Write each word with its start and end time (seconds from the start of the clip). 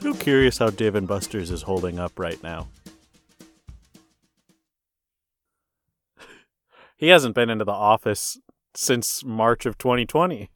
I'm 0.00 0.14
curious 0.14 0.58
how 0.58 0.70
Dave 0.70 0.94
and 0.94 1.06
Buster's 1.06 1.50
is 1.50 1.62
holding 1.62 1.98
up 1.98 2.18
right 2.18 2.42
now. 2.42 2.68
he 6.96 7.08
hasn't 7.08 7.34
been 7.34 7.50
into 7.50 7.64
the 7.64 7.72
office 7.72 8.38
since 8.74 9.24
March 9.24 9.66
of 9.66 9.78
2020. 9.78 10.50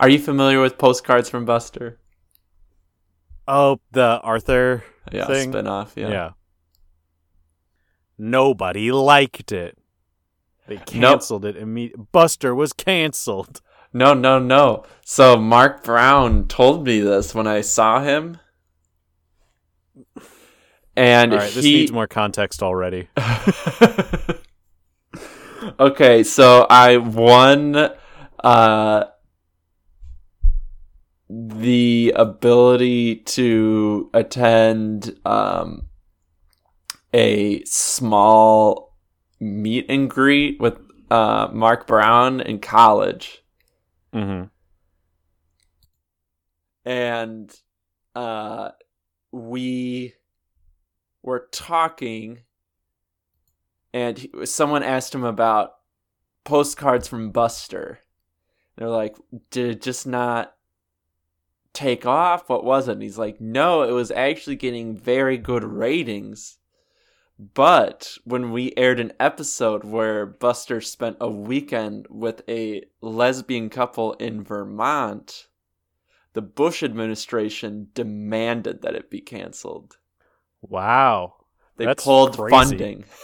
Are 0.00 0.08
you 0.08 0.18
familiar 0.18 0.60
with 0.60 0.78
postcards 0.78 1.28
from 1.28 1.44
Buster? 1.44 1.98
Oh, 3.46 3.80
the 3.92 4.20
Arthur 4.20 4.84
Yeah, 5.12 5.26
thing? 5.26 5.52
spinoff. 5.52 5.90
Yeah. 5.96 6.08
Yeah. 6.08 6.30
Nobody 8.18 8.90
liked 8.92 9.52
it. 9.52 9.76
They 10.66 10.76
canceled 10.78 11.44
it 11.44 11.56
immediately. 11.56 12.06
Buster 12.12 12.54
was 12.54 12.72
canceled. 12.72 13.60
No, 13.92 14.14
no, 14.14 14.38
no. 14.38 14.84
So 15.04 15.36
Marc 15.36 15.84
Brown 15.84 16.46
told 16.48 16.86
me 16.86 17.00
this 17.00 17.34
when 17.34 17.46
I 17.46 17.60
saw 17.60 18.00
him, 18.02 18.38
and 20.96 21.32
All 21.32 21.38
right, 21.38 21.52
this 21.52 21.64
he 21.64 21.74
needs 21.74 21.92
more 21.92 22.06
context 22.06 22.62
already. 22.62 23.08
okay, 25.78 26.22
so 26.22 26.66
I 26.68 26.96
won 26.96 27.90
uh 28.42 29.04
the 31.28 32.12
ability 32.14 33.16
to 33.16 34.10
attend 34.12 35.18
um 35.24 35.86
a 37.14 37.62
small 37.64 38.96
meet 39.40 39.86
and 39.88 40.08
greet 40.10 40.60
with 40.60 40.78
uh 41.10 41.48
Marc 41.52 41.86
Brown 41.86 42.40
in 42.40 42.58
college. 42.58 43.42
hmm 44.12 44.44
and 46.84 47.54
uh 48.14 48.70
we 49.30 50.14
were 51.22 51.48
talking 51.52 52.40
and 53.92 54.18
he, 54.18 54.30
someone 54.44 54.82
asked 54.82 55.14
him 55.14 55.24
about 55.24 55.74
postcards 56.44 57.06
from 57.06 57.30
buster 57.30 58.00
they're 58.76 58.88
like 58.88 59.16
did 59.50 59.70
it 59.76 59.82
just 59.82 60.06
not 60.06 60.54
take 61.72 62.04
off 62.04 62.48
what 62.48 62.64
was 62.64 62.88
it 62.88 62.92
and 62.92 63.02
he's 63.02 63.18
like 63.18 63.40
no 63.40 63.82
it 63.82 63.92
was 63.92 64.10
actually 64.10 64.56
getting 64.56 64.96
very 64.96 65.38
good 65.38 65.64
ratings 65.64 66.58
but 67.54 68.18
when 68.24 68.52
we 68.52 68.74
aired 68.76 69.00
an 69.00 69.12
episode 69.18 69.84
where 69.84 70.26
buster 70.26 70.80
spent 70.80 71.16
a 71.20 71.30
weekend 71.30 72.06
with 72.10 72.42
a 72.48 72.84
lesbian 73.00 73.70
couple 73.70 74.12
in 74.14 74.42
vermont 74.42 75.46
the 76.34 76.42
Bush 76.42 76.82
administration 76.82 77.88
demanded 77.94 78.82
that 78.82 78.94
it 78.94 79.10
be 79.10 79.20
canceled. 79.20 79.98
Wow. 80.62 81.34
They 81.76 81.86
That's 81.86 82.04
pulled 82.04 82.36
crazy. 82.36 82.50
funding. 82.50 83.04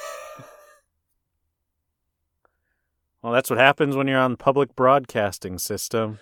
Well, 3.23 3.33
that's 3.33 3.51
what 3.51 3.59
happens 3.59 3.97
when 3.97 4.07
you're 4.07 4.21
on 4.21 4.37
public 4.37 4.77
broadcasting 4.77 5.59
system. 5.59 6.21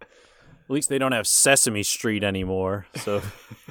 At 0.00 0.70
least 0.70 0.88
they 0.88 0.96
don't 0.98 1.12
have 1.12 1.26
Sesame 1.26 1.82
Street 1.82 2.24
anymore, 2.24 2.86
so 2.96 3.20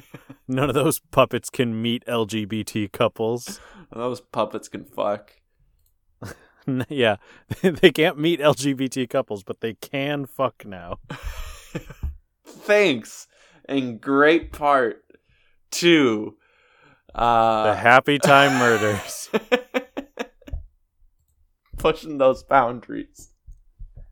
none 0.48 0.68
of 0.68 0.74
those 0.74 1.00
puppets 1.10 1.50
can 1.50 1.82
meet 1.82 2.06
LGBT 2.06 2.92
couples. 2.92 3.60
Those 3.92 4.20
puppets 4.20 4.68
can 4.68 4.84
fuck. 4.84 5.32
yeah, 6.88 7.16
they 7.62 7.90
can't 7.90 8.16
meet 8.16 8.38
LGBT 8.38 9.10
couples, 9.10 9.42
but 9.42 9.60
they 9.60 9.74
can 9.74 10.24
fuck 10.24 10.64
now. 10.64 11.00
Thanks, 12.46 13.26
in 13.68 13.98
great 13.98 14.52
part 14.52 15.02
to 15.72 16.36
uh, 17.14 17.64
The 17.64 17.74
Happy 17.76 18.18
Time 18.18 18.58
Murders. 18.58 19.30
pushing 21.78 22.18
those 22.18 22.42
boundaries. 22.42 23.30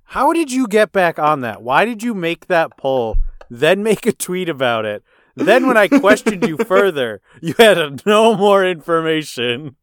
How 0.04 0.32
did 0.32 0.52
you 0.52 0.66
get 0.68 0.92
back 0.92 1.18
on 1.18 1.40
that? 1.40 1.62
Why 1.62 1.84
did 1.84 2.02
you 2.02 2.12
make 2.12 2.46
that 2.48 2.76
poll, 2.76 3.16
then 3.48 3.82
make 3.82 4.06
a 4.06 4.12
tweet 4.12 4.48
about 4.48 4.84
it? 4.84 5.02
Then, 5.34 5.66
when 5.66 5.78
I 5.78 5.88
questioned 5.88 6.46
you 6.46 6.58
further, 6.66 7.22
you 7.40 7.54
had 7.58 8.04
no 8.04 8.34
more 8.36 8.62
information. 8.66 9.76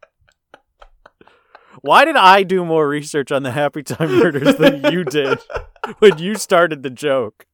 Why 1.81 2.06
did 2.06 2.16
I 2.16 2.44
do 2.44 2.63
more 2.63 2.88
research 2.88 3.31
on 3.31 3.41
the 3.41 3.52
Happy 3.52 3.81
Time 3.81 4.19
Murders 4.19 4.58
than 4.58 4.91
you 4.91 5.03
did 5.03 5.40
when 6.00 6.19
you 6.19 6.35
started 6.35 6.84
the 6.84 6.90
joke? 6.91 7.47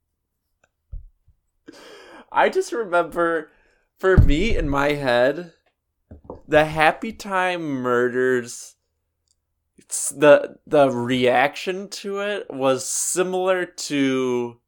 I 2.31 2.49
just 2.49 2.73
remember, 2.73 3.51
for 3.97 4.17
me 4.17 4.57
in 4.57 4.67
my 4.67 4.93
head, 4.93 5.53
the 6.47 6.65
Happy 6.65 7.11
Time 7.11 7.61
Murders. 7.81 8.75
It's 9.77 10.09
the 10.09 10.57
the 10.65 10.89
reaction 10.89 11.89
to 11.89 12.19
it 12.19 12.47
was 12.49 12.89
similar 12.89 13.65
to 13.65 14.59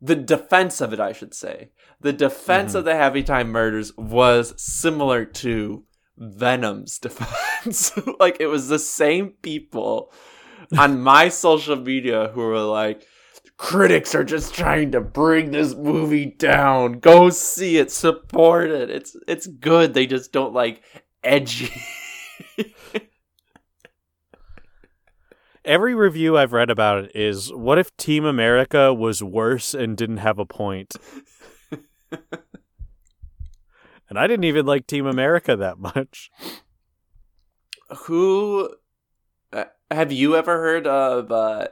the 0.00 0.16
defense 0.16 0.80
of 0.80 0.92
it. 0.92 1.00
I 1.00 1.12
should 1.12 1.34
say 1.34 1.70
the 2.00 2.12
defense 2.12 2.72
Mhm. 2.72 2.76
of 2.80 2.84
the 2.84 2.94
Happy 2.94 3.22
Time 3.22 3.50
Murders 3.50 3.96
was 3.96 4.54
similar 4.60 5.24
to 5.24 5.84
Venom's 6.18 6.98
defense. 7.06 7.92
like 8.20 8.38
it 8.40 8.46
was 8.48 8.68
the 8.68 8.78
same 8.78 9.30
people 9.42 10.12
on 10.76 11.00
my 11.00 11.28
social 11.28 11.76
media 11.76 12.28
who 12.34 12.40
were 12.40 12.58
like, 12.60 13.06
critics 13.62 14.12
are 14.12 14.24
just 14.24 14.52
trying 14.52 14.90
to 14.90 15.00
bring 15.00 15.52
this 15.52 15.72
movie 15.72 16.26
down. 16.26 16.98
Go 16.98 17.30
see 17.30 17.76
it, 17.76 17.92
support 17.92 18.70
it. 18.70 18.90
It's 18.90 19.16
it's 19.28 19.46
good. 19.46 19.94
They 19.94 20.04
just 20.04 20.32
don't 20.32 20.52
like 20.52 20.82
edgy. 21.22 21.70
Every 25.64 25.94
review 25.94 26.36
I've 26.36 26.52
read 26.52 26.70
about 26.70 27.04
it 27.04 27.12
is 27.14 27.52
what 27.52 27.78
if 27.78 27.96
Team 27.96 28.24
America 28.24 28.92
was 28.92 29.22
worse 29.22 29.74
and 29.74 29.96
didn't 29.96 30.16
have 30.16 30.40
a 30.40 30.44
point? 30.44 30.96
and 32.10 34.18
I 34.18 34.26
didn't 34.26 34.42
even 34.42 34.66
like 34.66 34.88
Team 34.88 35.06
America 35.06 35.54
that 35.54 35.78
much. 35.78 36.32
Who 38.06 38.74
uh, 39.52 39.66
have 39.88 40.10
you 40.10 40.34
ever 40.34 40.58
heard 40.58 40.88
of? 40.88 41.30
Uh, 41.30 41.68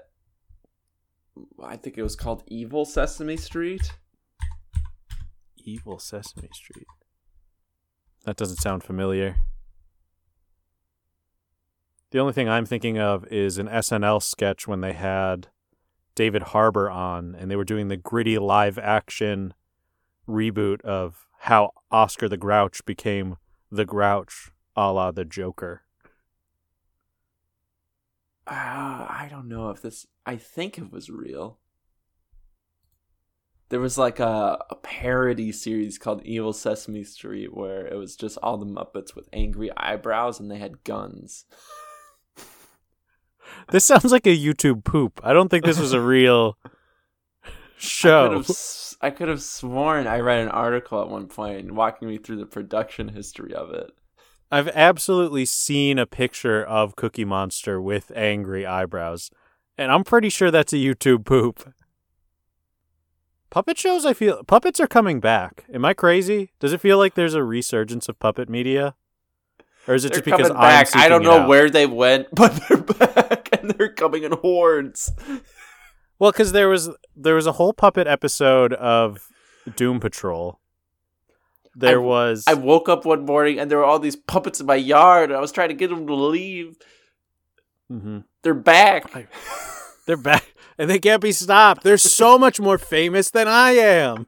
I 1.63 1.77
think 1.77 1.99
it 1.99 2.03
was 2.03 2.17
called 2.17 2.43
Evil 2.47 2.85
Sesame 2.85 3.37
Street. 3.37 3.93
Evil 5.57 5.99
Sesame 5.99 6.49
Street. 6.53 6.87
That 8.25 8.37
doesn't 8.37 8.57
sound 8.59 8.83
familiar. 8.83 9.37
The 12.11 12.19
only 12.19 12.33
thing 12.33 12.49
I'm 12.49 12.67
thinking 12.67 12.99
of 12.99 13.25
is 13.29 13.59
an 13.59 13.69
SNL 13.69 14.23
sketch 14.23 14.67
when 14.67 14.81
they 14.81 14.93
had 14.93 15.49
David 16.15 16.43
Harbour 16.43 16.91
on 16.91 17.35
and 17.35 17.51
they 17.51 17.57
were 17.57 17.65
doing 17.65 17.89
the 17.89 17.97
gritty 17.97 18.39
live 18.39 18.79
action 18.79 19.55
reboot 20.29 20.81
of 20.83 21.29
how 21.41 21.71
Oscar 21.91 22.29
the 22.29 22.37
Grouch 22.37 22.85
became 22.85 23.37
the 23.71 23.85
Grouch 23.85 24.51
a 24.77 24.93
la 24.93 25.11
the 25.11 25.25
Joker. 25.25 25.83
Uh, 28.51 29.07
I 29.09 29.29
don't 29.31 29.49
know 29.49 29.71
if 29.71 29.81
this. 29.81 30.07
I 30.27 30.37
think 30.37 30.77
it 30.77 30.91
was 30.91 31.09
real. 31.09 31.59
There 33.69 33.79
was 33.79 33.97
like 33.97 34.19
a, 34.19 34.59
a 34.69 34.75
parody 34.75 35.53
series 35.53 35.97
called 35.97 36.25
Evil 36.25 36.53
Sesame 36.53 37.05
Street 37.05 37.55
where 37.57 37.87
it 37.87 37.95
was 37.95 38.17
just 38.17 38.37
all 38.43 38.59
the 38.59 38.67
Muppets 38.67 39.15
with 39.15 39.29
angry 39.33 39.71
eyebrows 39.77 40.41
and 40.41 40.51
they 40.51 40.59
had 40.59 40.85
guns. 40.85 41.45
This 43.71 43.85
sounds 43.85 44.13
like 44.13 44.27
a 44.27 44.37
YouTube 44.37 44.85
poop. 44.85 45.21
I 45.25 45.33
don't 45.33 45.49
think 45.49 45.65
this 45.65 45.79
was 45.79 45.93
a 45.93 46.01
real 46.01 46.57
show. 47.79 48.27
I 48.27 48.29
could, 48.29 48.47
have, 48.47 48.57
I 49.01 49.11
could 49.11 49.29
have 49.29 49.43
sworn 49.43 50.07
I 50.07 50.21
read 50.21 50.41
an 50.41 50.49
article 50.49 51.01
at 51.03 51.09
one 51.09 51.27
point 51.27 51.71
walking 51.73 52.09
me 52.09 52.19
through 52.19 52.37
the 52.37 52.47
production 52.47 53.09
history 53.09 53.55
of 53.55 53.71
it. 53.71 53.91
I've 54.51 54.69
absolutely 54.69 55.45
seen 55.45 55.99
a 55.99 56.07
picture 56.07 56.63
of 56.65 56.97
Cookie 56.97 57.25
Monster 57.25 57.81
with 57.81 58.11
angry 58.15 58.67
eyebrows, 58.67 59.31
and 59.79 59.93
I'm 59.93 60.05
pretty 60.05 60.29
sure 60.29 60.51
that's 60.51 60.73
a 60.73 60.77
YouTube 60.77 61.25
poop. 61.25 61.73
Puppet 63.51 63.79
shows, 63.79 64.07
I 64.07 64.13
feel 64.13 64.43
puppets 64.45 64.81
are 64.81 64.87
coming 64.87 65.21
back. 65.21 65.65
Am 65.73 65.85
I 65.85 65.95
crazy? 65.95 66.53
Does 66.61 66.73
it 66.73 66.81
feel 66.81 66.99
like 66.99 67.15
there's 67.15 67.35
a 67.35 67.43
resurgence 67.43 68.09
of 68.09 68.19
puppet 68.19 68.49
media? 68.49 68.95
or 69.87 69.95
is 69.95 70.05
it 70.05 70.13
They're 70.13 70.21
just 70.21 70.25
because 70.25 70.51
I'm. 70.51 70.87
I 70.95 71.09
don't 71.09 71.23
know 71.23 71.47
where 71.47 71.71
they 71.71 71.87
went, 71.87 72.29
but 72.33 72.61
they're 72.69 72.79
back 72.79 73.49
and 73.61 73.71
they're 73.73 73.93
coming 73.93 74.23
in 74.23 74.33
hordes. 74.33 75.13
Well, 76.19 76.33
because 76.33 76.53
there 76.53 76.69
was 76.69 76.91
there 77.17 77.35
was 77.35 77.47
a 77.47 77.53
whole 77.53 77.73
puppet 77.73 78.07
episode 78.07 78.73
of 78.75 79.29
Doom 79.77 80.01
Patrol. 80.01 80.61
There 81.75 82.01
I- 82.01 82.05
was 82.05 82.45
I 82.47 82.55
woke 82.55 82.89
up 82.89 83.05
one 83.05 83.25
morning 83.25 83.59
and 83.59 83.71
there 83.71 83.79
were 83.79 83.85
all 83.85 83.99
these 83.99 84.17
puppets 84.17 84.61
in 84.61 84.67
my 84.67 84.75
yard. 84.75 85.31
And 85.31 85.37
I 85.37 85.41
was 85.41 85.53
trying 85.53 85.69
to 85.69 85.75
get 85.75 85.89
them 85.91 86.07
to 86.07 86.15
leave. 86.15 86.77
Mhm. 87.91 88.25
They're 88.43 88.55
back. 88.55 89.11
they're 90.07 90.17
back 90.17 90.45
and 90.79 90.89
they 90.91 90.99
can't 90.99 91.23
be 91.23 91.33
stopped. 91.33 91.83
They're 91.85 91.97
so 91.99 92.39
much 92.47 92.59
more 92.61 92.79
famous 92.79 93.31
than 93.31 93.47
I 93.49 93.73
am. 93.73 94.27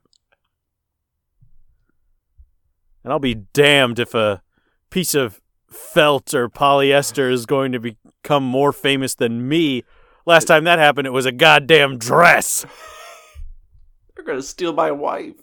And 3.04 3.12
I'll 3.12 3.18
be 3.18 3.34
damned 3.34 3.98
if 3.98 4.14
a 4.14 4.42
piece 4.90 5.14
of 5.14 5.40
felt 5.70 6.34
or 6.34 6.48
polyester 6.48 7.30
is 7.32 7.46
going 7.46 7.72
to 7.72 7.80
become 7.80 8.44
more 8.44 8.72
famous 8.72 9.14
than 9.14 9.48
me. 9.48 9.82
Last 10.24 10.44
time 10.44 10.64
that 10.64 10.78
happened, 10.78 11.06
it 11.08 11.12
was 11.12 11.26
a 11.26 11.32
goddamn 11.32 11.98
dress. 11.98 12.64
They're 14.14 14.24
gonna 14.24 14.42
steal 14.42 14.72
my 14.72 14.92
wife. 14.92 15.34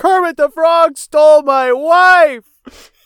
Kermit 0.00 0.38
the 0.38 0.48
Frog 0.48 0.96
stole 0.96 1.42
my 1.42 1.72
wife. 1.72 2.92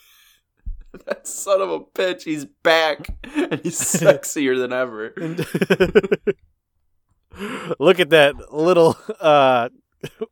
That 1.05 1.27
son 1.27 1.61
of 1.61 1.69
a 1.69 1.81
bitch, 1.81 2.23
he's 2.23 2.45
back 2.45 3.09
and 3.35 3.59
he's 3.59 3.77
sexier 3.79 4.57
than 4.57 4.71
ever. 4.71 5.13
Look 7.77 7.99
at 7.99 8.09
that 8.11 8.53
little 8.53 8.97
uh 9.19 9.67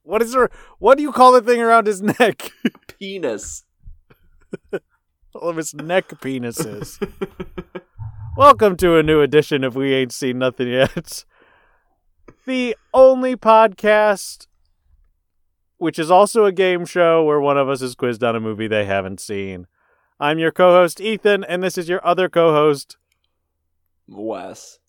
what 0.03 0.21
is 0.21 0.31
there 0.31 0.49
what 0.79 0.97
do 0.97 1.03
you 1.03 1.11
call 1.11 1.33
the 1.33 1.41
thing 1.41 1.61
around 1.61 1.85
his 1.85 2.01
neck? 2.01 2.49
Penis. 2.97 3.65
All 5.35 5.49
of 5.49 5.57
his 5.57 5.73
neck 5.73 6.07
penises. 6.21 6.97
Welcome 8.37 8.77
to 8.77 8.95
a 8.95 9.03
new 9.03 9.19
edition 9.19 9.65
of 9.65 9.75
We 9.75 9.93
Ain't 9.93 10.13
Seen 10.13 10.39
Nothing 10.39 10.69
Yet. 10.69 11.25
The 12.45 12.77
only 12.93 13.35
podcast 13.35 14.47
which 15.83 15.99
is 15.99 16.09
also 16.09 16.45
a 16.45 16.51
game 16.53 16.85
show 16.85 17.21
where 17.25 17.41
one 17.41 17.57
of 17.57 17.67
us 17.67 17.81
is 17.81 17.93
quizzed 17.93 18.23
on 18.23 18.37
a 18.37 18.39
movie 18.39 18.69
they 18.69 18.85
haven't 18.85 19.19
seen. 19.19 19.67
I'm 20.17 20.39
your 20.39 20.49
co-host 20.49 21.01
Ethan 21.01 21.43
and 21.43 21.61
this 21.61 21.77
is 21.77 21.89
your 21.89 21.99
other 22.07 22.29
co-host 22.29 22.95
Wes. 24.07 24.79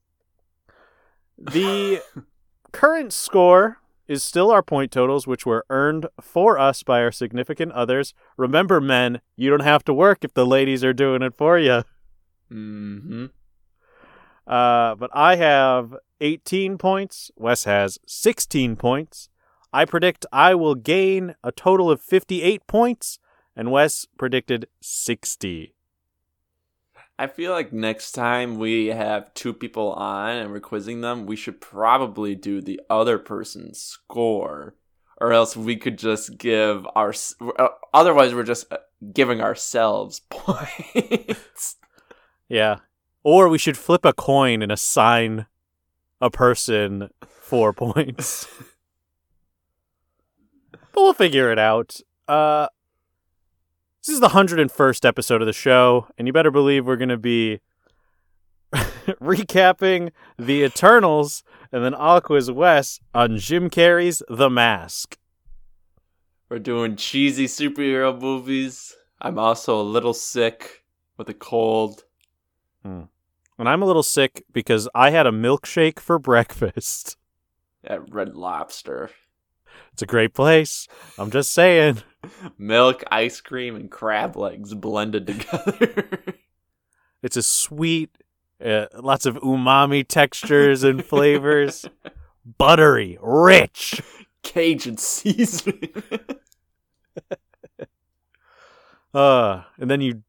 The 1.36 2.00
current 2.72 3.12
score 3.12 3.78
is 4.06 4.22
still 4.22 4.52
our 4.52 4.62
point 4.62 4.92
totals, 4.92 5.26
which 5.26 5.44
were 5.44 5.66
earned 5.68 6.06
for 6.20 6.60
us 6.60 6.84
by 6.84 7.02
our 7.02 7.10
significant 7.10 7.72
others. 7.72 8.14
Remember, 8.36 8.80
men, 8.80 9.20
you 9.34 9.50
don't 9.50 9.62
have 9.62 9.82
to 9.86 9.92
work 9.92 10.22
if 10.22 10.32
the 10.32 10.46
ladies 10.46 10.84
are 10.84 10.92
doing 10.92 11.22
it 11.22 11.34
for 11.36 11.58
you. 11.58 11.82
Mm-hmm. 12.52 13.26
Uh, 14.46 14.94
but 14.94 15.10
I 15.12 15.34
have 15.34 15.96
18 16.20 16.78
points. 16.78 17.32
Wes 17.34 17.64
has 17.64 17.98
16 18.06 18.76
points. 18.76 19.28
I 19.74 19.84
predict 19.84 20.24
I 20.32 20.54
will 20.54 20.76
gain 20.76 21.34
a 21.42 21.50
total 21.50 21.90
of 21.90 22.00
58 22.00 22.64
points, 22.68 23.18
and 23.56 23.72
Wes 23.72 24.06
predicted 24.16 24.68
60. 24.80 25.74
I 27.18 27.26
feel 27.26 27.50
like 27.50 27.72
next 27.72 28.12
time 28.12 28.56
we 28.60 28.86
have 28.86 29.34
two 29.34 29.52
people 29.52 29.92
on 29.94 30.36
and 30.36 30.52
we're 30.52 30.60
quizzing 30.60 31.00
them, 31.00 31.26
we 31.26 31.34
should 31.34 31.60
probably 31.60 32.36
do 32.36 32.60
the 32.60 32.80
other 32.88 33.18
person's 33.18 33.80
score, 33.80 34.76
or 35.20 35.32
else 35.32 35.56
we 35.56 35.74
could 35.74 35.98
just 35.98 36.38
give 36.38 36.86
our. 36.94 37.12
uh, 37.58 37.68
Otherwise, 37.92 38.32
we're 38.32 38.44
just 38.44 38.72
uh, 38.72 38.76
giving 39.12 39.40
ourselves 39.40 40.20
points. 40.30 41.78
Yeah. 42.48 42.76
Or 43.24 43.48
we 43.48 43.58
should 43.58 43.76
flip 43.76 44.04
a 44.04 44.12
coin 44.12 44.62
and 44.62 44.70
assign 44.70 45.46
a 46.20 46.30
person 46.30 47.10
four 47.26 47.72
points. 47.72 48.46
but 50.94 51.02
we'll 51.02 51.12
figure 51.12 51.50
it 51.52 51.58
out. 51.58 52.00
Uh 52.28 52.68
this 54.06 54.14
is 54.14 54.20
the 54.20 54.28
101st 54.28 55.06
episode 55.06 55.40
of 55.40 55.46
the 55.46 55.52
show, 55.54 56.08
and 56.18 56.26
you 56.26 56.32
better 56.32 56.50
believe 56.50 56.84
we're 56.86 56.96
going 56.96 57.08
to 57.08 57.16
be 57.16 57.60
recapping 58.74 60.10
The 60.38 60.62
Eternals 60.62 61.42
and 61.72 61.82
then 61.82 61.94
Aqua's 61.94 62.50
West 62.50 63.00
on 63.14 63.38
Jim 63.38 63.70
Carrey's 63.70 64.22
The 64.28 64.50
Mask. 64.50 65.16
we're 66.50 66.58
doing 66.58 66.96
cheesy 66.96 67.46
superhero 67.46 68.20
movies. 68.20 68.94
I'm 69.22 69.38
also 69.38 69.80
a 69.80 69.82
little 69.82 70.12
sick 70.14 70.84
with 71.16 71.30
a 71.30 71.34
cold. 71.34 72.04
And 72.84 73.08
I'm 73.58 73.80
a 73.80 73.86
little 73.86 74.02
sick 74.02 74.44
because 74.52 74.86
I 74.94 75.10
had 75.10 75.26
a 75.26 75.30
milkshake 75.32 75.98
for 75.98 76.18
breakfast. 76.30 77.16
At 77.82 78.12
Red 78.12 78.34
Lobster. 78.34 79.10
It's 79.92 80.02
a 80.02 80.06
great 80.06 80.34
place. 80.34 80.88
I'm 81.18 81.30
just 81.30 81.52
saying. 81.52 82.02
Milk, 82.58 83.04
ice 83.10 83.40
cream, 83.40 83.76
and 83.76 83.90
crab 83.90 84.36
legs 84.36 84.74
blended 84.74 85.26
together. 85.26 86.08
It's 87.22 87.38
a 87.38 87.42
sweet, 87.42 88.10
uh, 88.62 88.84
lots 89.00 89.24
of 89.24 89.36
umami 89.36 90.06
textures 90.06 90.84
and 90.84 91.02
flavors, 91.02 91.86
buttery, 92.58 93.16
rich. 93.22 94.02
Cajun 94.42 94.98
seasoning. 94.98 95.90
Uh, 99.14 99.62
and 99.78 99.88
then 99.88 100.00
you 100.00 100.24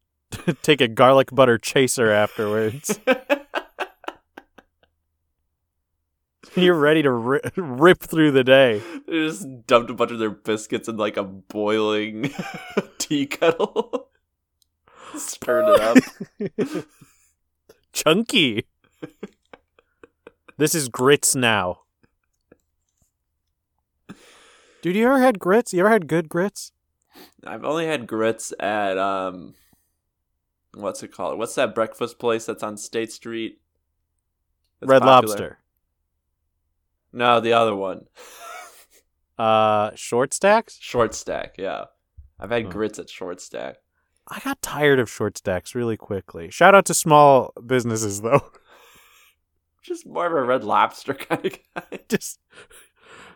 take 0.61 0.79
a 0.79 0.87
garlic 0.87 1.29
butter 1.31 1.57
chaser 1.57 2.11
afterwards. 2.11 2.99
You're 6.63 6.75
ready 6.79 7.01
to 7.03 7.11
ri- 7.11 7.41
rip 7.57 7.99
through 8.01 8.31
the 8.31 8.43
day. 8.43 8.81
they 9.07 9.13
just 9.27 9.67
dumped 9.67 9.89
a 9.89 9.93
bunch 9.93 10.11
of 10.11 10.19
their 10.19 10.29
biscuits 10.29 10.87
in 10.87 10.97
like 10.97 11.17
a 11.17 11.23
boiling 11.23 12.33
tea 12.97 13.25
kettle. 13.25 14.09
Stirred 15.15 15.65
it 15.75 15.81
up. 16.69 16.85
Chunky. 17.93 18.65
this 20.57 20.75
is 20.75 20.89
grits 20.89 21.35
now. 21.35 21.81
Dude, 24.81 24.95
you 24.95 25.05
ever 25.05 25.19
had 25.19 25.39
grits? 25.39 25.73
You 25.73 25.79
ever 25.81 25.89
had 25.89 26.07
good 26.07 26.29
grits? 26.29 26.71
I've 27.45 27.63
only 27.63 27.87
had 27.87 28.07
grits 28.07 28.53
at 28.59 28.97
um 28.97 29.55
what's 30.73 31.01
it 31.03 31.11
called? 31.11 31.39
What's 31.39 31.55
that 31.55 31.73
breakfast 31.73 32.19
place 32.19 32.45
that's 32.45 32.63
on 32.63 32.77
State 32.77 33.11
Street? 33.11 33.59
Red 34.81 35.01
popular? 35.01 35.27
Lobster. 35.27 35.59
No, 37.15 37.39
the 37.39 37.53
other 37.53 37.75
one. 37.75 38.01
Uh, 39.37 39.91
short 39.95 40.33
stacks? 40.33 40.77
Short 40.79 41.13
stack, 41.13 41.55
yeah. 41.57 41.85
I've 42.39 42.51
had 42.51 42.67
Oh. 42.67 42.69
grits 42.69 42.99
at 42.99 43.09
Short 43.09 43.41
Stack. 43.41 43.75
I 44.29 44.39
got 44.39 44.61
tired 44.61 44.97
of 44.97 45.09
short 45.09 45.37
stacks 45.37 45.75
really 45.75 45.97
quickly. 45.97 46.49
Shout 46.49 46.73
out 46.73 46.85
to 46.85 46.93
small 46.93 47.51
businesses 47.67 48.21
though. 48.21 48.49
Just 49.83 50.07
more 50.07 50.25
of 50.27 50.31
a 50.31 50.41
red 50.41 50.63
lobster 50.63 51.13
kind 51.15 51.45
of 51.47 51.51
guy. 51.75 51.99
Just 52.07 52.39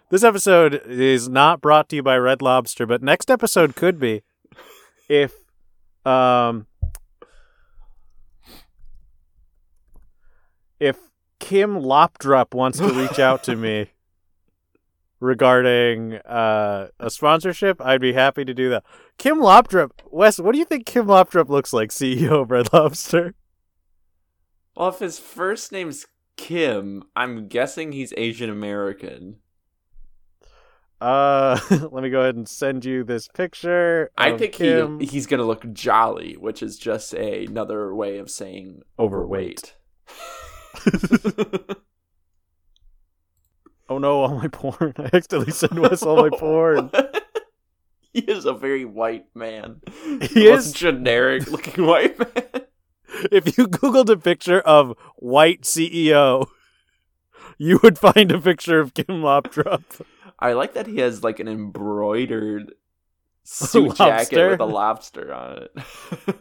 this 0.09 0.23
episode 0.23 0.81
is 0.85 1.27
not 1.27 1.59
brought 1.59 1.89
to 1.89 1.97
you 1.97 2.03
by 2.03 2.17
Red 2.17 2.41
Lobster, 2.41 2.85
but 2.85 3.03
next 3.03 3.29
episode 3.29 3.75
could 3.75 3.99
be 3.99 4.23
if 5.09 5.33
um 6.05 6.65
if 10.79 10.97
Kim 11.39 11.81
Lopdrup 11.81 12.53
wants 12.53 12.77
to 12.79 12.87
reach 12.93 13.19
out 13.19 13.43
to 13.43 13.55
me 13.55 13.87
regarding 15.19 16.15
uh, 16.15 16.87
a 16.99 17.09
sponsorship, 17.09 17.81
I'd 17.81 18.01
be 18.01 18.13
happy 18.13 18.45
to 18.45 18.53
do 18.53 18.69
that. 18.69 18.83
Kim 19.17 19.39
Lopdrup, 19.39 19.91
Wes, 20.11 20.39
what 20.39 20.53
do 20.53 20.59
you 20.59 20.65
think 20.65 20.85
Kim 20.85 21.07
Lopdrup 21.07 21.49
looks 21.49 21.73
like, 21.73 21.89
CEO 21.89 22.41
of 22.41 22.51
Red 22.51 22.71
Lobster? 22.73 23.33
Well, 24.75 24.89
if 24.89 24.99
his 24.99 25.19
first 25.19 25.71
name's 25.71 26.05
Kim, 26.37 27.03
I'm 27.15 27.47
guessing 27.47 27.91
he's 27.91 28.13
Asian 28.15 28.49
American. 28.49 29.37
Uh, 31.01 31.59
let 31.91 32.03
me 32.03 32.09
go 32.09 32.21
ahead 32.21 32.35
and 32.35 32.47
send 32.47 32.85
you 32.85 33.03
this 33.03 33.27
picture. 33.27 34.09
I 34.17 34.37
think 34.37 34.53
Kim. 34.53 34.99
he 34.99 35.05
he's 35.05 35.27
gonna 35.27 35.43
look 35.43 35.71
jolly, 35.73 36.35
which 36.37 36.61
is 36.61 36.77
just 36.77 37.13
a, 37.13 37.45
another 37.45 37.93
way 37.95 38.17
of 38.17 38.29
saying 38.29 38.81
Overweight. 38.97 39.75
overweight. 40.07 40.45
Oh 43.91 43.97
no, 43.97 44.21
all 44.21 44.35
my 44.35 44.47
porn. 44.47 44.93
I 44.97 45.09
accidentally 45.13 45.51
sent 45.51 45.73
Wes 45.79 46.03
all 46.03 46.17
my 46.17 46.29
porn. 46.37 46.91
he 48.13 48.19
is 48.19 48.45
a 48.45 48.53
very 48.53 48.85
white 48.85 49.25
man. 49.33 49.81
He 50.21 50.27
The 50.27 50.53
is- 50.53 50.71
generic 50.73 51.49
looking 51.49 51.85
white 51.87 52.19
man. 52.19 52.63
If 53.31 53.57
you 53.57 53.67
googled 53.67 54.09
a 54.09 54.17
picture 54.17 54.59
of 54.61 54.95
white 55.15 55.61
CEO, 55.63 56.47
you 57.57 57.79
would 57.81 57.97
find 57.97 58.31
a 58.31 58.39
picture 58.39 58.79
of 58.79 58.93
Kim 58.93 59.07
Lopdrup. 59.23 60.01
I 60.37 60.53
like 60.53 60.73
that 60.75 60.85
he 60.85 60.97
has 60.99 61.23
like 61.23 61.39
an 61.39 61.47
embroidered 61.47 62.73
suit 63.43 63.95
jacket 63.95 64.51
with 64.51 64.59
a 64.59 64.65
lobster 64.65 65.33
on 65.33 65.63
it. 65.63 66.35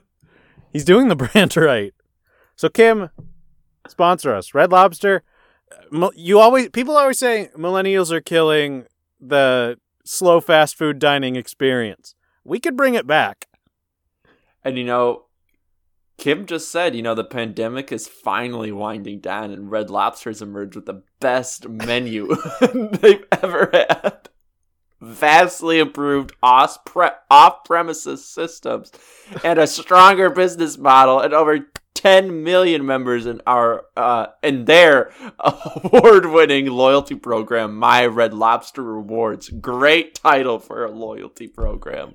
He's 0.70 0.84
doing 0.84 1.08
the 1.08 1.16
brand 1.16 1.56
right. 1.56 1.94
So 2.54 2.68
Kim, 2.68 3.08
sponsor 3.90 4.34
us. 4.34 4.54
Red 4.54 4.70
Lobster. 4.70 5.22
Uh, 5.92 6.10
you 6.14 6.38
always 6.38 6.70
people 6.70 6.96
always 6.96 7.18
say 7.18 7.50
millennials 7.56 8.10
are 8.10 8.20
killing 8.20 8.86
the 9.20 9.78
slow 10.04 10.40
fast 10.40 10.76
food 10.76 10.98
dining 10.98 11.36
experience. 11.36 12.14
We 12.44 12.60
could 12.60 12.76
bring 12.76 12.94
it 12.94 13.06
back. 13.06 13.46
And 14.64 14.78
you 14.78 14.84
know, 14.84 15.24
Kim 16.18 16.46
just 16.46 16.70
said, 16.70 16.96
you 16.96 17.02
know, 17.02 17.14
the 17.14 17.24
pandemic 17.24 17.92
is 17.92 18.08
finally 18.08 18.72
winding 18.72 19.20
down, 19.20 19.52
and 19.52 19.70
Red 19.70 19.88
Lobster's 19.88 20.42
emerged 20.42 20.74
with 20.74 20.86
the 20.86 21.02
best 21.20 21.68
menu 21.68 22.34
they've 22.60 23.24
ever 23.40 23.70
had. 23.72 24.28
Vastly 25.00 25.78
improved 25.78 26.32
off 26.42 26.84
premises 27.64 28.24
systems 28.24 28.90
and 29.44 29.60
a 29.60 29.66
stronger 29.68 30.28
business 30.28 30.76
model, 30.76 31.20
and 31.20 31.32
over 31.32 31.60
10 31.98 32.44
million 32.44 32.86
members 32.86 33.26
in 33.26 33.42
our 33.44 33.86
uh, 33.96 34.26
in 34.40 34.66
their 34.66 35.12
award-winning 35.40 36.66
loyalty 36.66 37.16
program, 37.16 37.74
My 37.76 38.06
Red 38.06 38.32
Lobster 38.32 38.84
Rewards. 38.84 39.48
Great 39.48 40.14
title 40.14 40.60
for 40.60 40.84
a 40.84 40.92
loyalty 40.92 41.48
program. 41.48 42.14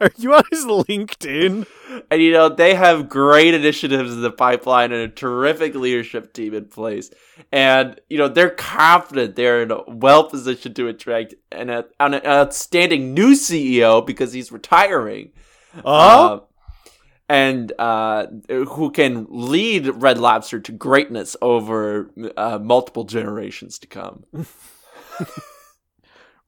Are 0.00 0.10
you 0.16 0.34
on 0.34 0.42
his 0.50 0.64
LinkedIn? 0.64 1.66
And 2.10 2.22
you 2.22 2.32
know, 2.32 2.48
they 2.48 2.74
have 2.74 3.10
great 3.10 3.52
initiatives 3.52 4.14
in 4.14 4.22
the 4.22 4.30
pipeline 4.30 4.92
and 4.92 5.02
a 5.02 5.08
terrific 5.08 5.74
leadership 5.74 6.32
team 6.32 6.54
in 6.54 6.66
place. 6.66 7.10
And 7.52 8.00
you 8.08 8.16
know, 8.16 8.28
they're 8.28 8.48
confident 8.48 9.36
they're 9.36 9.62
in 9.62 9.70
a 9.70 9.82
well 9.88 10.24
positioned 10.24 10.76
to 10.76 10.88
attract 10.88 11.34
an, 11.52 11.68
an 11.68 12.14
outstanding 12.26 13.12
new 13.12 13.32
CEO 13.32 14.06
because 14.06 14.32
he's 14.32 14.50
retiring. 14.50 15.32
Oh, 15.84 16.34
Uh, 16.34 16.40
and 17.30 17.72
uh, 17.78 18.26
who 18.48 18.90
can 18.90 19.24
lead 19.30 19.86
Red 19.86 20.18
Lobster 20.18 20.58
to 20.58 20.72
greatness 20.72 21.36
over 21.40 22.10
uh, 22.36 22.58
multiple 22.60 23.04
generations 23.04 23.78
to 23.78 23.86
come. 23.86 24.24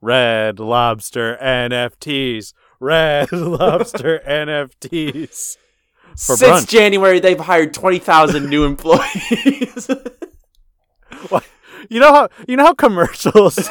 Red 0.01 0.59
Lobster 0.59 1.39
NFTs. 1.41 2.53
Red 2.81 3.31
Lobster 3.33 4.21
NFTs. 4.27 5.57
For 6.17 6.37
Since 6.37 6.65
brunch. 6.65 6.69
January, 6.69 7.21
they've 7.21 7.39
hired 7.39 7.73
20,000 7.73 8.51
new 8.51 8.65
employees. 8.65 9.89
You 11.89 12.01
know 12.01 12.13
how 12.13 12.29
you 12.49 12.57
know 12.57 12.65
how 12.65 12.75
commercials 12.75 13.69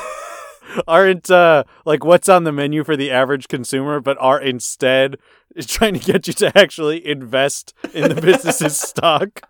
aren't 0.88 1.30
uh, 1.30 1.64
like 1.86 2.04
what's 2.04 2.30
on 2.30 2.44
the 2.44 2.52
menu 2.52 2.84
for 2.84 2.96
the 2.96 3.12
average 3.12 3.48
consumer, 3.48 4.00
but 4.00 4.18
are 4.20 4.40
instead 4.42 5.18
trying 5.66 5.94
to 5.94 6.00
get 6.00 6.28
you 6.28 6.34
to 6.34 6.58
actually 6.58 7.06
invest 7.06 7.74
in 7.94 8.10
the 8.14 8.22
business's 8.22 8.80
stock. 8.90 9.42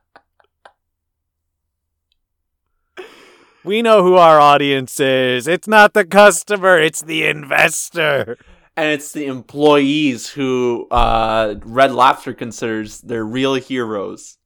We 3.64 3.82
know 3.84 4.04
who 4.04 4.16
our 4.16 4.40
audience 4.40 5.00
is. 5.00 5.48
It's 5.48 5.68
not 5.68 5.94
the 5.94 6.06
customer, 6.06 6.80
it's 6.80 7.02
the 7.02 7.26
investor. 7.28 8.38
and 8.76 8.88
it's 8.88 9.12
the 9.12 9.28
employees 9.28 10.30
who 10.30 10.88
uh, 10.90 11.56
Red 11.64 11.92
Lobster 11.92 12.34
considers 12.34 13.02
their 13.02 13.24
real 13.24 13.54
heroes 13.56 14.40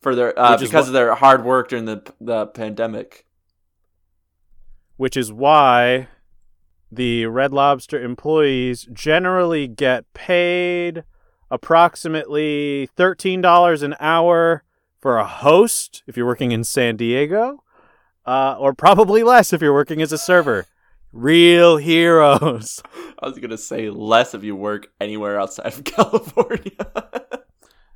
for 0.00 0.14
their 0.14 0.38
uh, 0.38 0.56
because 0.56 0.72
what- 0.72 0.86
of 0.88 0.92
their 0.92 1.14
hard 1.16 1.44
work 1.44 1.70
during 1.70 1.86
the 1.86 2.02
the 2.20 2.46
pandemic. 2.46 3.26
Which 4.96 5.16
is 5.16 5.32
why 5.32 6.08
the 6.90 7.26
Red 7.26 7.52
Lobster 7.52 8.02
employees 8.02 8.86
generally 8.92 9.66
get 9.66 10.12
paid 10.12 11.04
approximately 11.50 12.88
$13 12.96 13.82
an 13.82 13.94
hour 14.00 14.64
for 15.00 15.18
a 15.18 15.26
host 15.26 16.02
if 16.06 16.16
you're 16.16 16.26
working 16.26 16.52
in 16.52 16.64
San 16.64 16.96
Diego, 16.96 17.62
uh, 18.24 18.56
or 18.58 18.72
probably 18.72 19.22
less 19.22 19.52
if 19.52 19.60
you're 19.60 19.74
working 19.74 20.00
as 20.00 20.12
a 20.12 20.18
server. 20.18 20.66
Real 21.12 21.76
heroes. 21.76 22.82
I 23.18 23.28
was 23.28 23.38
gonna 23.38 23.58
say 23.58 23.90
less 23.90 24.34
if 24.34 24.44
you 24.44 24.56
work 24.56 24.88
anywhere 25.00 25.38
outside 25.38 25.66
of 25.66 25.84
California. 25.84 26.72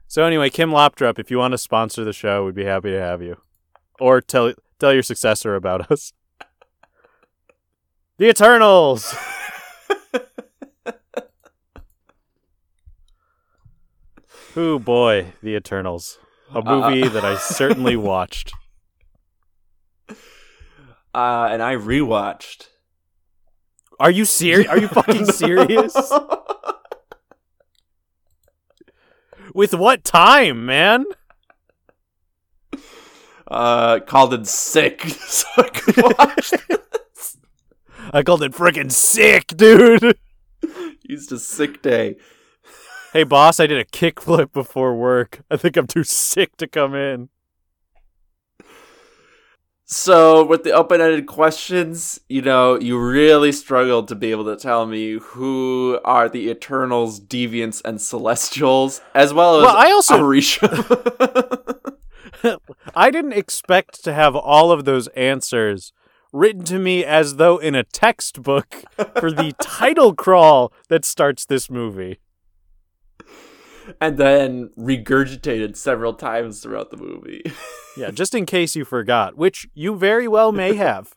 So 0.06 0.24
anyway, 0.24 0.50
Kim 0.50 0.70
Lopdrup, 0.70 1.18
if 1.18 1.30
you 1.30 1.38
want 1.38 1.52
to 1.52 1.58
sponsor 1.58 2.04
the 2.04 2.12
show, 2.12 2.44
we'd 2.44 2.54
be 2.54 2.64
happy 2.64 2.90
to 2.90 3.00
have 3.00 3.22
you. 3.22 3.38
Or 3.98 4.20
tell 4.20 4.52
tell 4.78 4.92
your 4.92 5.02
successor 5.02 5.54
about 5.54 5.90
us. 5.90 6.12
The 8.18 8.28
Eternals. 8.28 9.14
Oh 14.58 14.78
boy, 14.78 15.32
The 15.42 15.54
Eternals. 15.54 16.18
A 16.54 16.62
movie 16.62 17.06
that 17.06 17.24
I 17.24 17.36
certainly 17.38 17.94
watched. 17.96 18.52
uh, 20.08 21.48
and 21.50 21.62
I 21.62 21.74
rewatched. 21.74 22.68
Are 24.00 24.10
you 24.10 24.24
serious? 24.24 24.68
Are 24.68 24.78
you 24.78 24.88
fucking 24.88 25.26
serious? 25.32 25.94
With 29.54 29.74
what 29.74 30.04
time, 30.04 30.64
man? 30.64 31.04
uh, 33.48 34.00
called 34.00 34.32
in 34.34 34.44
sick, 34.46 35.02
so 35.02 35.46
I 35.58 35.68
could 35.68 35.96
watch. 36.18 36.52
I 38.16 38.22
called 38.22 38.42
it 38.42 38.52
freaking 38.52 38.90
sick, 38.90 39.48
dude. 39.48 40.16
Used 41.02 41.30
a 41.32 41.38
sick 41.38 41.82
day. 41.82 42.16
Hey 43.12 43.24
boss, 43.24 43.60
I 43.60 43.66
did 43.66 43.78
a 43.78 43.84
kickflip 43.84 44.52
before 44.52 44.96
work. 44.96 45.42
I 45.50 45.58
think 45.58 45.76
I'm 45.76 45.86
too 45.86 46.02
sick 46.02 46.56
to 46.56 46.66
come 46.66 46.94
in. 46.94 47.28
So, 49.84 50.46
with 50.46 50.64
the 50.64 50.72
open 50.72 51.02
ended 51.02 51.26
questions, 51.26 52.18
you 52.26 52.40
know, 52.40 52.80
you 52.80 52.98
really 52.98 53.52
struggled 53.52 54.08
to 54.08 54.14
be 54.14 54.30
able 54.30 54.46
to 54.46 54.56
tell 54.56 54.86
me 54.86 55.18
who 55.20 56.00
are 56.02 56.30
the 56.30 56.48
Eternals, 56.48 57.20
Deviants, 57.20 57.82
and 57.84 58.00
Celestials, 58.00 59.02
as 59.14 59.34
well 59.34 59.58
as 59.58 59.62
Well, 59.62 59.76
I 59.76 59.90
also 59.90 60.22
Orisha. 60.22 61.94
I 62.94 63.10
didn't 63.10 63.34
expect 63.34 64.02
to 64.04 64.14
have 64.14 64.34
all 64.34 64.72
of 64.72 64.86
those 64.86 65.08
answers 65.08 65.92
written 66.36 66.64
to 66.64 66.78
me 66.78 67.04
as 67.04 67.36
though 67.36 67.58
in 67.58 67.74
a 67.74 67.82
textbook 67.84 68.84
for 69.18 69.30
the 69.32 69.54
title 69.60 70.14
crawl 70.14 70.72
that 70.88 71.04
starts 71.04 71.44
this 71.46 71.70
movie. 71.70 72.18
and 74.00 74.18
then 74.18 74.70
regurgitated 74.78 75.76
several 75.76 76.12
times 76.14 76.60
throughout 76.62 76.90
the 76.90 76.96
movie. 76.96 77.42
Yeah, 77.98 78.10
just 78.10 78.34
in 78.34 78.44
case 78.44 78.76
you 78.76 78.84
forgot, 78.84 79.38
which 79.38 79.66
you 79.72 79.96
very 79.96 80.28
well 80.28 80.52
may 80.52 80.74
have. 80.86 81.14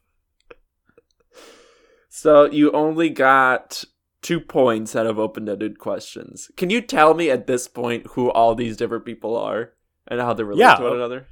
So, 2.08 2.46
you 2.46 2.72
only 2.72 3.10
got 3.10 3.84
two 4.22 4.40
points 4.40 4.96
out 4.96 5.06
of 5.06 5.20
open 5.20 5.50
ended 5.50 5.78
questions. 5.78 6.50
Can 6.56 6.70
you 6.70 6.80
tell 6.82 7.14
me 7.14 7.30
at 7.30 7.48
this 7.48 7.68
point 7.68 8.08
who 8.12 8.32
all 8.32 8.56
these 8.56 8.78
different 8.78 9.04
people 9.04 9.36
are 9.38 9.74
and 10.08 10.22
how 10.22 10.34
they 10.34 10.44
relate 10.44 10.62
Yeah. 10.62 10.76
to 10.76 10.84
one 10.84 10.94
another? 10.96 11.28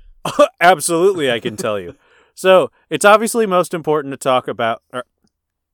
Absolutely, 0.60 1.32
I 1.32 1.40
can 1.40 1.56
tell 1.56 1.80
you. 1.80 1.96
So 2.38 2.70
it's 2.92 3.04
obviously 3.04 3.48
most 3.48 3.74
important 3.74 4.12
to 4.12 4.18
talk 4.18 4.48
about. 4.48 4.84
Or, 4.94 5.04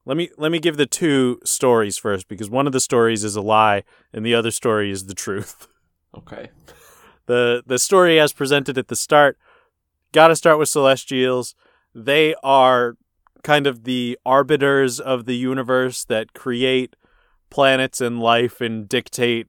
let 0.05 0.15
me 0.15 0.29
let 0.37 0.49
me 0.49 0.59
give 0.59 0.77
the 0.77 0.85
two 0.85 1.41
stories 1.43 1.97
first 1.97 2.29
because 2.29 2.49
one 2.49 2.67
of 2.67 2.73
the 2.73 2.79
stories 2.79 3.25
is 3.25 3.35
a 3.35 3.41
lie 3.41 3.83
and 4.13 4.25
the 4.25 4.33
other 4.33 4.49
story 4.49 4.89
is 4.89 5.05
the 5.05 5.13
truth. 5.13 5.67
Okay. 6.15 6.51
the 7.25 7.63
The 7.65 7.79
story 7.79 8.19
as 8.19 8.33
presented 8.33 8.77
at 8.77 8.87
the 8.87 8.95
start, 8.95 9.35
got 10.11 10.27
to 10.27 10.35
start 10.35 10.59
with 10.59 10.69
Celestials. 10.69 11.55
They 11.95 12.35
are 12.43 12.97
kind 13.41 13.65
of 13.65 13.83
the 13.83 14.19
arbiters 14.23 14.99
of 14.99 15.25
the 15.25 15.35
universe 15.35 16.05
that 16.05 16.33
create 16.33 16.95
planets 17.49 17.99
and 17.99 18.19
life 18.19 18.61
and 18.61 18.87
dictate 18.87 19.47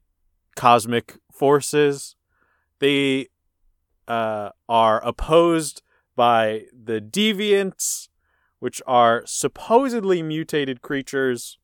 cosmic 0.55 1.19
forces. 1.31 2.15
They 2.79 3.27
uh, 4.07 4.49
are 4.67 5.05
opposed 5.05 5.83
by 6.15 6.63
the 6.71 6.99
deviants, 6.99 8.09
which 8.59 8.81
are 8.87 9.23
supposedly 9.25 10.21
mutated 10.21 10.81
creatures 10.81 11.57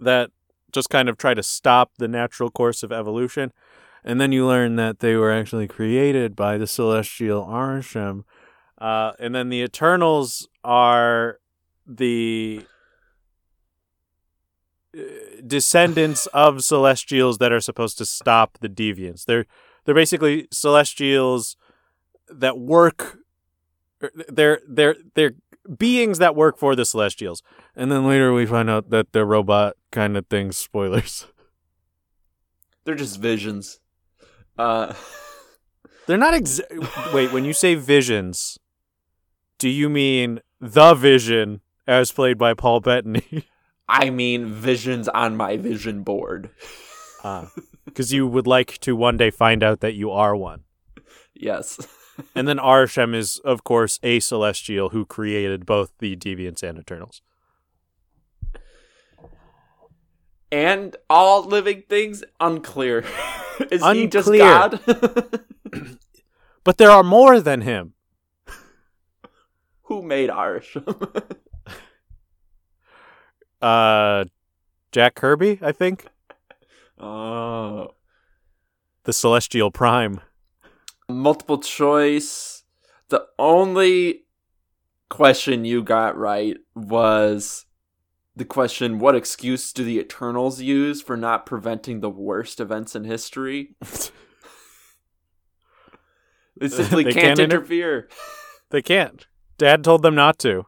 that 0.00 0.30
just 0.72 0.90
kind 0.90 1.08
of 1.08 1.16
try 1.16 1.34
to 1.34 1.42
stop 1.42 1.92
the 1.98 2.08
natural 2.08 2.50
course 2.50 2.82
of 2.82 2.92
evolution. 2.92 3.52
And 4.04 4.20
then 4.20 4.32
you 4.32 4.46
learn 4.46 4.76
that 4.76 4.98
they 4.98 5.16
were 5.16 5.32
actually 5.32 5.66
created 5.66 6.36
by 6.36 6.58
the 6.58 6.66
celestial 6.66 7.46
Arishem. 7.46 8.24
Uh, 8.78 9.12
and 9.18 9.34
then 9.34 9.48
the 9.48 9.62
Eternals 9.62 10.48
are 10.62 11.38
the 11.86 12.66
uh, 14.96 15.00
descendants 15.46 16.26
of 16.28 16.64
celestials 16.64 17.38
that 17.38 17.52
are 17.52 17.60
supposed 17.60 17.96
to 17.98 18.04
stop 18.04 18.58
the 18.60 18.68
deviants. 18.68 19.24
They're 19.24 19.46
they're 19.84 19.94
basically 19.94 20.48
celestials 20.50 21.56
that 22.28 22.58
work 22.58 23.18
they're 24.28 24.60
they're 24.68 24.96
they're 25.14 25.34
beings 25.78 26.18
that 26.18 26.36
work 26.36 26.58
for 26.58 26.76
the 26.76 26.84
Celestials. 26.84 27.42
And 27.74 27.90
then 27.90 28.06
later 28.06 28.32
we 28.32 28.46
find 28.46 28.68
out 28.68 28.90
that 28.90 29.12
they're 29.12 29.24
robot 29.24 29.76
kind 29.90 30.16
of 30.16 30.26
things. 30.26 30.56
Spoilers. 30.56 31.26
They're 32.84 32.94
just 32.94 33.18
visions. 33.18 33.80
Uh, 34.58 34.92
They're 36.06 36.18
not 36.18 36.34
ex- 36.34 36.60
Wait, 37.14 37.32
when 37.32 37.46
you 37.46 37.54
say 37.54 37.76
visions, 37.76 38.58
do 39.58 39.70
you 39.70 39.88
mean 39.88 40.40
the 40.60 40.92
vision 40.92 41.62
as 41.86 42.12
played 42.12 42.36
by 42.36 42.52
Paul 42.52 42.80
Bettany? 42.80 43.48
I 43.88 44.10
mean, 44.10 44.48
visions 44.52 45.08
on 45.08 45.34
my 45.34 45.56
vision 45.56 46.02
board. 46.02 46.50
Because 47.86 48.12
you 48.12 48.26
would 48.26 48.46
like 48.46 48.76
to 48.80 48.94
one 48.94 49.16
day 49.16 49.30
find 49.30 49.62
out 49.62 49.80
that 49.80 49.94
you 49.94 50.10
are 50.10 50.36
one. 50.36 50.64
Yes. 51.34 51.78
And 52.34 52.46
then 52.46 52.58
Arishem 52.58 53.14
is, 53.14 53.38
of 53.38 53.64
course, 53.64 53.98
a 54.02 54.20
celestial 54.20 54.90
who 54.90 55.04
created 55.04 55.66
both 55.66 55.92
the 55.98 56.16
Deviants 56.16 56.62
and 56.62 56.78
Eternals. 56.78 57.22
And 60.52 60.96
all 61.10 61.44
living 61.44 61.82
things 61.88 62.22
unclear. 62.38 63.04
Is 63.70 63.84
he 63.84 64.06
just 64.06 64.32
God? 64.32 64.80
But 66.64 66.78
there 66.78 66.90
are 66.90 67.02
more 67.02 67.40
than 67.40 67.60
him. 67.60 67.92
Who 69.82 70.02
made 70.02 70.30
Arishem? 70.30 71.22
Uh, 73.62 74.26
Jack 74.92 75.14
Kirby, 75.14 75.58
I 75.62 75.72
think, 75.72 76.04
oh. 76.98 77.94
the 79.04 79.12
Celestial 79.14 79.70
Prime. 79.70 80.20
Multiple 81.08 81.58
choice. 81.58 82.64
The 83.08 83.26
only 83.38 84.24
question 85.08 85.64
you 85.64 85.82
got 85.82 86.16
right 86.16 86.56
was 86.74 87.66
the 88.34 88.44
question 88.44 88.98
what 88.98 89.14
excuse 89.14 89.72
do 89.72 89.84
the 89.84 89.98
Eternals 89.98 90.60
use 90.60 91.00
for 91.02 91.16
not 91.16 91.46
preventing 91.46 92.00
the 92.00 92.10
worst 92.10 92.60
events 92.60 92.94
in 92.96 93.04
history? 93.04 93.76
They 96.56 96.68
simply 96.68 97.04
They 97.04 97.12
can't, 97.12 97.24
can't 97.24 97.40
inter- 97.40 97.56
interfere. 97.56 98.08
They 98.70 98.82
can't. 98.82 99.26
Dad 99.58 99.84
told 99.84 100.02
them 100.02 100.14
not 100.14 100.38
to. 100.40 100.66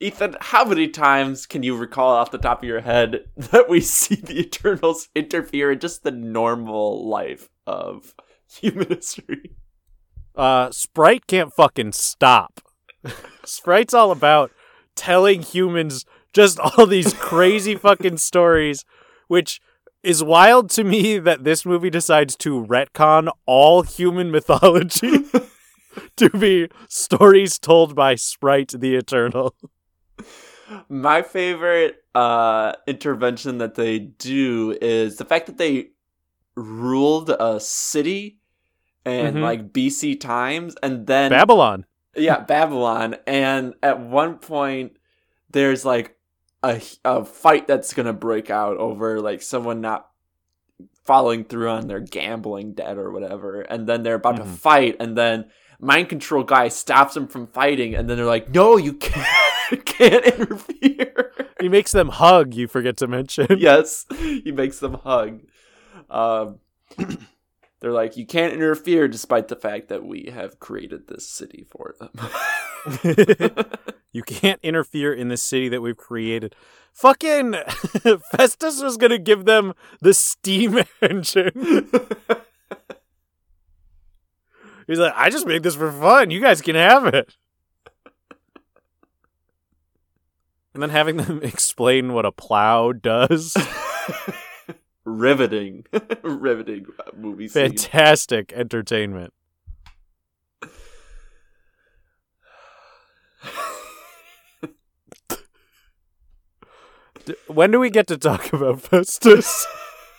Ethan, 0.00 0.36
how 0.40 0.64
many 0.64 0.88
times 0.88 1.46
can 1.46 1.62
you 1.62 1.76
recall 1.76 2.10
off 2.14 2.30
the 2.30 2.38
top 2.38 2.62
of 2.62 2.68
your 2.68 2.80
head 2.80 3.24
that 3.36 3.68
we 3.68 3.80
see 3.80 4.14
the 4.14 4.38
Eternals 4.40 5.08
interfere 5.14 5.72
in 5.72 5.80
just 5.80 6.04
the 6.04 6.10
normal 6.10 7.08
life 7.08 7.48
of 7.66 8.14
human 8.60 8.88
history? 8.88 9.52
Uh, 10.34 10.70
Sprite 10.70 11.26
can't 11.26 11.52
fucking 11.52 11.92
stop. 11.92 12.60
Sprite's 13.44 13.94
all 13.94 14.10
about 14.10 14.50
telling 14.94 15.42
humans 15.42 16.04
just 16.32 16.58
all 16.60 16.86
these 16.86 17.14
crazy 17.14 17.74
fucking 17.74 18.18
stories, 18.18 18.84
which 19.26 19.60
is 20.02 20.22
wild 20.22 20.70
to 20.70 20.84
me 20.84 21.18
that 21.18 21.44
this 21.44 21.66
movie 21.66 21.90
decides 21.90 22.36
to 22.36 22.64
retcon 22.64 23.28
all 23.46 23.82
human 23.82 24.30
mythology 24.30 25.24
to 26.16 26.30
be 26.30 26.68
stories 26.88 27.58
told 27.58 27.94
by 27.94 28.14
Sprite 28.14 28.72
the 28.78 28.94
Eternal. 28.94 29.54
My 30.88 31.22
favorite 31.22 32.04
uh, 32.14 32.74
intervention 32.86 33.58
that 33.58 33.74
they 33.74 33.98
do 33.98 34.76
is 34.80 35.16
the 35.16 35.24
fact 35.24 35.46
that 35.46 35.58
they 35.58 35.90
ruled 36.56 37.30
a 37.30 37.58
city 37.58 38.37
in 39.08 39.34
Mhm. 39.36 39.42
like 39.42 39.72
BC 39.72 40.14
times, 40.20 40.76
and 40.82 41.06
then 41.06 41.30
Babylon. 41.30 41.84
yeah, 42.14 42.40
Babylon. 42.40 43.16
And 43.26 43.74
at 43.82 44.00
one 44.00 44.36
point, 44.38 44.96
there's 45.50 45.84
like 45.84 46.16
a, 46.62 46.80
a 47.04 47.24
fight 47.24 47.66
that's 47.66 47.94
gonna 47.94 48.12
break 48.12 48.50
out 48.50 48.76
over 48.78 49.20
like 49.20 49.42
someone 49.42 49.80
not 49.80 50.08
following 51.04 51.44
through 51.44 51.70
on 51.70 51.86
their 51.86 52.00
gambling 52.00 52.74
debt 52.74 52.98
or 52.98 53.10
whatever. 53.10 53.62
And 53.62 53.86
then 53.86 54.02
they're 54.02 54.14
about 54.16 54.36
to 54.36 54.42
Mhm. 54.42 54.56
fight, 54.56 54.96
and 55.00 55.16
then 55.16 55.46
mind 55.80 56.08
control 56.08 56.42
guy 56.44 56.68
stops 56.68 57.14
them 57.14 57.26
from 57.28 57.46
fighting, 57.46 57.94
and 57.94 58.08
then 58.10 58.16
they're 58.16 58.26
like, 58.26 58.52
"No, 58.52 58.76
you 58.76 58.92
can't, 58.94 59.26
can't 59.86 60.24
interfere." 60.24 61.32
He 61.60 61.68
makes 61.68 61.92
them 61.92 62.08
hug, 62.10 62.54
you 62.54 62.68
forget 62.68 62.96
to 62.98 63.06
mention. 63.06 63.46
yes, 63.58 64.04
he 64.18 64.52
makes 64.52 64.78
them 64.80 64.94
hug. 64.94 65.40
Um, 66.10 66.58
they're 67.80 67.92
like, 67.92 68.16
"You 68.16 68.26
can't 68.26 68.52
interfere," 68.52 69.08
despite 69.08 69.48
the 69.48 69.56
fact 69.56 69.88
that 69.88 70.04
we 70.04 70.30
have 70.32 70.58
created 70.58 71.06
this 71.06 71.28
city 71.28 71.66
for 71.70 71.94
them. 71.98 72.10
you 74.12 74.22
can't 74.22 74.60
interfere 74.62 75.12
in 75.12 75.28
the 75.28 75.36
city 75.36 75.68
that 75.68 75.80
we've 75.82 75.96
created. 75.96 76.54
Fucking 76.92 77.52
Phastos 78.34 78.82
was 78.82 78.96
gonna 78.96 79.18
give 79.18 79.44
them 79.44 79.74
the 80.00 80.14
steam 80.14 80.80
engine. 81.02 81.88
He's 84.86 84.98
like, 84.98 85.12
I 85.14 85.28
just 85.30 85.46
made 85.46 85.62
this 85.62 85.76
for 85.76 85.92
fun. 85.92 86.30
You 86.30 86.40
guys 86.40 86.62
can 86.62 86.74
have 86.74 87.06
it. 87.06 87.36
And 90.72 90.82
then 90.82 90.90
having 90.90 91.18
them 91.18 91.40
explain 91.42 92.12
what 92.14 92.24
a 92.24 92.32
plow 92.32 92.92
does. 92.92 93.56
Riveting, 95.08 95.86
riveting 96.22 96.86
movie 97.16 97.48
scene. 97.48 97.70
Fantastic 97.70 98.52
entertainment. 98.52 99.32
When 107.46 107.70
do 107.70 107.78
we 107.78 107.90
get 107.90 108.06
to 108.06 108.16
talk 108.16 108.52
about 108.54 108.78
Phastos? 108.78 109.64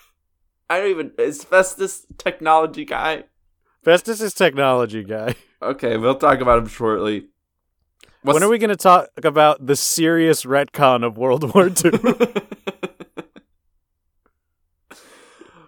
I 0.69 0.80
don't 0.80 0.89
even. 0.89 1.12
Is 1.17 1.43
Phastos 1.43 2.06
technology 2.17 2.86
guy? 2.86 3.23
Phastos 3.84 4.21
is 4.21 4.34
technology 4.34 5.04
guy. 5.04 5.36
Okay, 5.62 5.97
we'll 5.97 6.15
talk 6.15 6.39
about 6.39 6.60
him 6.60 6.67
shortly. 6.67 7.28
What's, 8.21 8.36
when 8.36 8.43
are 8.43 8.49
we 8.49 8.60
going 8.60 8.69
to 8.69 8.75
talk 8.75 9.10
about 9.23 9.65
the 9.65 9.75
serious 9.75 10.43
retcon 10.45 11.04
of 11.04 11.17
World 11.17 11.54
War 11.54 11.67
II? 11.67 11.91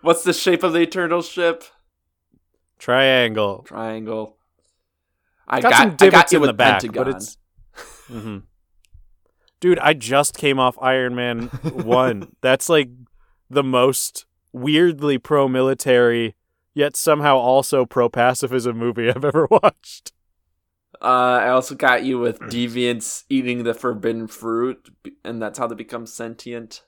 What's 0.01 0.23
the 0.23 0.33
shape 0.33 0.63
of 0.63 0.73
the 0.73 0.79
Eternal 0.81 1.21
ship? 1.21 1.63
Triangle. 2.79 3.63
Triangle. 3.67 4.37
I 5.47 5.61
Got, 5.61 5.71
got, 5.71 5.77
some 5.99 6.07
I 6.07 6.09
got 6.11 6.31
you 6.31 6.37
in 6.37 6.41
with 6.41 6.49
the 6.49 6.53
back, 6.53 6.81
Pentagon. 6.81 7.03
but 7.05 7.15
it's. 7.15 7.37
hmm 8.07 8.37
Dude, 9.59 9.77
I 9.79 9.93
just 9.93 10.35
came 10.35 10.59
off 10.59 10.75
Iron 10.81 11.13
Man 11.13 11.47
one. 11.63 12.31
That's 12.41 12.67
like 12.69 12.89
the 13.49 13.63
most 13.63 14.25
weirdly 14.51 15.19
pro-military, 15.19 16.35
yet 16.73 16.97
somehow 16.97 17.37
also 17.37 17.85
pro-pacifism 17.85 18.75
movie 18.75 19.09
I've 19.09 19.23
ever 19.23 19.47
watched. 19.51 20.13
Uh, 20.99 21.39
I 21.43 21.49
also 21.49 21.75
got 21.75 22.03
you 22.03 22.17
with 22.19 22.39
deviants 22.39 23.23
eating 23.29 23.63
the 23.63 23.73
forbidden 23.73 24.27
fruit, 24.27 24.89
and 25.23 25.41
that's 25.41 25.57
how 25.57 25.65
they 25.67 25.73
become 25.75 26.05
sentient. 26.05 26.83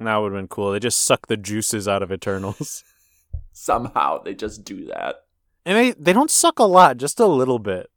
That 0.00 0.16
would 0.16 0.32
have 0.32 0.38
been 0.40 0.48
cool. 0.48 0.72
They 0.72 0.78
just 0.80 1.02
suck 1.02 1.26
the 1.26 1.36
juices 1.36 1.86
out 1.88 2.02
of 2.02 2.12
Eternals, 2.12 2.84
Somehow 3.52 4.22
they 4.22 4.34
just 4.34 4.64
do 4.64 4.86
that. 4.86 5.24
and 5.66 5.76
they 5.76 5.90
they 5.92 6.12
don't 6.12 6.30
suck 6.30 6.58
a 6.58 6.64
lot, 6.64 6.96
just 6.96 7.20
a 7.20 7.26
little 7.26 7.58
bit. 7.58 7.90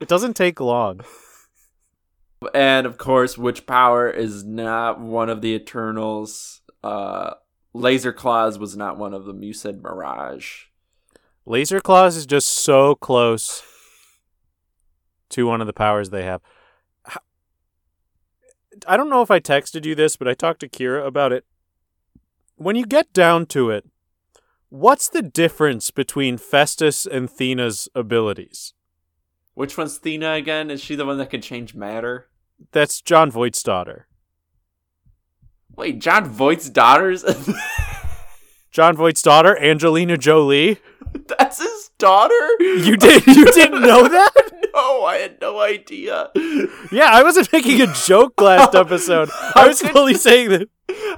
It 0.00 0.08
doesn't 0.08 0.34
take 0.34 0.60
long. 0.60 1.00
And 2.54 2.86
of 2.86 2.98
course, 2.98 3.36
Witch 3.36 3.66
Power 3.66 4.08
is 4.08 4.44
not 4.44 5.00
one 5.00 5.28
of 5.28 5.40
the 5.42 5.54
Eternals. 5.54 6.60
Uh, 6.84 7.34
Laser 7.74 8.12
Claws 8.12 8.60
was 8.60 8.76
not 8.76 8.96
one 8.96 9.12
of 9.12 9.24
them. 9.24 9.42
You 9.42 9.52
said 9.52 9.82
Mirage. 9.82 10.66
Laser 11.46 11.80
Claws 11.80 12.14
is 12.16 12.26
just 12.26 12.48
so 12.48 12.94
close 12.94 13.64
to 15.30 15.48
one 15.48 15.60
of 15.60 15.66
the 15.66 15.72
powers 15.72 16.10
they 16.10 16.22
have. 16.22 16.40
I 18.86 18.96
don't 18.96 19.10
know 19.10 19.22
if 19.22 19.30
I 19.30 19.40
texted 19.40 19.84
you 19.84 19.94
this, 19.94 20.16
but 20.16 20.28
I 20.28 20.34
talked 20.34 20.60
to 20.60 20.68
Kira 20.68 21.06
about 21.06 21.32
it. 21.32 21.44
When 22.56 22.76
you 22.76 22.84
get 22.84 23.12
down 23.12 23.46
to 23.46 23.70
it, 23.70 23.84
what's 24.68 25.08
the 25.08 25.22
difference 25.22 25.90
between 25.90 26.38
Phastos 26.38 27.06
and 27.06 27.28
Thena's 27.28 27.88
abilities? 27.94 28.74
Which 29.54 29.76
one's 29.76 29.98
Thena 29.98 30.36
again? 30.36 30.70
Is 30.70 30.82
she 30.82 30.94
the 30.94 31.06
one 31.06 31.18
that 31.18 31.30
can 31.30 31.40
change 31.40 31.74
matter? 31.74 32.28
That's 32.72 33.00
Jon 33.00 33.30
Voight's 33.30 33.62
daughter. 33.62 34.06
Wait, 35.76 36.00
Jon 36.00 36.26
Voight's 36.26 36.68
daughters? 36.68 37.24
Jon 38.78 38.94
Voight's 38.94 39.22
daughter, 39.22 39.58
Angelina 39.60 40.16
Jolie. 40.16 40.78
That's 41.36 41.58
his 41.60 41.90
daughter? 41.98 42.32
You 42.60 42.96
did 42.96 43.26
you 43.26 43.50
didn't 43.50 43.82
know 43.82 44.06
that? 44.08 44.32
no, 44.72 45.02
I 45.04 45.16
had 45.16 45.40
no 45.40 45.58
idea. 45.58 46.30
Yeah, 46.92 47.08
I 47.10 47.24
wasn't 47.24 47.52
making 47.52 47.80
a 47.80 47.92
joke 47.92 48.40
last 48.40 48.74
episode. 48.76 49.30
I 49.56 49.66
was 49.66 49.82
could- 49.82 49.90
fully 49.90 50.14
saying 50.14 50.50
that 50.50 50.68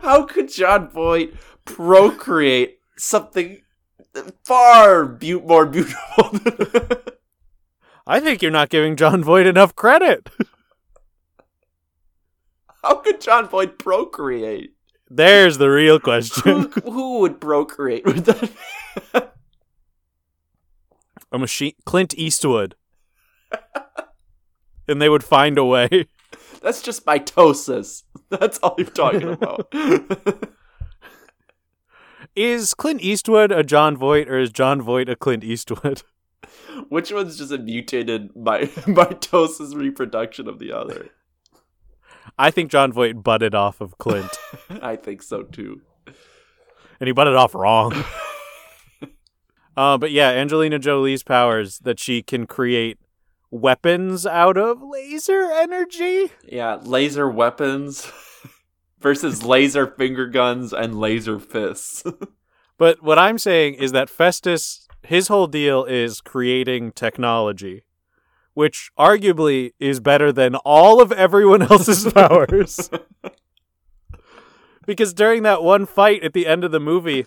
How 0.01 0.25
could 0.25 0.51
Jon 0.51 0.89
Voight 0.89 1.35
procreate 1.67 2.79
something 2.97 3.61
far 4.43 5.05
beau- 5.05 5.41
more 5.47 5.67
beautiful 5.67 6.31
than 6.31 6.97
I 8.07 8.21
think 8.21 8.41
you're 8.41 8.51
not 8.51 8.71
giving 8.71 8.97
Jon 8.97 9.23
Voight 9.23 9.45
enough 9.47 9.77
credit. 9.77 10.31
How 12.83 12.95
could 12.95 13.21
Jon 13.21 13.47
Voight 13.49 13.79
procreate? 13.79 14.77
There's 15.11 15.59
the 15.59 15.69
real 15.69 15.99
question. 15.99 16.71
who 16.85 17.19
would 17.19 17.41
procreate 17.41 18.05
with 18.07 18.25
that? 18.27 19.35
A 21.33 21.39
machine, 21.39 21.75
Clint 21.85 22.13
Eastwood, 22.15 22.75
and 24.89 25.01
they 25.01 25.09
would 25.09 25.23
find 25.23 25.57
a 25.59 25.65
way. 25.65 26.07
That's 26.61 26.83
just 26.83 27.07
mitosis. 27.07 28.03
That's 28.31 28.59
all 28.59 28.75
you're 28.77 28.89
talking 28.89 29.29
about. 29.29 29.73
Is 32.37 32.75
Clint 32.75 33.01
Eastwood 33.01 33.51
a 33.51 33.63
Jon 33.65 33.97
Voight, 33.97 34.29
or 34.29 34.39
is 34.39 34.51
Jon 34.51 34.81
Voight 34.81 35.09
a 35.09 35.17
Clint 35.17 35.43
Eastwood? 35.43 36.03
Which 36.89 37.13
one's 37.13 37.39
just 37.39 37.53
a 37.53 37.59
mutated 37.59 38.31
mi- 38.37 38.67
mitosis 38.87 39.75
reproduction 39.75 40.49
of 40.49 40.59
the 40.59 40.73
other? 40.73 41.11
I 42.41 42.51
think 42.51 42.71
Jon 42.71 42.91
Voight 42.91 43.23
butted 43.23 43.55
off 43.55 43.83
of 43.83 43.99
Clint, 43.99 44.31
I 44.83 44.97
think 44.97 45.23
so 45.23 45.43
too. 45.43 45.83
and 46.99 47.07
he 47.07 47.13
butted 47.13 47.35
off 47.35 47.55
wrong. 47.55 47.93
uh, 49.77 49.99
but 49.99 50.11
yeah, 50.11 50.31
Angelina 50.31 50.79
Jolie's 50.79 51.23
powers 51.23 51.81
that 51.81 52.01
she 52.01 52.23
can 52.23 52.47
create 52.47 52.99
weapons 53.51 54.25
out 54.25 54.57
of 54.57 54.81
laser 54.83 55.51
energy. 55.53 56.33
Yeah, 56.49 56.77
laser 56.83 57.29
weapons 57.29 58.11
versus 59.01 59.43
laser 59.43 59.87
finger 59.87 60.27
guns 60.27 60.73
and 60.73 60.99
laser 60.99 61.39
fists. 61.39 62.03
But 62.79 63.03
what 63.03 63.19
I'm 63.19 63.37
saying 63.37 63.75
is 63.75 63.93
that 63.93 64.09
Phastos, 64.09 64.87
his 65.03 65.29
whole 65.29 65.47
deal 65.47 65.85
is 65.85 66.23
creating 66.23 66.93
technology, 66.93 67.85
which 68.61 68.91
arguably 68.99 69.73
is 69.81 70.01
better 70.01 70.31
than 70.31 70.55
all 70.55 71.01
of 71.01 71.11
everyone 71.13 71.63
else's 71.71 72.13
powers. 72.13 72.91
because 74.87 75.15
during 75.15 75.45
that 75.45 75.63
one 75.63 75.87
fight 75.87 76.23
at 76.23 76.35
the 76.35 76.47
end 76.47 76.63
of 76.63 76.71
the 76.71 76.79
movie, 76.79 77.25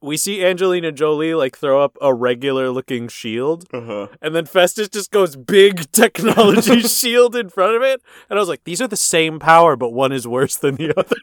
we 0.00 0.16
see 0.16 0.44
Angelina 0.44 0.90
Jolie 0.90 1.36
like 1.36 1.56
throw 1.56 1.80
up 1.80 1.96
a 2.02 2.12
regular 2.12 2.70
looking 2.70 3.06
shield, 3.06 3.68
uh-huh. 3.72 4.08
and 4.20 4.34
then 4.34 4.46
Phastos 4.46 4.90
just 4.90 5.12
goes 5.12 5.36
big 5.36 5.92
technology 5.92 6.80
shield 6.80 7.36
in 7.36 7.48
front 7.48 7.76
of 7.76 7.82
it. 7.82 8.02
And 8.28 8.36
I 8.36 8.42
was 8.42 8.48
like, 8.48 8.64
these 8.64 8.82
are 8.82 8.88
the 8.88 8.96
same 8.96 9.38
power, 9.38 9.76
but 9.76 9.92
one 9.92 10.10
is 10.10 10.26
worse 10.26 10.56
than 10.56 10.74
the 10.74 10.92
other. 10.98 11.18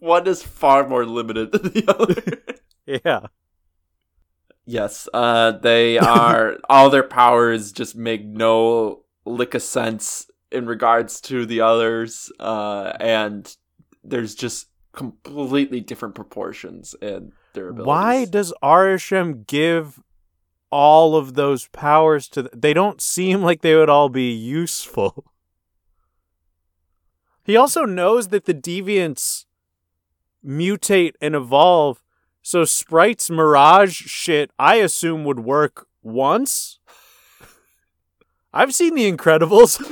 One 0.00 0.26
is 0.26 0.42
far 0.42 0.88
more 0.88 1.04
limited 1.04 1.52
than 1.52 1.74
the 1.74 1.84
other. 1.86 3.02
yeah. 3.04 3.26
Yes, 4.66 5.08
uh, 5.14 5.52
they 5.52 5.98
are 5.98 6.58
all 6.68 6.90
their 6.90 7.02
powers 7.02 7.72
just 7.72 7.96
make 7.96 8.24
no 8.24 9.04
lick 9.24 9.54
of 9.54 9.62
sense 9.62 10.30
in 10.52 10.66
regards 10.66 11.20
to 11.22 11.46
the 11.46 11.60
others, 11.60 12.30
uh, 12.38 12.92
and 13.00 13.56
there's 14.04 14.34
just 14.34 14.68
completely 14.92 15.80
different 15.80 16.14
proportions 16.14 16.94
in 17.00 17.32
their 17.54 17.68
abilities. 17.68 17.86
Why 17.86 18.24
does 18.24 18.52
Arishem 18.62 19.46
give 19.46 20.00
all 20.70 21.16
of 21.16 21.34
those 21.34 21.68
powers 21.68 22.28
to? 22.28 22.42
Th- 22.42 22.54
they 22.54 22.74
don't 22.74 23.00
seem 23.00 23.42
like 23.42 23.62
they 23.62 23.74
would 23.74 23.90
all 23.90 24.08
be 24.08 24.30
useful. 24.30 25.24
He 27.46 27.56
also 27.56 27.84
knows 27.84 28.28
that 28.28 28.44
the 28.44 28.54
deviants 28.54 29.44
mutate 30.44 31.12
and 31.20 31.36
evolve, 31.36 32.02
so 32.46 32.62
Sprite's 32.62 33.28
Mirage 33.28 34.02
shit, 34.02 34.52
I 34.56 34.76
assume, 34.76 35.24
would 35.24 35.40
work 35.40 35.88
once. 36.00 36.78
I've 38.52 38.72
seen 38.72 38.94
The 38.94 39.10
Incredibles. 39.10 39.82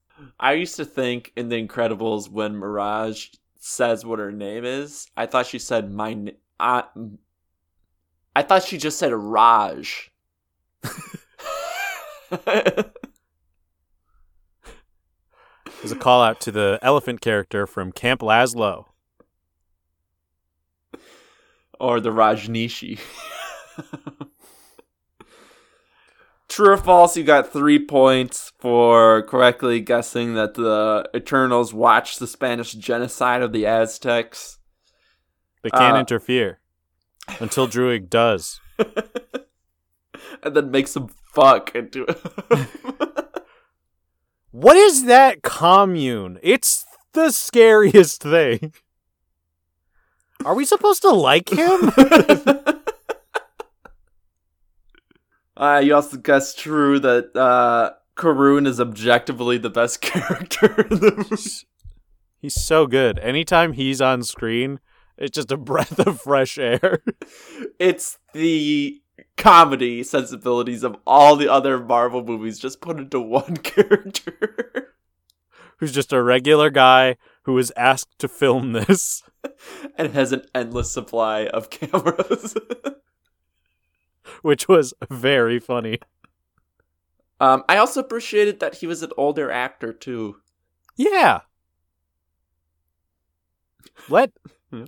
I 0.40 0.52
used 0.54 0.76
to 0.76 0.86
think 0.86 1.30
in 1.36 1.50
The 1.50 1.62
Incredibles 1.62 2.30
when 2.30 2.56
Mirage 2.56 3.26
says 3.58 4.06
what 4.06 4.18
her 4.18 4.32
name 4.32 4.64
is, 4.64 5.08
I 5.14 5.26
thought 5.26 5.44
she 5.44 5.58
said 5.58 5.92
my. 5.92 6.32
I 6.58 6.84
thought 8.38 8.64
she 8.64 8.78
just 8.78 8.98
said 8.98 9.12
Raj. 9.12 10.10
There's 12.30 12.62
a 15.92 15.96
call 15.96 16.22
out 16.22 16.40
to 16.40 16.50
the 16.50 16.78
elephant 16.80 17.20
character 17.20 17.66
from 17.66 17.92
Camp 17.92 18.22
Lazlo. 18.22 18.86
Or 21.80 22.00
the 22.00 22.10
Rajnishi. 22.10 22.98
True 26.48 26.70
or 26.70 26.76
false, 26.78 27.16
you 27.16 27.24
got 27.24 27.52
three 27.52 27.78
points 27.78 28.52
for 28.58 29.22
correctly 29.22 29.80
guessing 29.80 30.34
that 30.34 30.54
the 30.54 31.08
Eternals 31.14 31.74
watched 31.74 32.18
the 32.18 32.26
Spanish 32.26 32.72
genocide 32.72 33.42
of 33.42 33.52
the 33.52 33.66
Aztecs. 33.66 34.58
They 35.62 35.70
can't 35.70 35.96
Uh, 35.96 36.00
interfere 36.00 36.60
until 37.38 37.68
Druig 37.68 38.08
does. 38.08 38.60
and 38.78 40.56
then 40.56 40.70
makes 40.70 40.94
them 40.94 41.08
fuck 41.34 41.74
into 41.74 42.06
it. 42.08 42.68
What 44.50 44.76
is 44.76 45.04
that 45.04 45.42
commune? 45.42 46.38
It's 46.42 46.84
the 47.12 47.30
scariest 47.30 48.22
thing. 48.22 48.72
Are 50.44 50.54
we 50.54 50.64
supposed 50.64 51.02
to 51.02 51.10
like 51.10 51.50
him? 51.50 51.92
uh, 55.56 55.80
you 55.84 55.94
also 55.94 56.16
guessed 56.16 56.58
true 56.58 56.98
that 57.00 57.34
uh, 57.36 57.92
Karun 58.16 58.66
is 58.66 58.80
objectively 58.80 59.58
the 59.58 59.70
best 59.70 60.00
character 60.00 60.82
in 60.82 61.00
the 61.00 61.14
movie. 61.16 61.66
he's 62.38 62.54
so 62.54 62.86
good. 62.86 63.18
Anytime 63.18 63.72
he's 63.72 64.00
on 64.00 64.22
screen, 64.22 64.80
it's 65.16 65.34
just 65.34 65.52
a 65.52 65.56
breath 65.56 65.98
of 65.98 66.20
fresh 66.20 66.58
air. 66.58 67.02
It's 67.78 68.18
the 68.32 69.00
comedy 69.36 70.02
sensibilities 70.02 70.82
of 70.82 70.96
all 71.06 71.36
the 71.36 71.48
other 71.48 71.78
Marvel 71.78 72.24
movies 72.24 72.58
just 72.58 72.80
put 72.80 72.98
into 72.98 73.20
one 73.20 73.56
character. 73.56 74.94
Who's 75.78 75.92
just 75.92 76.12
a 76.12 76.22
regular 76.22 76.70
guy 76.70 77.16
who 77.48 77.54
was 77.54 77.72
asked 77.78 78.18
to 78.18 78.28
film 78.28 78.74
this. 78.74 79.22
and 79.96 80.12
has 80.12 80.32
an 80.32 80.42
endless 80.54 80.92
supply 80.92 81.46
of 81.46 81.70
cameras. 81.70 82.54
Which 84.42 84.68
was 84.68 84.92
very 85.08 85.58
funny. 85.58 85.98
um, 87.40 87.64
I 87.66 87.78
also 87.78 88.00
appreciated 88.00 88.60
that 88.60 88.74
he 88.74 88.86
was 88.86 89.02
an 89.02 89.12
older 89.16 89.50
actor 89.50 89.94
too. 89.94 90.36
Yeah. 90.94 91.40
Let 94.10 94.32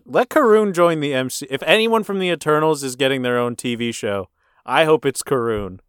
let 0.04 0.28
Karun 0.28 0.74
join 0.74 1.00
the 1.00 1.14
MC. 1.14 1.46
If 1.48 1.62
anyone 1.62 2.04
from 2.04 2.18
the 2.18 2.28
Eternals 2.28 2.84
is 2.84 2.94
getting 2.94 3.22
their 3.22 3.38
own 3.38 3.56
TV 3.56 3.94
show, 3.94 4.28
I 4.66 4.84
hope 4.84 5.06
it's 5.06 5.22
Karun. 5.22 5.80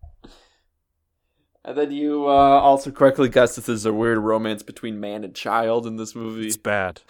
And 1.63 1.77
then 1.77 1.91
you 1.91 2.27
uh, 2.27 2.31
also 2.31 2.89
correctly 2.91 3.29
guessed 3.29 3.55
that 3.55 3.65
there's 3.65 3.85
a 3.85 3.93
weird 3.93 4.17
romance 4.17 4.63
between 4.63 4.99
man 4.99 5.23
and 5.23 5.35
child 5.35 5.85
in 5.85 5.95
this 5.95 6.15
movie. 6.15 6.47
It's 6.47 6.57
bad. 6.57 7.01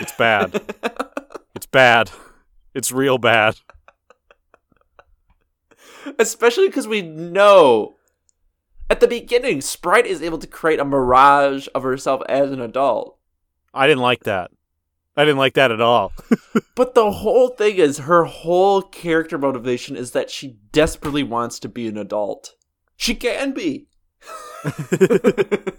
It's 0.00 0.12
bad. 0.16 0.62
It's 1.56 1.66
bad. 1.66 2.10
It's 2.74 2.90
real 2.90 3.18
bad. 3.18 3.56
Especially 6.18 6.68
because 6.68 6.88
we 6.88 7.02
know 7.02 7.96
at 8.88 9.00
the 9.00 9.06
beginning, 9.06 9.60
Sprite 9.60 10.06
is 10.06 10.22
able 10.22 10.38
to 10.38 10.46
create 10.46 10.80
a 10.80 10.84
mirage 10.84 11.68
of 11.74 11.82
herself 11.84 12.22
as 12.28 12.50
an 12.50 12.60
adult. 12.60 13.18
I 13.72 13.86
didn't 13.86 14.02
like 14.02 14.24
that. 14.24 14.50
I 15.16 15.24
didn't 15.24 15.38
like 15.38 15.54
that 15.54 15.70
at 15.70 15.80
all. 15.80 16.12
But 16.74 16.94
the 16.94 17.10
whole 17.12 17.48
thing 17.48 17.76
is 17.76 17.98
her 17.98 18.24
whole 18.24 18.80
character 18.80 19.36
motivation 19.36 19.96
is 19.96 20.12
that 20.12 20.30
she 20.30 20.56
desperately 20.72 21.22
wants 21.22 21.58
to 21.58 21.68
be 21.68 21.86
an 21.88 21.98
adult. 21.98 22.54
She 22.96 23.14
can 23.14 23.52
be. 23.52 23.86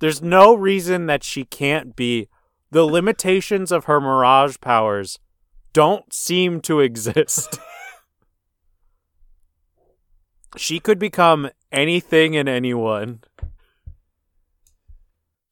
There's 0.00 0.22
no 0.22 0.54
reason 0.54 1.06
that 1.06 1.24
she 1.24 1.44
can't 1.44 1.96
be. 1.96 2.28
The 2.70 2.84
limitations 2.84 3.72
of 3.72 3.86
her 3.86 4.00
mirage 4.00 4.56
powers 4.60 5.18
don't 5.72 6.12
seem 6.12 6.60
to 6.62 6.80
exist. 6.80 7.58
she 10.56 10.80
could 10.80 10.98
become 10.98 11.50
anything 11.72 12.36
and 12.36 12.48
anyone. 12.48 13.20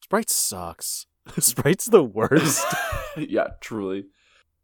Sprite 0.01 0.29
sucks. 0.29 1.05
Sprite's 1.39 1.87
the 1.87 2.03
worst. 2.03 2.65
yeah, 3.17 3.47
truly. 3.59 4.05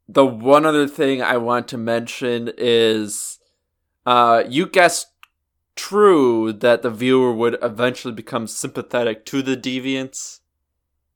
The 0.07 0.25
one 0.25 0.65
other 0.65 0.87
thing 0.87 1.21
I 1.21 1.37
want 1.37 1.67
to 1.69 1.77
mention 1.77 2.51
is 2.57 3.39
uh 4.05 4.43
you 4.49 4.67
guessed 4.67 5.07
true 5.75 6.53
that 6.53 6.81
the 6.81 6.89
viewer 6.89 7.33
would 7.33 7.57
eventually 7.61 8.13
become 8.13 8.47
sympathetic 8.47 9.25
to 9.25 9.41
the 9.41 9.57
deviants. 9.57 10.39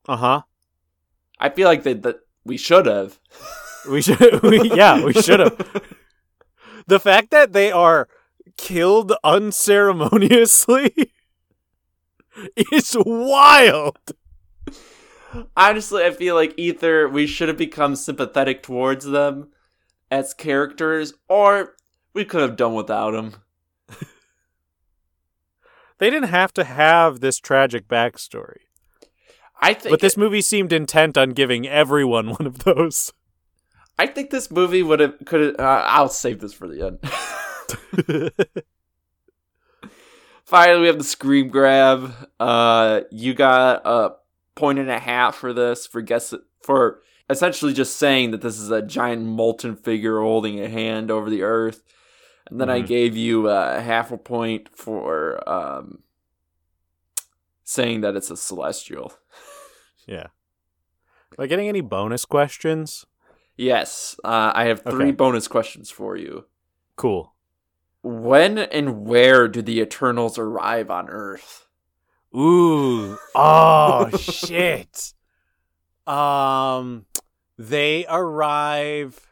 Uh 0.06 0.16
huh. 0.16 0.42
I 1.38 1.50
feel 1.50 1.68
like 1.68 1.82
that 1.84 2.02
that 2.02 2.20
we 2.44 2.56
should 2.56 2.86
have. 2.86 3.18
We 3.88 4.02
should. 4.02 4.42
We, 4.42 4.70
yeah, 4.72 5.02
we 5.02 5.14
should 5.14 5.40
have. 5.40 5.56
the 6.88 7.00
fact 7.00 7.30
that 7.30 7.52
they 7.52 7.70
are 7.70 8.08
killed 8.56 9.14
unceremoniously 9.24 11.12
is 12.72 12.96
wild. 12.98 13.98
Honestly, 15.56 16.04
I 16.04 16.10
feel 16.10 16.34
like 16.34 16.54
either 16.56 17.08
we 17.08 17.26
should 17.26 17.48
have 17.48 17.56
become 17.56 17.96
sympathetic 17.96 18.62
towards 18.62 19.04
them 19.06 19.50
as 20.10 20.34
characters, 20.34 21.14
or 21.28 21.76
we 22.12 22.24
could 22.24 22.40
have 22.40 22.56
done 22.56 22.74
without 22.74 23.12
them. 23.12 23.36
They 25.98 26.10
didn't 26.10 26.28
have 26.28 26.52
to 26.54 26.64
have 26.64 27.20
this 27.20 27.38
tragic 27.38 27.88
backstory. 27.88 28.60
I 29.60 29.74
think 29.74 29.90
But 29.92 30.00
this 30.00 30.16
movie 30.16 30.40
seemed 30.40 30.72
intent 30.72 31.18
on 31.18 31.30
giving 31.30 31.66
everyone 31.66 32.28
one 32.38 32.46
of 32.46 32.60
those. 32.60 33.12
I 33.98 34.06
think 34.06 34.30
this 34.30 34.50
movie 34.50 34.82
would 34.82 35.00
have 35.00 35.14
could. 35.26 35.60
Uh, 35.60 35.82
I'll 35.86 36.08
save 36.08 36.40
this 36.40 36.54
for 36.54 36.68
the 36.68 36.86
end. 36.86 38.32
Finally, 40.44 40.80
we 40.80 40.86
have 40.86 40.98
the 40.98 41.04
scream 41.04 41.48
grab. 41.48 42.14
Uh, 42.38 43.00
you 43.10 43.34
got 43.34 43.82
a 43.84 44.14
point 44.54 44.78
and 44.78 44.90
a 44.90 44.98
half 44.98 45.34
for 45.34 45.52
this 45.52 45.86
for 45.86 46.00
guess 46.00 46.32
for 46.62 47.00
essentially 47.28 47.72
just 47.72 47.96
saying 47.96 48.30
that 48.30 48.40
this 48.40 48.58
is 48.58 48.70
a 48.70 48.82
giant 48.82 49.24
molten 49.24 49.76
figure 49.76 50.20
holding 50.20 50.60
a 50.60 50.68
hand 50.68 51.10
over 51.10 51.28
the 51.28 51.42
earth, 51.42 51.82
and 52.50 52.60
then 52.60 52.70
I 52.70 52.80
Mhm. 52.82 52.86
gave 52.86 53.16
you 53.16 53.48
uh, 53.48 53.80
half 53.80 54.10
a 54.12 54.18
point 54.18 54.68
for 54.74 55.46
um, 55.48 56.02
saying 57.64 58.00
that 58.02 58.16
it's 58.16 58.30
a 58.30 58.36
celestial. 58.36 59.12
yeah. 60.06 60.28
Am 61.38 61.44
I 61.44 61.46
getting 61.46 61.68
any 61.68 61.80
bonus 61.82 62.24
questions? 62.24 63.04
Yes, 63.56 64.18
uh, 64.24 64.52
I 64.54 64.64
have 64.64 64.82
three 64.82 65.06
Okay. 65.08 65.10
bonus 65.12 65.48
questions 65.48 65.90
for 65.90 66.16
you. 66.16 66.46
Cool. 66.96 67.34
When 68.02 68.58
and 68.58 69.04
where 69.06 69.48
do 69.48 69.60
the 69.62 69.80
Eternals 69.80 70.38
arrive 70.38 70.90
on 70.90 71.08
Earth? 71.10 71.66
Ooh. 72.36 73.18
Oh 73.34 74.08
shit. 74.18 75.12
Um 76.06 77.06
they 77.58 78.06
arrive 78.08 79.27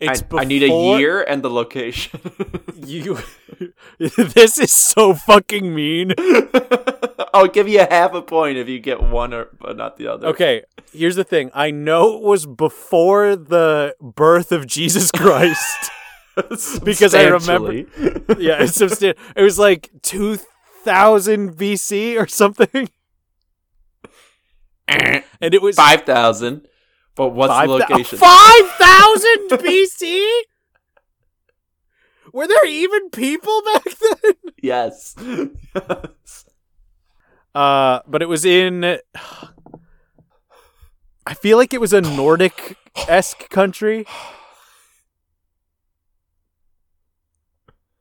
It's 0.00 0.22
I, 0.32 0.38
I 0.38 0.44
need 0.44 0.62
a 0.62 0.68
year 0.98 1.22
and 1.22 1.42
the 1.42 1.50
location. 1.50 2.20
You 2.86 3.18
This 3.98 4.58
is 4.58 4.72
so 4.72 5.14
fucking 5.14 5.74
mean. 5.74 6.14
I'll 7.34 7.48
give 7.48 7.68
you 7.68 7.80
a 7.80 7.88
half 7.90 8.14
a 8.14 8.22
point 8.22 8.56
if 8.56 8.68
you 8.68 8.78
get 8.78 9.02
one 9.02 9.34
or 9.34 9.48
but 9.60 9.76
not 9.76 9.96
the 9.96 10.06
other. 10.06 10.28
Okay, 10.28 10.62
here's 10.92 11.16
the 11.16 11.24
thing. 11.24 11.50
I 11.54 11.70
know 11.72 12.16
it 12.16 12.22
was 12.22 12.46
before 12.46 13.34
the 13.36 13.94
birth 14.00 14.52
of 14.52 14.66
Jesus 14.66 15.10
Christ. 15.10 15.90
Because 16.84 17.14
I 17.14 17.24
remember- 17.26 17.72
yeah, 18.38 18.62
it's 18.62 18.78
substan- 18.78 19.16
It 19.34 19.42
was 19.42 19.58
like 19.58 19.90
2000 20.02 21.56
BC 21.56 22.16
or 22.18 22.28
something. 22.28 22.88
Eh. 24.86 25.22
And 25.40 25.52
it 25.54 25.60
was 25.60 25.76
five 25.76 26.02
thousand. 26.02 26.66
But 27.18 27.30
what's 27.30 27.52
Five 27.52 27.66
the 27.66 27.74
location? 27.74 28.16
5,000 28.16 29.48
BC? 29.50 30.24
Were 32.32 32.46
there 32.46 32.64
even 32.64 33.10
people 33.10 33.60
back 33.74 33.84
then? 34.22 34.34
yes. 34.62 35.16
Uh, 37.54 38.00
but 38.06 38.22
it 38.22 38.28
was 38.28 38.44
in. 38.44 38.84
I 41.26 41.34
feel 41.34 41.56
like 41.56 41.74
it 41.74 41.80
was 41.80 41.92
a 41.92 42.00
Nordic 42.00 42.76
esque 43.08 43.48
country. 43.48 44.06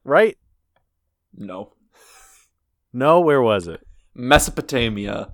Right? 0.03 0.37
no. 1.35 1.73
No, 2.93 3.19
where 3.21 3.41
was 3.41 3.67
it? 3.67 3.87
Mesopotamia. 4.13 5.33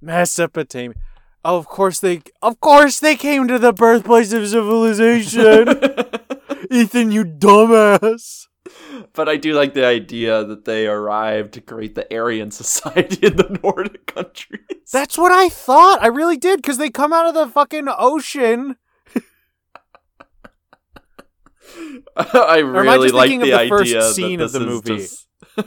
Mesopotamia. 0.00 0.94
Of 1.46 1.66
course 1.68 2.00
they. 2.00 2.22
Of 2.42 2.58
course 2.58 2.98
they 2.98 3.14
came 3.14 3.46
to 3.46 3.56
the 3.56 3.72
birthplace 3.72 4.32
of 4.32 4.48
civilization. 4.48 5.68
Ethan, 6.72 7.12
you 7.12 7.24
dumbass. 7.24 8.48
But 9.12 9.28
I 9.28 9.36
do 9.36 9.52
like 9.52 9.72
the 9.72 9.86
idea 9.86 10.42
that 10.42 10.64
they 10.64 10.88
arrived 10.88 11.54
to 11.54 11.60
create 11.60 11.94
the 11.94 12.12
Aryan 12.12 12.50
society 12.50 13.24
in 13.24 13.36
the 13.36 13.60
Nordic 13.62 14.06
countries. 14.06 14.90
That's 14.92 15.16
what 15.16 15.30
I 15.30 15.48
thought. 15.48 16.02
I 16.02 16.08
really 16.08 16.36
did 16.36 16.56
because 16.56 16.78
they 16.78 16.90
come 16.90 17.12
out 17.12 17.28
of 17.28 17.34
the 17.34 17.46
fucking 17.46 17.86
ocean. 17.96 18.74
I 22.16 22.58
really 22.58 23.10
like 23.10 23.30
the, 23.30 23.50
the 23.50 23.66
first 23.68 24.16
scene 24.16 24.40
of 24.40 24.50
the 24.50 24.58
movie? 24.58 24.96
just- 24.96 25.28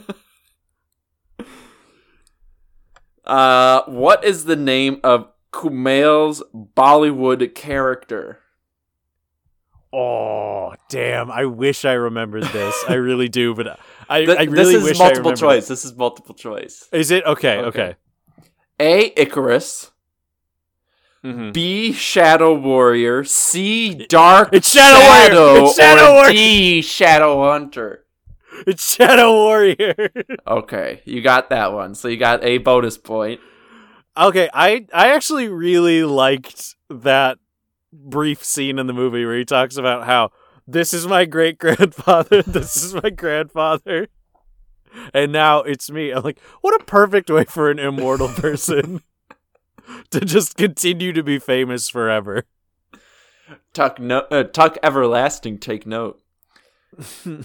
uh, 3.24 3.80
what 3.86 4.24
is 4.24 4.44
the 4.44 4.56
name 4.56 5.00
of 5.02 5.30
Kumail's 5.52 6.42
Bollywood 6.54 7.54
character? 7.54 8.40
Oh, 9.92 10.74
damn. 10.88 11.30
I 11.30 11.46
wish 11.46 11.84
I 11.84 11.92
remembered 11.94 12.44
this. 12.44 12.84
I 12.88 12.94
really 12.94 13.28
do, 13.28 13.54
but 13.54 13.78
I, 14.08 14.24
Th- 14.24 14.38
I 14.38 14.42
really 14.44 14.76
this 14.76 14.92
is 14.92 14.98
multiple 14.98 15.32
choice. 15.32 15.66
This 15.66 15.84
is 15.84 15.94
multiple 15.96 16.34
choice. 16.34 16.88
Is 16.92 17.10
it? 17.10 17.24
Okay, 17.24 17.58
Okay. 17.58 17.66
okay. 17.82 17.96
A. 18.78 19.20
Icarus. 19.20 19.90
Mhm. 21.24 21.52
B. 21.52 21.92
Shadow 21.92 22.54
Warrior. 22.54 23.24
C. 23.24 24.06
Dark 24.08 24.50
It's 24.52 24.72
Shadow 24.72 25.00
Warrior! 25.36 25.64
It's 25.66 25.76
Shadow 25.76 26.02
or 26.06 26.14
Warrior! 26.14 26.32
D. 26.32 26.80
Shadow 26.82 27.44
Hunter. 27.50 28.04
It's 28.66 28.94
Shadow 28.94 29.32
Warrior. 29.32 30.10
Okay, 30.46 31.02
you 31.04 31.20
got 31.20 31.50
that 31.50 31.72
one. 31.74 31.94
So 31.94 32.08
you 32.08 32.16
got 32.16 32.42
a 32.42 32.58
bonus 32.58 32.96
point. 32.96 33.40
Okay, 34.16 34.48
I 34.52 34.86
I 34.92 35.10
actually 35.10 35.48
really 35.48 36.04
liked 36.04 36.74
that 36.88 37.38
brief 37.92 38.44
scene 38.44 38.78
in 38.78 38.86
the 38.86 38.92
movie 38.92 39.24
where 39.24 39.38
he 39.38 39.44
talks 39.44 39.76
about 39.76 40.06
how 40.06 40.30
this 40.66 40.94
is 40.94 41.06
my 41.06 41.24
great 41.24 41.58
grandfather, 41.58 42.42
this 42.46 42.76
is 42.76 42.94
my 42.94 43.10
grandfather, 43.10 44.08
and 45.12 45.32
now 45.32 45.60
it's 45.60 45.90
me. 45.90 46.12
I'm 46.12 46.22
like, 46.22 46.38
what 46.60 46.80
a 46.80 46.84
perfect 46.84 47.30
way 47.30 47.44
for 47.44 47.70
an 47.70 47.78
immortal 47.78 48.28
person 48.28 49.02
to 50.10 50.20
just 50.20 50.56
continue 50.56 51.12
to 51.12 51.22
be 51.22 51.38
famous 51.38 51.88
forever. 51.88 52.44
Tuck 53.72 53.98
no, 53.98 54.20
uh, 54.30 54.44
Tuck 54.44 54.78
Everlasting. 54.82 55.58
Take 55.58 55.86
note. 55.86 56.20
You're 57.24 57.44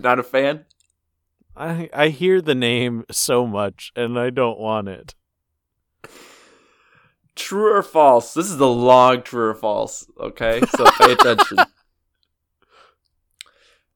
not 0.00 0.18
a 0.18 0.22
fan? 0.22 0.64
I 1.56 1.90
I 1.92 2.08
hear 2.08 2.40
the 2.40 2.54
name 2.54 3.04
so 3.10 3.46
much 3.46 3.92
and 3.94 4.18
I 4.18 4.30
don't 4.30 4.58
want 4.58 4.88
it. 4.88 5.14
True 7.34 7.74
or 7.74 7.82
false? 7.82 8.34
This 8.34 8.50
is 8.50 8.60
a 8.60 8.66
long 8.66 9.22
true 9.22 9.48
or 9.48 9.54
false. 9.54 10.06
Okay, 10.20 10.60
so 10.76 10.84
pay 10.98 11.12
attention. 11.18 11.58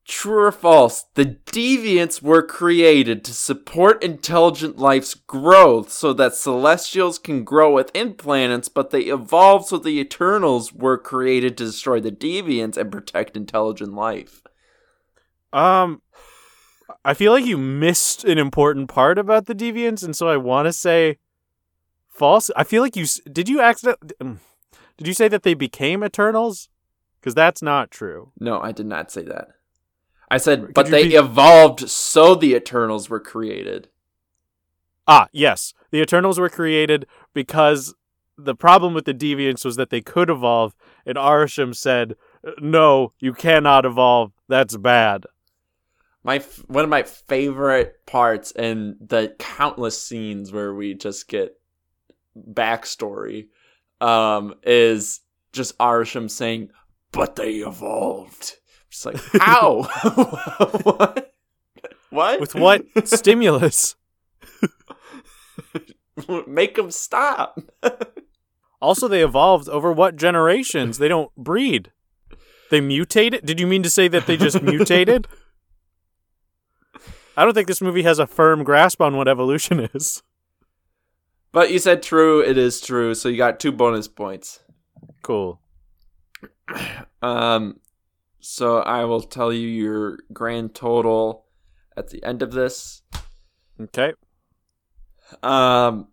True 0.06 0.44
or 0.44 0.52
false? 0.52 1.04
The 1.14 1.26
deviants 1.26 2.22
were 2.22 2.42
created 2.42 3.24
to 3.24 3.34
support 3.34 4.04
intelligent 4.04 4.78
life's 4.78 5.14
growth 5.14 5.90
so 5.90 6.12
that 6.12 6.34
celestials 6.34 7.18
can 7.18 7.42
grow 7.42 7.72
within 7.72 8.14
planets, 8.14 8.68
but 8.68 8.90
they 8.90 9.02
evolved 9.02 9.66
so 9.66 9.78
the 9.78 9.98
Eternals 9.98 10.72
were 10.72 10.96
created 10.96 11.58
to 11.58 11.64
destroy 11.66 12.00
the 12.00 12.12
deviants 12.12 12.76
and 12.76 12.92
protect 12.92 13.36
intelligent 13.36 13.94
life. 13.94 14.42
Um 15.52 16.02
I 17.06 17.14
feel 17.14 17.30
like 17.30 17.44
you 17.44 17.56
missed 17.56 18.24
an 18.24 18.36
important 18.36 18.88
part 18.88 19.16
about 19.16 19.46
the 19.46 19.54
deviants 19.54 20.02
and 20.04 20.16
so 20.16 20.28
I 20.28 20.36
want 20.36 20.66
to 20.66 20.72
say 20.72 21.18
false. 22.08 22.50
I 22.56 22.64
feel 22.64 22.82
like 22.82 22.96
you 22.96 23.06
did 23.30 23.48
you 23.48 23.60
accident 23.60 24.12
um, 24.20 24.40
did 24.96 25.06
you 25.06 25.14
say 25.14 25.28
that 25.28 25.44
they 25.44 25.54
became 25.54 26.02
eternals? 26.02 26.68
Cuz 27.22 27.32
that's 27.34 27.62
not 27.62 27.92
true. 27.92 28.32
No, 28.40 28.60
I 28.60 28.72
did 28.72 28.86
not 28.86 29.12
say 29.12 29.22
that. 29.22 29.50
I 30.28 30.38
said, 30.38 30.64
Could 30.66 30.74
but 30.74 30.86
they 30.90 31.08
be- 31.08 31.14
evolved 31.14 31.88
so 31.88 32.34
the 32.34 32.54
Eternals 32.54 33.08
were 33.08 33.20
created. 33.20 33.88
Ah, 35.06 35.28
yes. 35.32 35.72
The 35.92 36.00
Eternals 36.00 36.40
were 36.40 36.48
created 36.48 37.06
because 37.32 37.94
the 38.36 38.56
problem 38.56 38.92
with 38.92 39.04
the 39.04 39.14
Deviants 39.14 39.64
was 39.64 39.76
that 39.76 39.90
they 39.90 40.00
could 40.00 40.28
evolve, 40.28 40.74
and 41.06 41.16
Arishem 41.16 41.74
said, 41.74 42.16
"No, 42.58 43.12
you 43.20 43.32
cannot 43.32 43.86
evolve. 43.86 44.32
That's 44.48 44.76
bad." 44.76 45.26
My 46.26 46.38
f- 46.38 46.64
one 46.66 46.82
of 46.82 46.90
my 46.90 47.04
favorite 47.04 48.04
parts 48.04 48.50
in 48.50 48.96
the 49.00 49.36
countless 49.38 50.02
scenes 50.02 50.50
where 50.50 50.74
we 50.74 50.92
just 50.94 51.28
get 51.28 51.56
backstory 52.36 53.46
um, 54.00 54.56
is 54.64 55.20
just 55.52 55.78
Arishem 55.78 56.28
saying, 56.28 56.70
"But 57.12 57.36
they 57.36 57.58
evolved." 57.58 58.54
Just 58.90 59.06
like 59.06 59.20
how? 59.40 59.84
what? 60.82 61.32
What? 62.10 62.40
With 62.40 62.54
what 62.54 62.84
stimulus? 63.04 63.94
Make 66.46 66.76
them 66.76 66.90
stop. 66.90 67.60
Also, 68.80 69.06
they 69.06 69.22
evolved 69.22 69.68
over 69.68 69.92
what 69.92 70.16
generations? 70.16 70.98
They 70.98 71.08
don't 71.08 71.34
breed. 71.36 71.92
They 72.70 72.80
mutated? 72.80 73.44
Did 73.44 73.60
you 73.60 73.66
mean 73.66 73.82
to 73.82 73.90
say 73.90 74.08
that 74.08 74.26
they 74.26 74.36
just 74.36 74.62
mutated? 74.62 75.28
I 77.36 77.44
don't 77.44 77.54
think 77.54 77.68
this 77.68 77.82
movie 77.82 78.02
has 78.02 78.18
a 78.18 78.26
firm 78.26 78.64
grasp 78.64 79.00
on 79.00 79.16
what 79.16 79.28
evolution 79.28 79.80
is. 79.94 80.22
But 81.52 81.70
you 81.70 81.78
said 81.78 82.02
true, 82.02 82.40
it 82.40 82.58
is 82.58 82.80
true, 82.80 83.14
so 83.14 83.28
you 83.28 83.36
got 83.36 83.60
two 83.60 83.72
bonus 83.72 84.08
points. 84.08 84.60
Cool. 85.22 85.60
Um 87.22 87.80
so 88.40 88.78
I 88.78 89.04
will 89.04 89.22
tell 89.22 89.52
you 89.52 89.66
your 89.66 90.18
grand 90.32 90.74
total 90.74 91.46
at 91.96 92.10
the 92.10 92.22
end 92.22 92.42
of 92.42 92.52
this. 92.52 93.02
Okay. 93.80 94.12
Um 95.42 96.08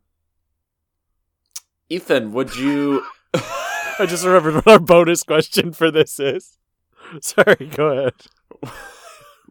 Ethan, 1.89 2.31
would 2.31 2.55
you 2.55 3.03
I 3.33 4.05
just 4.07 4.25
remembered 4.25 4.55
what 4.55 4.67
our 4.67 4.79
bonus 4.79 5.23
question 5.23 5.73
for 5.73 5.91
this 5.91 6.19
is. 6.19 6.57
Sorry, 7.21 7.69
go 7.75 7.88
ahead. 7.89 8.73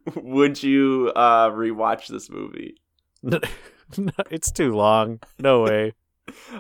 would 0.17 0.63
you 0.63 1.13
uh 1.15 1.51
rewatch 1.51 2.09
this 2.09 2.31
movie? 2.31 2.77
It's 4.31 4.51
too 4.51 4.75
long. 4.75 5.21
No 5.39 5.63
way. 5.65 5.93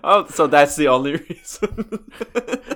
Oh, 0.04 0.26
so 0.26 0.46
that's 0.46 0.76
the 0.76 0.88
only 0.88 1.16
reason. 1.16 2.06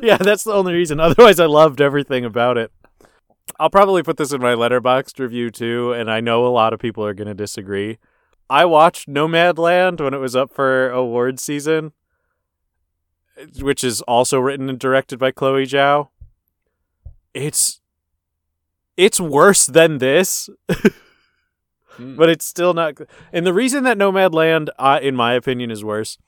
yeah, 0.02 0.16
that's 0.16 0.44
the 0.44 0.52
only 0.52 0.72
reason. 0.72 1.00
Otherwise, 1.00 1.40
I 1.40 1.46
loved 1.46 1.80
everything 1.80 2.24
about 2.24 2.56
it. 2.56 2.70
I'll 3.58 3.70
probably 3.70 4.02
put 4.02 4.16
this 4.16 4.32
in 4.32 4.40
my 4.40 4.54
letterboxd 4.54 5.18
review 5.18 5.50
too, 5.50 5.92
and 5.92 6.10
I 6.10 6.20
know 6.20 6.46
a 6.46 6.48
lot 6.48 6.72
of 6.72 6.80
people 6.80 7.04
are 7.04 7.14
going 7.14 7.28
to 7.28 7.34
disagree. 7.34 7.98
I 8.48 8.64
watched 8.64 9.08
Nomadland 9.08 10.00
when 10.00 10.14
it 10.14 10.18
was 10.18 10.36
up 10.36 10.52
for 10.52 10.88
award 10.90 11.40
season, 11.40 11.92
which 13.60 13.82
is 13.82 14.00
also 14.02 14.38
written 14.38 14.68
and 14.68 14.78
directed 14.78 15.18
by 15.18 15.32
Chloe 15.32 15.66
Zhao. 15.66 16.08
It's 17.34 17.80
it's 18.96 19.20
worse 19.20 19.66
than 19.66 19.98
this, 19.98 20.48
Hmm. 21.96 22.14
but 22.16 22.28
it's 22.28 22.44
still 22.44 22.74
not. 22.74 22.94
And 23.32 23.46
the 23.46 23.54
reason 23.54 23.84
that 23.84 23.96
Nomadland, 23.96 24.68
uh, 24.78 24.98
in 25.02 25.16
my 25.16 25.32
opinion, 25.32 25.70
is 25.70 25.82
worse 25.84 26.18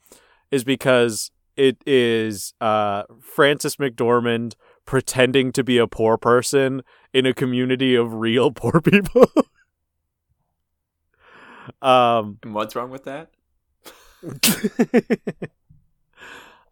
is 0.49 0.63
because 0.63 1.29
it 1.55 1.77
is 1.85 2.53
uh, 2.59 3.03
Frances 3.21 3.75
McDormand 3.75 4.55
pretending 4.85 5.51
to 5.51 5.63
be 5.63 5.77
a 5.77 5.85
poor 5.87 6.17
person 6.17 6.81
in 7.13 7.25
a 7.27 7.33
community 7.35 7.93
of 7.95 8.13
real 8.15 8.49
poor 8.55 8.81
people. 8.81 9.25
um, 11.81 12.39
And 12.43 12.53
what's 12.55 12.75
wrong 12.75 12.89
with 12.89 13.03
that? 13.03 13.29
um, 14.23 14.39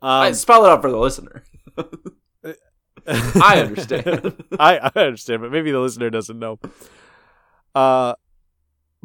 I 0.01 0.31
spell 0.31 0.65
it 0.65 0.69
out 0.69 0.81
for 0.81 0.89
the 0.89 0.97
listener. 0.97 1.43
I 3.07 3.61
understand. 3.65 4.43
I, 4.59 4.77
I 4.77 4.99
understand, 4.99 5.41
but 5.41 5.51
maybe 5.51 5.71
the 5.71 5.79
listener 5.79 6.09
doesn't 6.09 6.37
know. 6.37 6.59
Uh, 7.73 8.15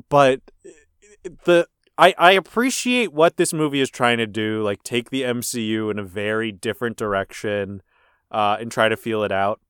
but 0.08 0.40
the 1.44 1.66
I 1.96 2.14
I 2.18 2.32
appreciate 2.32 3.12
what 3.12 3.36
this 3.36 3.52
movie 3.52 3.80
is 3.80 3.90
trying 3.90 4.18
to 4.18 4.26
do, 4.26 4.62
like 4.62 4.82
take 4.82 5.10
the 5.10 5.22
MCU 5.22 5.90
in 5.90 5.98
a 5.98 6.04
very 6.04 6.50
different 6.50 6.96
direction, 6.96 7.82
uh, 8.30 8.56
and 8.58 8.72
try 8.72 8.88
to 8.88 8.96
feel 8.96 9.22
it 9.22 9.32
out. 9.32 9.60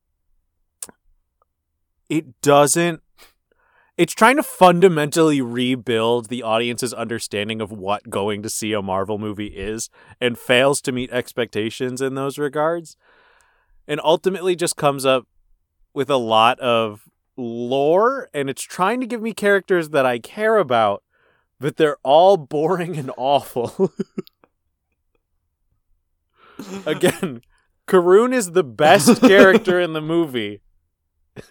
It 2.09 2.41
doesn't. 2.41 3.03
It's 3.99 4.15
trying 4.15 4.37
to 4.37 4.43
fundamentally 4.43 5.43
rebuild 5.43 6.31
the 6.31 6.43
audience's 6.43 6.95
understanding 6.95 7.61
of 7.61 7.71
what 7.71 8.09
going 8.09 8.43
to 8.43 8.49
see 8.49 8.73
a 8.73 8.81
Marvel 8.81 9.19
movie 9.19 9.49
is, 9.49 9.91
and 10.19 10.39
fails 10.39 10.81
to 10.83 10.93
meet 10.93 11.11
expectations 11.11 12.01
in 12.01 12.15
those 12.15 12.39
regards 12.39 12.97
and 13.87 14.01
ultimately 14.03 14.57
just 14.57 14.77
comes 14.77 15.05
up 15.05 15.27
with 15.95 16.11
a 16.11 16.17
lot 16.17 16.59
of 16.61 17.09
lore 17.37 18.29
and 18.35 18.51
it's 18.51 18.63
trying 18.63 19.01
to 19.01 19.07
give 19.07 19.23
me 19.23 19.33
characters 19.33 19.91
that 19.91 20.07
I 20.07 20.19
care 20.19 20.59
about, 20.59 21.03
but 21.61 21.77
they're 21.77 21.99
all 22.03 22.37
boring 22.37 22.97
and 22.97 23.11
awful. 23.17 23.93
Again, 26.87 27.43
Karun 27.89 28.33
is 28.33 28.53
the 28.53 28.65
best 28.65 29.21
character 29.21 29.81
in 29.81 29.93
the 29.93 30.01
movie. 30.01 30.61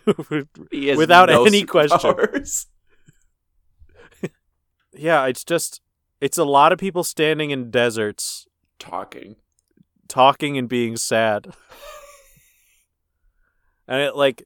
Without 0.71 1.29
no 1.29 1.45
any 1.45 1.63
question. 1.63 2.13
yeah, 4.93 5.25
it's 5.25 5.43
just 5.43 5.81
it's 6.19 6.37
a 6.37 6.43
lot 6.43 6.71
of 6.71 6.77
people 6.77 7.03
standing 7.03 7.51
in 7.51 7.71
deserts 7.71 8.47
Talking. 8.77 9.35
talking 10.07 10.57
and 10.57 10.69
being 10.69 10.97
sad. 10.97 11.47
And 13.91 13.99
it 13.99 14.15
like 14.15 14.45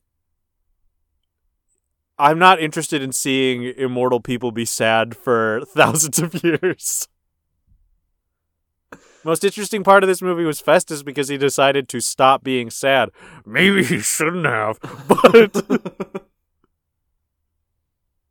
I'm 2.17 2.39
not 2.39 2.59
interested 2.59 3.03
in 3.03 3.11
seeing 3.11 3.63
immortal 3.77 4.19
people 4.19 4.51
be 4.51 4.65
sad 4.65 5.15
for 5.15 5.61
thousands 5.67 6.17
of 6.17 6.43
years. 6.43 7.07
Most 9.23 9.43
interesting 9.43 9.83
part 9.83 10.03
of 10.03 10.07
this 10.07 10.23
movie 10.23 10.45
was 10.45 10.63
Phastos 10.63 11.05
because 11.05 11.27
he 11.27 11.37
decided 11.37 11.87
to 11.89 11.99
stop 11.99 12.43
being 12.43 12.71
sad. 12.71 13.11
Maybe 13.45 13.83
he 13.83 13.99
shouldn't 13.99 14.47
have, 14.47 14.79
but 15.07 16.27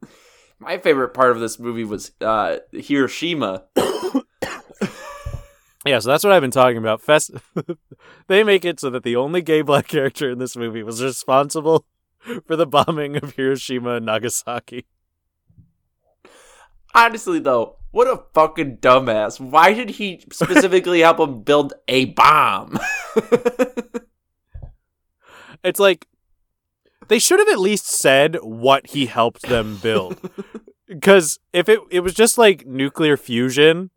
My 0.58 0.78
favorite 0.78 1.14
part 1.14 1.30
of 1.30 1.38
this 1.38 1.60
movie 1.60 1.84
was 1.84 2.10
uh, 2.20 2.56
Hiroshima. 2.72 3.66
yeah, 5.84 5.98
so 5.98 6.10
that's 6.10 6.24
what 6.24 6.32
I've 6.32 6.42
been 6.42 6.50
talking 6.50 6.78
about. 6.78 7.00
Fest 7.00 7.32
they 8.26 8.44
make 8.44 8.64
it 8.64 8.80
so 8.80 8.90
that 8.90 9.02
the 9.02 9.16
only 9.16 9.42
gay 9.42 9.62
black 9.62 9.88
character 9.88 10.30
in 10.30 10.38
this 10.38 10.56
movie 10.56 10.82
was 10.82 11.02
responsible 11.02 11.86
for 12.46 12.56
the 12.56 12.66
bombing 12.66 13.16
of 13.16 13.34
Hiroshima 13.34 13.96
and 13.96 14.06
Nagasaki. 14.06 14.86
Honestly, 16.94 17.40
though, 17.40 17.76
what 17.90 18.06
a 18.06 18.22
fucking 18.34 18.78
dumbass. 18.78 19.40
Why 19.40 19.72
did 19.72 19.90
he 19.90 20.24
specifically 20.32 21.00
help 21.00 21.18
him 21.18 21.42
build 21.42 21.72
a 21.88 22.06
bomb? 22.06 22.78
It's 25.64 25.80
like 25.80 26.06
they 27.08 27.18
should 27.18 27.40
have 27.40 27.48
at 27.48 27.58
least 27.58 27.86
said 27.86 28.36
what 28.42 28.88
he 28.88 29.06
helped 29.06 29.42
them 29.42 29.78
build. 29.82 30.18
Because 30.86 31.40
if 31.52 31.68
it 31.68 31.80
it 31.90 32.00
was 32.00 32.14
just 32.14 32.36
like 32.36 32.66
nuclear 32.66 33.16
fusion, 33.16 33.90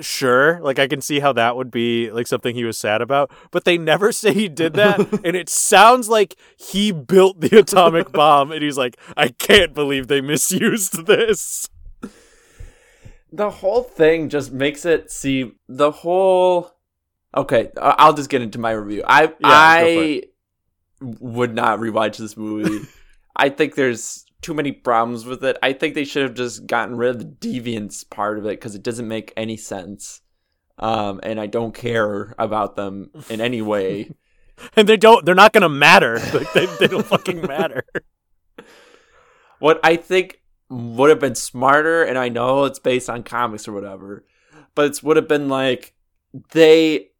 sure, 0.00 0.60
like 0.60 0.78
I 0.78 0.86
can 0.86 1.00
see 1.00 1.20
how 1.20 1.32
that 1.32 1.56
would 1.56 1.70
be 1.70 2.10
like 2.10 2.26
something 2.26 2.54
he 2.54 2.64
was 2.64 2.76
sad 2.76 3.00
about. 3.00 3.30
But 3.50 3.64
they 3.64 3.78
never 3.78 4.12
say 4.12 4.32
he 4.32 4.48
did 4.48 4.74
that, 4.74 5.00
and 5.24 5.36
it 5.36 5.48
sounds 5.48 6.08
like 6.08 6.36
he 6.56 6.92
built 6.92 7.40
the 7.40 7.58
atomic 7.58 8.12
bomb, 8.12 8.52
and 8.52 8.62
he's 8.62 8.78
like, 8.78 8.96
I 9.16 9.28
can't 9.28 9.74
believe 9.74 10.08
they 10.08 10.20
misused 10.20 11.06
this. 11.06 11.68
the 13.32 13.50
whole 13.50 13.82
thing 13.82 14.28
just 14.28 14.52
makes 14.52 14.84
it 14.84 15.10
see 15.10 15.52
the 15.68 15.90
whole. 15.90 16.72
Okay, 17.36 17.70
I'll 17.80 18.14
just 18.14 18.30
get 18.30 18.42
into 18.42 18.58
my 18.58 18.70
review. 18.72 19.02
I 19.06 19.26
for 19.26 19.34
I 19.42 20.22
would 21.00 21.54
not 21.54 21.78
rewatch 21.78 22.16
this 22.16 22.36
movie. 22.36 22.86
I 23.36 23.50
think 23.50 23.74
there's 23.74 24.25
too 24.42 24.54
many 24.54 24.72
problems 24.72 25.24
with 25.24 25.44
it. 25.44 25.56
I 25.62 25.72
think 25.72 25.94
they 25.94 26.04
should 26.04 26.22
have 26.22 26.34
just 26.34 26.66
gotten 26.66 26.96
rid 26.96 27.10
of 27.10 27.18
the 27.18 27.24
Deviants 27.24 28.08
part 28.08 28.38
of 28.38 28.44
it 28.44 28.50
because 28.60 28.74
it 28.74 28.82
doesn't 28.82 29.08
make 29.08 29.32
any 29.36 29.56
sense. 29.56 30.20
Um, 30.78 31.20
and 31.22 31.40
I 31.40 31.46
don't 31.46 31.74
care 31.74 32.34
about 32.38 32.76
them 32.76 33.10
in 33.28 33.40
any 33.40 33.62
way. 33.62 34.10
And 34.74 34.88
they 34.88 34.96
don't. 34.96 35.22
They're 35.22 35.34
not 35.34 35.52
gonna 35.52 35.68
matter. 35.68 36.18
Like 36.32 36.50
they, 36.54 36.64
they 36.64 36.86
don't 36.86 37.04
fucking 37.04 37.42
matter. 37.42 37.84
what 39.58 39.78
I 39.84 39.96
think 39.96 40.40
would 40.70 41.10
have 41.10 41.20
been 41.20 41.34
smarter, 41.34 42.02
and 42.02 42.16
I 42.16 42.30
know 42.30 42.64
it's 42.64 42.78
based 42.78 43.10
on 43.10 43.22
comics 43.22 43.68
or 43.68 43.72
whatever, 43.72 44.24
but 44.74 44.90
it 44.90 45.02
would 45.02 45.18
have 45.18 45.28
been 45.28 45.50
like 45.50 45.92
they 46.52 47.10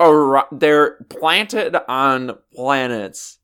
are 0.00 0.48
they're 0.50 1.04
planted 1.10 1.76
on 1.86 2.38
planets 2.54 3.38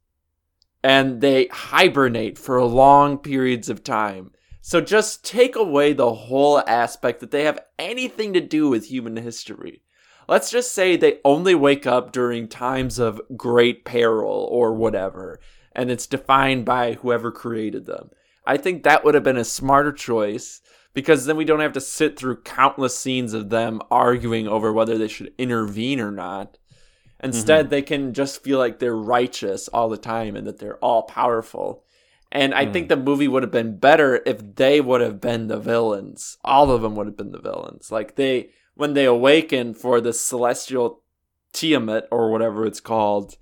and 0.83 1.21
they 1.21 1.47
hibernate 1.47 2.39
for 2.39 2.63
long 2.65 3.19
periods 3.19 3.69
of 3.69 3.83
time. 3.83 4.33
So 4.61 4.81
just 4.81 5.25
take 5.25 5.57
away 5.57 5.93
the 5.93 6.13
whole 6.13 6.61
aspect 6.67 7.21
that 7.21 7.31
they 7.31 7.45
have 7.45 7.61
anything 7.79 8.33
to 8.35 8.41
do 8.41 8.69
with 8.69 8.87
human 8.87 9.17
history. 9.17 9.83
Let's 10.29 10.51
just 10.51 10.73
say 10.73 10.97
they 10.97 11.21
only 11.25 11.55
wake 11.55 11.87
up 11.87 12.13
during 12.13 12.49
times 12.49 12.99
of 12.99 13.21
great 13.35 13.87
peril 13.87 14.47
or 14.51 14.75
whatever, 14.75 15.41
and 15.75 15.91
it's 15.91 16.07
defined 16.07 16.67
by 16.67 16.95
whoever 16.95 17.33
created 17.33 17.87
them. 17.87 18.11
I 18.47 18.59
think 18.59 18.83
that 18.83 19.05
would 19.05 19.15
have 19.15 19.25
been 19.25 19.39
a 19.39 19.45
smarter 19.45 19.93
choice 19.93 20.61
because 20.93 21.25
then 21.25 21.37
we 21.37 21.45
don't 21.45 21.61
have 21.61 21.73
to 21.73 21.81
sit 21.81 22.19
through 22.19 22.43
countless 22.43 22.99
scenes 22.99 23.33
of 23.33 23.51
them 23.51 23.81
arguing 23.91 24.49
over 24.49 24.73
whether 24.73 24.99
they 24.99 25.09
should 25.09 25.33
intervene 25.39 26.01
or 26.01 26.11
not. 26.11 26.59
Instead, 27.21 27.69
they 27.71 27.83
can 27.83 28.15
just 28.15 28.43
feel 28.43 28.59
like 28.59 28.79
they're 28.79 28.97
righteous 28.97 29.69
all 29.69 29.89
the 29.89 29.97
time 29.97 30.37
and 30.37 30.47
that 30.47 30.59
they're 30.59 30.77
all 30.79 31.03
powerful. 31.03 31.85
And 32.31 32.55
I 32.55 32.67
think 32.67 32.89
the 32.89 32.97
movie 32.97 33.29
would 33.29 33.43
have 33.43 33.53
been 33.53 33.79
better 33.79 34.23
if 34.27 34.57
they 34.57 34.81
would 34.81 35.01
have 35.01 35.21
been 35.21 35.49
the 35.49 35.59
villains. 35.59 36.37
All 36.45 36.71
of 36.71 36.83
them 36.83 36.95
would 36.95 37.07
have 37.07 37.17
been 37.17 37.33
the 37.33 37.41
villains. 37.41 37.91
Like 37.91 38.17
they, 38.17 38.51
when 38.75 38.95
they 38.95 39.07
awaken 39.07 39.75
for 39.75 40.01
the 40.01 40.13
celestial 40.13 41.03
Tiamat 41.53 42.07
or 42.11 42.31
whatever 42.31 42.67
it's 42.67 42.81
called, 42.81 43.37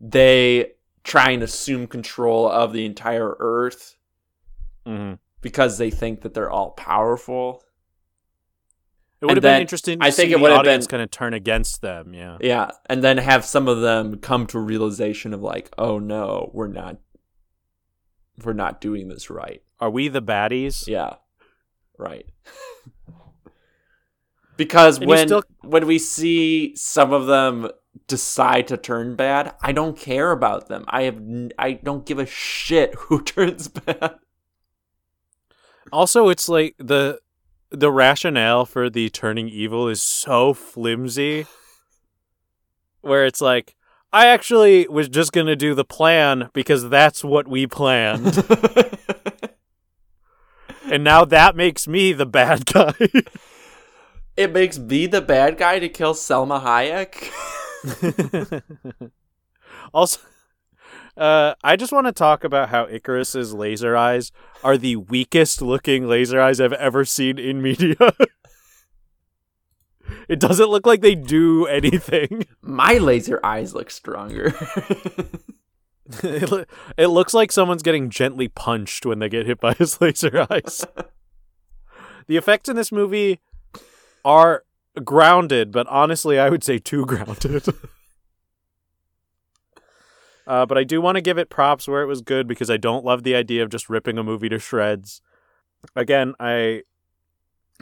they 0.00 0.72
try 1.04 1.30
and 1.30 1.42
assume 1.42 1.86
control 1.86 2.48
of 2.50 2.72
the 2.72 2.84
entire 2.84 3.36
Earth 3.38 3.96
hmm 4.86 5.14
because 5.40 5.76
they 5.76 5.90
think 5.90 6.20
that 6.20 6.34
they're 6.34 6.50
all 6.50 6.70
powerful. 6.70 7.64
It 9.22 9.26
would 9.26 9.36
have 9.36 9.42
then 9.42 9.54
been 9.54 9.60
interesting 9.62 10.00
to 10.00 10.04
I 10.04 10.10
think 10.10 10.28
see 10.30 10.32
it 10.34 10.36
the 10.36 10.42
would 10.42 10.50
have 10.50 10.58
audience 10.60 10.86
been- 10.86 10.90
kind 10.98 11.02
of 11.04 11.10
turn 11.12 11.32
against 11.32 11.80
them. 11.80 12.12
Yeah. 12.12 12.38
Yeah, 12.40 12.70
and 12.86 13.02
then 13.04 13.18
have 13.18 13.44
some 13.44 13.68
of 13.68 13.80
them 13.80 14.18
come 14.18 14.46
to 14.48 14.58
a 14.58 14.60
realization 14.60 15.32
of 15.32 15.40
like, 15.40 15.70
oh 15.78 15.98
no, 16.00 16.50
we're 16.52 16.66
not, 16.66 16.96
we're 18.44 18.52
not 18.52 18.80
doing 18.80 19.08
this 19.08 19.30
right. 19.30 19.62
Are 19.78 19.90
we 19.90 20.08
the 20.08 20.20
baddies? 20.22 20.88
Yeah, 20.88 21.14
right. 21.96 22.26
because 24.56 24.98
And 24.98 25.06
when 25.06 25.28
still- 25.28 25.44
when 25.62 25.86
we 25.86 25.98
see 25.98 26.74
some 26.76 27.12
of 27.12 27.26
them 27.26 27.70
decide 28.08 28.68
to 28.68 28.76
turn 28.76 29.16
bad, 29.16 29.54
I 29.62 29.72
don't 29.72 29.96
care 29.96 30.32
about 30.32 30.68
them. 30.68 30.84
I 30.88 31.02
have 31.02 31.16
n- 31.16 31.52
I 31.58 31.72
don't 31.74 32.04
give 32.06 32.18
a 32.18 32.26
shit 32.26 32.94
who 32.98 33.22
turns 33.22 33.68
bad. 33.68 34.16
Also, 35.92 36.28
it's 36.28 36.48
like 36.48 36.74
the 36.78 37.18
the 37.72 37.90
rationale 37.90 38.66
for 38.66 38.90
the 38.90 39.08
turning 39.10 39.48
evil 39.48 39.88
is 39.88 40.02
so 40.02 40.54
flimsy. 40.54 41.46
Where 43.00 43.26
it's 43.26 43.40
like, 43.40 43.74
I 44.12 44.26
actually 44.26 44.86
was 44.88 45.08
just 45.08 45.32
gonna 45.32 45.56
do 45.56 45.74
the 45.74 45.84
plan 45.84 46.50
because 46.52 46.88
that's 46.88 47.24
what 47.24 47.48
we 47.48 47.66
planned, 47.66 48.44
and 50.84 51.02
now 51.02 51.24
that 51.24 51.56
makes 51.56 51.88
me 51.88 52.12
the 52.12 52.26
bad 52.26 52.66
guy. 52.72 52.92
it 54.36 54.52
makes 54.52 54.78
me 54.78 55.06
the 55.06 55.22
bad 55.22 55.56
guy 55.56 55.78
to 55.78 55.88
kill 55.88 56.12
Salma 56.12 56.62
Hayek. 56.62 57.32
also, 59.94 60.20
uh, 61.16 61.54
I 61.62 61.76
just 61.76 61.92
want 61.92 62.06
to 62.06 62.12
talk 62.12 62.44
about 62.44 62.70
how 62.70 62.86
Icarus's 62.86 63.52
laser 63.52 63.96
eyes 63.96 64.32
are 64.64 64.78
the 64.78 64.96
weakest 64.96 65.60
looking 65.60 66.08
laser 66.08 66.40
eyes 66.40 66.60
I've 66.60 66.72
ever 66.72 67.04
seen 67.04 67.38
in 67.38 67.60
media. 67.60 67.96
it 70.28 70.40
doesn't 70.40 70.70
look 70.70 70.86
like 70.86 71.02
they 71.02 71.14
do 71.14 71.66
anything. 71.66 72.46
My 72.62 72.94
laser 72.94 73.40
eyes 73.44 73.74
look 73.74 73.90
stronger. 73.90 74.54
it, 76.22 76.50
lo- 76.50 76.64
it 76.96 77.08
looks 77.08 77.34
like 77.34 77.52
someone's 77.52 77.82
getting 77.82 78.08
gently 78.08 78.48
punched 78.48 79.04
when 79.04 79.18
they 79.18 79.28
get 79.28 79.46
hit 79.46 79.60
by 79.60 79.74
his 79.78 80.00
laser 80.00 80.46
eyes. 80.50 80.86
the 82.26 82.38
effects 82.38 82.68
in 82.68 82.76
this 82.76 82.92
movie 82.92 83.40
are 84.24 84.64
grounded, 85.04 85.72
but 85.72 85.86
honestly, 85.88 86.38
I 86.38 86.48
would 86.48 86.64
say 86.64 86.78
too 86.78 87.04
grounded. 87.04 87.66
Uh, 90.46 90.66
but 90.66 90.78
I 90.78 90.84
do 90.84 91.00
want 91.00 91.16
to 91.16 91.20
give 91.20 91.38
it 91.38 91.50
props 91.50 91.86
where 91.86 92.02
it 92.02 92.06
was 92.06 92.20
good 92.20 92.46
because 92.46 92.70
I 92.70 92.76
don't 92.76 93.04
love 93.04 93.22
the 93.22 93.34
idea 93.34 93.62
of 93.62 93.70
just 93.70 93.88
ripping 93.88 94.18
a 94.18 94.22
movie 94.22 94.48
to 94.48 94.58
shreds. 94.58 95.20
Again, 95.96 96.34
I, 96.38 96.82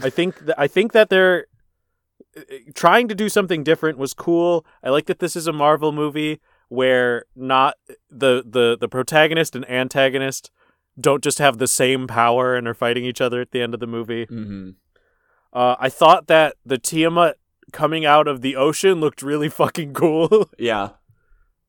I 0.02 0.10
think 0.10 0.38
th- 0.38 0.56
I 0.56 0.66
think 0.66 0.92
that 0.92 1.10
they're 1.10 1.46
uh, 2.36 2.42
trying 2.74 3.08
to 3.08 3.14
do 3.14 3.28
something 3.28 3.62
different 3.62 3.98
was 3.98 4.14
cool. 4.14 4.64
I 4.82 4.90
like 4.90 5.06
that 5.06 5.18
this 5.18 5.36
is 5.36 5.46
a 5.46 5.52
Marvel 5.52 5.92
movie 5.92 6.40
where 6.68 7.24
not 7.34 7.74
the 8.10 8.44
the 8.46 8.78
the 8.80 8.88
protagonist 8.88 9.54
and 9.56 9.68
antagonist 9.68 10.50
don't 10.98 11.22
just 11.22 11.38
have 11.38 11.58
the 11.58 11.66
same 11.66 12.06
power 12.06 12.56
and 12.56 12.66
are 12.68 12.74
fighting 12.74 13.04
each 13.04 13.20
other 13.20 13.40
at 13.40 13.50
the 13.52 13.60
end 13.60 13.74
of 13.74 13.80
the 13.80 13.86
movie. 13.86 14.26
mm-hmm. 14.26 14.70
Uh, 15.52 15.74
I 15.80 15.88
thought 15.88 16.28
that 16.28 16.54
the 16.64 16.78
Tiamat 16.78 17.36
coming 17.72 18.04
out 18.04 18.28
of 18.28 18.40
the 18.40 18.54
ocean 18.54 19.00
looked 19.00 19.22
really 19.22 19.48
fucking 19.48 19.94
cool. 19.94 20.48
Yeah. 20.58 20.90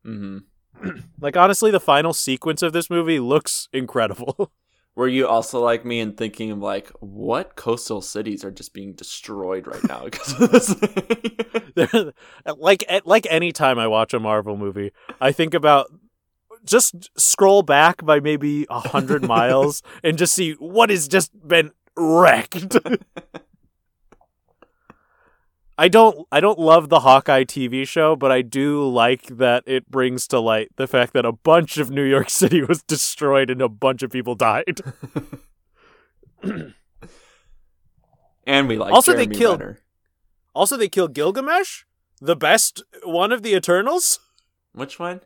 Mm-hmm. 0.05 0.39
like 1.21 1.37
honestly, 1.37 1.71
the 1.71 1.79
final 1.79 2.13
sequence 2.13 2.61
of 2.61 2.73
this 2.73 2.89
movie 2.89 3.19
looks 3.19 3.69
incredible. 3.73 4.51
Were 4.95 5.07
you 5.07 5.25
also 5.25 5.63
like 5.63 5.85
me 5.85 6.01
in 6.01 6.13
thinking 6.13 6.51
of 6.51 6.59
like 6.59 6.89
what 6.99 7.55
coastal 7.55 8.01
cities 8.01 8.43
are 8.43 8.51
just 8.51 8.73
being 8.73 8.91
destroyed 8.93 9.65
right 9.65 9.83
now 9.85 10.03
because 10.05 10.41
of 10.41 10.51
this? 10.51 12.11
Like 12.57 12.83
like 13.05 13.25
any 13.29 13.53
time 13.53 13.79
I 13.79 13.87
watch 13.87 14.13
a 14.13 14.19
Marvel 14.19 14.57
movie, 14.57 14.91
I 15.21 15.31
think 15.31 15.53
about 15.53 15.87
just 16.65 17.09
scroll 17.17 17.63
back 17.63 18.03
by 18.05 18.19
maybe 18.19 18.65
a 18.69 18.79
hundred 18.79 19.23
miles 19.27 19.81
and 20.03 20.17
just 20.17 20.33
see 20.33 20.53
what 20.53 20.89
has 20.89 21.07
just 21.07 21.31
been 21.47 21.71
wrecked. 21.95 22.75
I 25.81 25.87
don't 25.87 26.27
I 26.31 26.39
don't 26.39 26.59
love 26.59 26.89
the 26.89 26.99
Hawkeye 26.99 27.43
TV 27.43 27.87
show, 27.87 28.15
but 28.15 28.31
I 28.31 28.43
do 28.43 28.87
like 28.87 29.23
that 29.37 29.63
it 29.65 29.89
brings 29.89 30.27
to 30.27 30.39
light 30.39 30.69
the 30.75 30.85
fact 30.85 31.13
that 31.13 31.25
a 31.25 31.31
bunch 31.31 31.79
of 31.79 31.89
New 31.89 32.03
York 32.03 32.29
City 32.41 32.61
was 32.61 32.83
destroyed 32.83 33.49
and 33.49 33.63
a 33.63 33.67
bunch 33.67 34.03
of 34.03 34.11
people 34.11 34.35
died. 34.35 34.79
and 38.45 38.67
we 38.67 38.77
like 38.77 38.93
Also, 38.93 39.13
they 39.13 39.25
Jeremy 39.25 39.35
killed- 39.35 39.59
Renner. 39.59 39.79
Also, 40.53 40.77
they 40.77 40.87
kill 40.87 41.07
Gilgamesh, 41.07 41.83
the 42.19 42.35
best 42.35 42.83
one 43.03 43.31
of 43.31 43.41
the 43.41 43.55
Eternals. 43.55 44.19
Which 44.73 44.99
one? 44.99 45.21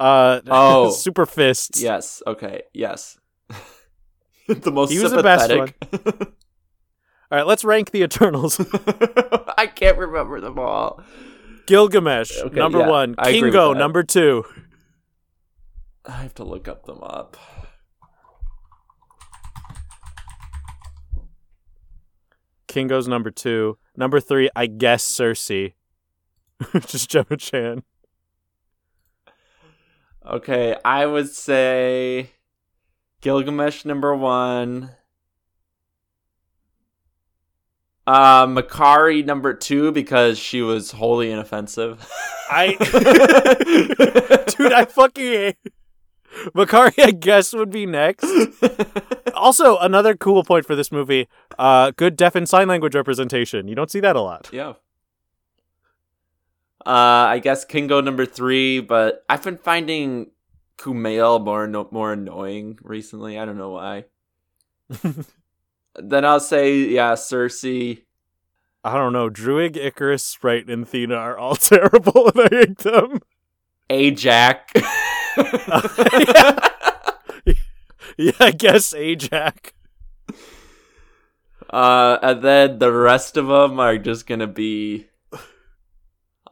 Uh 0.00 0.40
Oh. 0.48 0.92
Super 0.92 1.26
Fists. 1.26 1.82
Yes. 1.82 2.22
Okay. 2.26 2.62
Yes. 2.72 3.18
the 4.46 4.72
most 4.72 4.92
He 4.92 4.98
was 4.98 5.12
the 5.12 5.22
best 5.22 5.48
sympathetic. 5.48 6.32
All 7.32 7.38
right, 7.38 7.46
let's 7.46 7.64
rank 7.64 7.92
the 7.92 8.02
Eternals. 8.02 8.60
I 9.56 9.66
can't 9.66 9.96
remember 9.96 10.38
them 10.38 10.58
all. 10.58 11.02
Gilgamesh, 11.64 12.36
Okay, 12.38 12.54
number 12.54 12.80
yeah, 12.80 12.90
one. 12.90 13.14
I 13.16 13.32
Kingo, 13.32 13.72
number 13.72 14.02
two. 14.02 14.44
I 16.04 16.10
have 16.10 16.34
to 16.34 16.44
look 16.44 16.68
up 16.68 16.84
them 16.84 16.98
up. 17.02 17.38
Kingo's 22.68 23.08
number 23.08 23.30
two. 23.30 23.78
Number 23.96 24.20
three, 24.20 24.50
I 24.54 24.66
guess 24.66 25.02
Cersei. 25.10 25.72
Just 26.86 27.08
Gemma 27.08 27.38
Chan. 27.38 27.82
Okay, 30.26 30.76
I 30.84 31.06
would 31.06 31.30
say 31.30 32.32
Gilgamesh 33.22 33.86
number 33.86 34.14
one. 34.14 34.90
Uh, 38.06 38.46
Makkari 38.46 39.24
number 39.24 39.54
two 39.54 39.92
because 39.92 40.38
she 40.38 40.60
was 40.60 40.90
wholly 40.90 41.30
inoffensive. 41.30 42.04
I 42.50 42.74
Dude, 44.56 44.72
I 44.72 44.84
fucking 44.86 45.24
hate 45.24 45.56
Makkari, 46.54 46.98
I 47.02 47.12
guess, 47.12 47.52
would 47.52 47.70
be 47.70 47.86
next. 47.86 48.26
Also, 49.34 49.78
another 49.78 50.16
cool 50.16 50.42
point 50.44 50.66
for 50.66 50.74
this 50.74 50.90
movie, 50.90 51.28
uh, 51.58 51.92
good 51.96 52.16
deaf 52.16 52.34
and 52.34 52.48
sign 52.48 52.68
language 52.68 52.94
representation. 52.94 53.68
You 53.68 53.74
don't 53.74 53.90
see 53.90 54.00
that 54.00 54.16
a 54.16 54.20
lot. 54.20 54.48
yeah. 54.52 54.74
Uh, 56.84 57.30
I 57.30 57.38
guess 57.38 57.64
Kingo 57.64 58.00
number 58.00 58.26
three, 58.26 58.80
but 58.80 59.24
I've 59.28 59.44
been 59.44 59.58
finding 59.58 60.32
Kumail 60.78 61.44
more 61.44 61.68
no- 61.68 61.86
more 61.92 62.12
annoying 62.12 62.76
recently. 62.82 63.38
I 63.38 63.44
don't 63.44 63.56
know 63.56 63.70
why. 63.70 64.06
then 65.96 66.24
I'll 66.24 66.40
say 66.40 66.76
yeah, 66.76 67.12
Cersei. 67.14 68.02
I 68.84 68.94
don't 68.94 69.12
know. 69.12 69.30
Druig, 69.30 69.76
Icarus, 69.76 70.24
Sprite, 70.24 70.68
and 70.68 70.86
Thena 70.86 71.16
are 71.16 71.38
all 71.38 71.56
terrible, 71.56 72.30
and 72.34 72.40
I 72.40 72.48
hate 72.50 72.78
them. 72.78 73.20
Ajax. 73.90 74.72
Yeah, 78.16 78.32
I 78.40 78.50
guess 78.50 78.94
Ajax. 78.94 79.72
Uh, 81.70 82.18
and 82.22 82.42
then 82.42 82.78
the 82.78 82.92
rest 82.92 83.36
of 83.36 83.46
them 83.46 83.80
are 83.80 83.98
just 83.98 84.26
gonna 84.26 84.46
be 84.46 85.06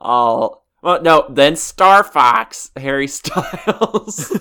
all. 0.00 0.66
Well, 0.82 1.02
no, 1.02 1.26
then 1.28 1.56
Star 1.56 2.02
Fox, 2.02 2.70
Harry 2.76 3.06
Styles. 3.06 4.32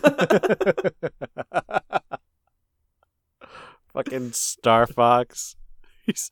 Fucking 3.93 4.33
Star 4.33 4.85
Fox. 4.85 5.55
He's, 6.05 6.31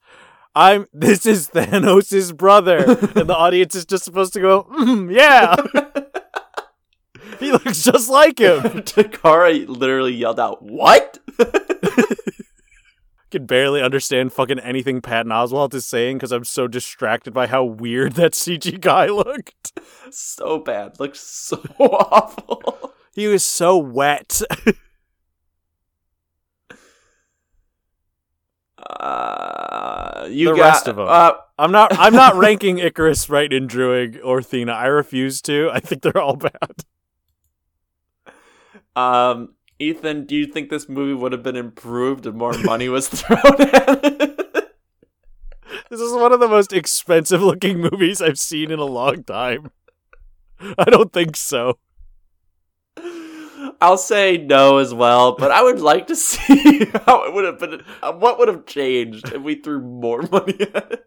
I'm. 0.55 0.88
This 0.93 1.26
is 1.26 1.49
Thanos' 1.49 2.36
brother, 2.36 2.78
and 3.16 3.30
the 3.30 3.36
audience 3.36 3.76
is 3.76 3.86
just 3.86 4.03
supposed 4.05 4.34
to 4.34 4.39
go, 4.39 4.64
mm, 4.64 5.14
"Yeah, 5.14 5.55
he 7.39 7.51
looks 7.51 7.84
just 7.84 8.10
like 8.10 8.39
him." 8.39 8.62
Takara 8.84 9.68
literally 9.68 10.14
yelled 10.14 10.39
out, 10.39 10.62
"What?" 10.64 11.20
I 11.39 12.05
can 13.32 13.45
barely 13.45 13.82
understand 13.82 14.34
fucking 14.34 14.60
anything 14.60 15.01
Patton 15.01 15.32
Oswalt 15.32 15.74
is 15.74 15.86
saying 15.86 16.18
because 16.18 16.32
I'm 16.32 16.45
so 16.45 16.68
distracted 16.68 17.34
by 17.34 17.47
how 17.47 17.64
weird 17.64 18.14
that 18.14 18.34
CG 18.34 18.80
guy 18.80 19.08
looked. 19.08 19.80
so 20.12 20.60
bad. 20.60 20.99
Looks 20.99 21.20
so 21.20 21.62
awful. 21.80 22.93
He 23.14 23.28
was 23.28 23.43
so 23.43 23.78
wet. 23.78 24.41
Uh, 28.90 30.28
you 30.30 30.50
The 30.50 30.56
got, 30.56 30.62
rest 30.64 30.88
of 30.88 30.98
'em. 31.00 31.08
Uh, 31.10 31.32
I'm 31.60 31.72
not. 31.72 31.98
I'm 31.98 32.14
not 32.14 32.36
ranking 32.46 32.78
Icarus, 32.80 33.30
right, 33.30 33.52
in 33.52 33.68
Druig 33.68 34.20
or 34.24 34.40
Thena. 34.42 34.74
I 34.74 34.86
refuse 34.88 35.42
to. 35.44 35.70
I 35.74 35.80
think 35.80 36.02
they're 36.04 36.18
all 36.18 36.38
bad. 36.38 36.54
um, 38.96 39.54
Ethan, 39.80 40.26
do 40.26 40.36
you 40.36 40.46
think 40.48 40.70
this 40.70 40.88
movie 40.90 41.14
would 41.14 41.32
have 41.32 41.44
been 41.44 41.56
improved 41.56 42.26
if 42.26 42.34
more 42.34 42.58
money 42.60 42.90
was 42.90 43.08
thrown 43.10 43.40
at 43.60 44.04
it? 44.06 44.34
This 45.90 46.02
is 46.02 46.14
one 46.14 46.34
of 46.34 46.40
the 46.40 46.48
most 46.48 46.74
expensive 46.74 47.42
looking 47.42 47.80
movies 47.80 48.22
I've 48.22 48.40
seen 48.40 48.72
in 48.72 48.80
a 48.80 48.86
long 48.86 49.24
time. 49.24 49.72
I 50.78 50.86
don't 50.86 51.14
think 51.14 51.36
so. 51.36 51.78
I'll 53.80 53.98
say 53.98 54.38
no 54.38 54.78
as 54.78 54.94
well, 54.94 55.34
but 55.36 55.52
I 55.52 55.62
would 55.62 55.80
like 55.80 56.08
to 56.08 56.16
see 56.18 56.86
how 57.06 57.24
it 57.26 57.34
would 57.34 57.46
have 57.46 57.60
been. 57.60 57.84
uh, 58.02 58.14
What 58.14 58.40
would 58.40 58.48
have 58.48 58.66
changed 58.66 59.32
if 59.34 59.42
we 59.42 59.56
threw 59.56 59.80
more 59.82 60.22
money 60.32 60.60
at 60.62 60.92
it? 60.92 61.04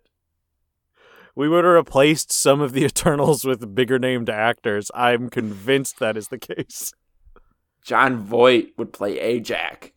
We 1.34 1.48
would 1.48 1.64
have 1.64 1.74
replaced 1.74 2.32
some 2.32 2.60
of 2.60 2.72
the 2.72 2.84
Eternals 2.84 3.44
with 3.44 3.74
bigger 3.74 3.98
named 3.98 4.28
actors. 4.28 4.90
I'm 4.94 5.30
convinced 5.30 5.98
that 5.98 6.16
is 6.16 6.28
the 6.28 6.38
case. 6.38 6.92
Jon 7.82 8.18
Voight 8.18 8.72
would 8.76 8.92
play 8.92 9.18
Ajax. 9.18 9.90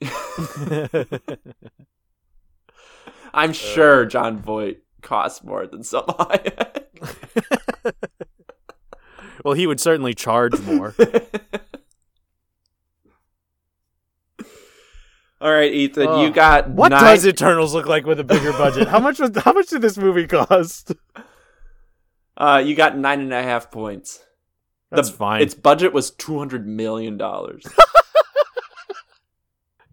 I'm 3.34 3.52
sure 3.52 4.06
Jon 4.06 4.40
Voight 4.42 4.78
costs 5.02 5.44
more 5.44 5.68
than 5.68 5.84
some 5.84 6.06
well, 9.44 9.54
he 9.56 9.68
would 9.68 9.82
certainly 9.82 10.14
charge 10.14 10.58
more. 10.62 10.96
All 15.44 15.52
right, 15.52 15.74
Ethan, 15.74 16.08
Ugh. 16.08 16.22
you 16.24 16.32
got 16.32 16.70
What 16.70 16.90
nine- 16.90 17.04
does 17.04 17.28
Eternals 17.28 17.74
look 17.74 17.86
like 17.86 18.06
with 18.06 18.18
a 18.20 18.24
bigger 18.24 18.54
budget? 18.54 18.88
How 18.88 19.00
much 19.00 19.20
was 19.20 19.32
how 19.44 19.52
much 19.52 19.68
did 19.68 19.82
this 19.82 19.98
movie 19.98 20.26
cost? 20.26 20.94
Uh, 22.38 22.64
you 22.66 22.76
got 22.76 22.98
nine 22.98 23.20
and 23.20 23.34
a 23.34 23.44
half 23.44 23.70
points. 23.70 24.24
That's 24.90 25.10
The- 25.10 25.18
fine. 25.18 25.42
Its 25.42 25.54
budget 25.54 25.92
was 25.92 26.12
two 26.12 26.38
hundred 26.40 26.66
million 26.66 27.18
dollars. 27.18 27.66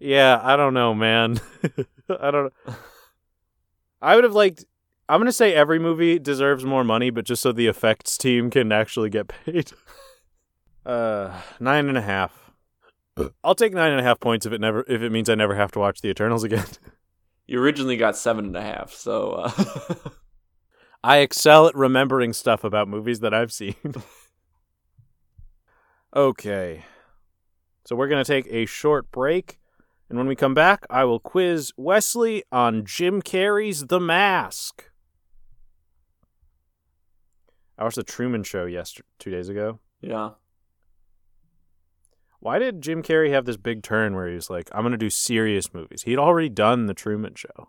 Yeah, 0.02 0.40
I 0.42 0.56
don't 0.56 0.72
know, 0.72 0.94
man. 0.94 1.40
I 2.08 2.30
don't 2.30 2.50
know. 2.66 2.74
I 4.00 4.14
would 4.14 4.24
have 4.24 4.32
liked 4.34 4.64
I'm 5.10 5.20
gonna 5.20 5.30
say 5.32 5.52
every 5.52 5.78
movie 5.78 6.18
deserves 6.18 6.64
more 6.64 6.84
money, 6.84 7.10
but 7.10 7.26
just 7.26 7.42
so 7.42 7.52
the 7.52 7.66
effects 7.66 8.16
team 8.16 8.48
can 8.50 8.72
actually 8.72 9.10
get 9.10 9.28
paid. 9.28 9.72
Uh 10.86 11.38
nine 11.60 11.90
and 11.90 11.98
a 11.98 12.00
half. 12.00 12.39
I'll 13.44 13.54
take 13.54 13.72
nine 13.72 13.90
and 13.90 14.00
a 14.00 14.02
half 14.02 14.20
points 14.20 14.46
if 14.46 14.52
it 14.52 14.60
never 14.60 14.84
if 14.88 15.02
it 15.02 15.10
means 15.10 15.28
I 15.28 15.34
never 15.34 15.54
have 15.54 15.72
to 15.72 15.78
watch 15.78 16.00
the 16.00 16.08
Eternals 16.08 16.44
again. 16.44 16.66
you 17.46 17.60
originally 17.60 17.96
got 17.96 18.16
seven 18.16 18.46
and 18.46 18.56
a 18.56 18.62
half, 18.62 18.92
so 18.92 19.30
uh, 19.32 19.50
I 21.04 21.18
excel 21.18 21.66
at 21.66 21.74
remembering 21.74 22.32
stuff 22.32 22.64
about 22.64 22.88
movies 22.88 23.20
that 23.20 23.34
I've 23.34 23.52
seen. 23.52 23.74
okay. 26.14 26.84
So 27.86 27.96
we're 27.96 28.08
going 28.08 28.22
to 28.22 28.30
take 28.30 28.46
a 28.52 28.66
short 28.66 29.10
break. 29.10 29.58
And 30.08 30.18
when 30.18 30.26
we 30.26 30.34
come 30.36 30.54
back, 30.54 30.84
I 30.90 31.04
will 31.04 31.20
quiz 31.20 31.72
Wesley 31.76 32.42
on 32.50 32.84
Jim 32.84 33.22
Carrey's 33.22 33.86
The 33.86 34.00
Mask. 34.00 34.90
I 37.78 37.84
watched 37.84 37.96
The 37.96 38.02
Truman 38.02 38.42
Show 38.42 38.66
yesterday, 38.66 39.06
two 39.18 39.30
days 39.30 39.48
ago. 39.48 39.78
yeah. 40.00 40.30
Why 42.40 42.58
did 42.58 42.80
Jim 42.80 43.02
Carrey 43.02 43.30
have 43.30 43.44
this 43.44 43.56
big 43.58 43.82
turn 43.82 44.14
where 44.14 44.26
he 44.26 44.34
was 44.34 44.50
like, 44.50 44.68
I'm 44.72 44.80
going 44.82 44.92
to 44.92 44.98
do 44.98 45.10
serious 45.10 45.72
movies? 45.72 46.02
He'd 46.02 46.18
already 46.18 46.48
done 46.48 46.86
The 46.86 46.94
Truman 46.94 47.34
Show. 47.34 47.68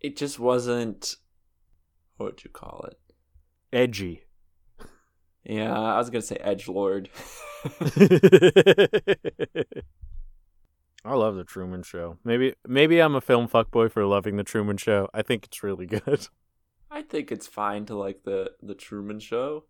It 0.00 0.16
just 0.16 0.38
wasn't. 0.38 1.16
What 2.16 2.26
would 2.32 2.44
you 2.44 2.50
call 2.50 2.86
it? 2.90 2.98
Edgy. 3.72 4.24
Yeah, 5.44 5.78
I 5.78 5.98
was 5.98 6.08
gonna 6.08 6.22
say 6.22 6.36
edge 6.36 6.68
lord. 6.68 7.10
I 11.04 11.14
love 11.14 11.36
the 11.36 11.44
Truman 11.44 11.82
Show. 11.82 12.18
Maybe 12.24 12.54
maybe 12.66 13.00
I'm 13.00 13.14
a 13.14 13.20
film 13.20 13.46
fuckboy 13.48 13.90
for 13.92 14.06
loving 14.06 14.36
the 14.36 14.44
Truman 14.44 14.78
Show. 14.78 15.08
I 15.12 15.20
think 15.22 15.44
it's 15.44 15.62
really 15.62 15.86
good. 16.04 16.28
I 16.90 17.02
think 17.02 17.30
it's 17.30 17.46
fine 17.46 17.84
to 17.86 17.94
like 17.94 18.22
the 18.24 18.52
the 18.62 18.74
Truman 18.74 19.20
Show. 19.20 19.64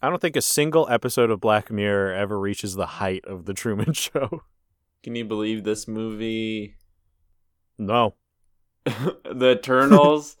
I 0.00 0.08
don't 0.10 0.20
think 0.20 0.36
a 0.36 0.40
single 0.42 0.88
episode 0.90 1.30
of 1.30 1.40
Black 1.40 1.70
Mirror 1.70 2.12
ever 2.14 2.38
reaches 2.38 2.74
the 2.74 2.86
height 2.86 3.24
of 3.26 3.46
the 3.46 3.54
Truman 3.54 3.92
Show. 3.94 4.42
Can 5.02 5.14
you 5.16 5.24
believe 5.24 5.64
this 5.64 5.88
movie? 5.88 6.76
No. 7.78 8.14
the 8.84 9.56
Eternals 9.58 10.36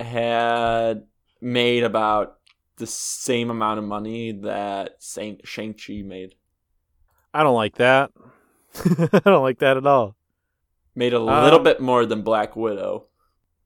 had 0.00 1.04
made 1.40 1.84
about 1.84 2.38
the 2.76 2.86
same 2.86 3.50
amount 3.50 3.78
of 3.78 3.84
money 3.84 4.32
that 4.32 4.96
Saint 4.98 5.40
Shang-Chi 5.46 6.02
made. 6.04 6.34
I 7.32 7.42
don't 7.42 7.54
like 7.54 7.76
that. 7.76 8.10
I 8.84 9.20
don't 9.24 9.42
like 9.42 9.58
that 9.60 9.76
at 9.76 9.86
all. 9.86 10.16
Made 10.94 11.12
a 11.12 11.18
little 11.18 11.58
Um, 11.58 11.64
bit 11.64 11.80
more 11.80 12.04
than 12.06 12.22
Black 12.22 12.56
Widow. 12.56 13.06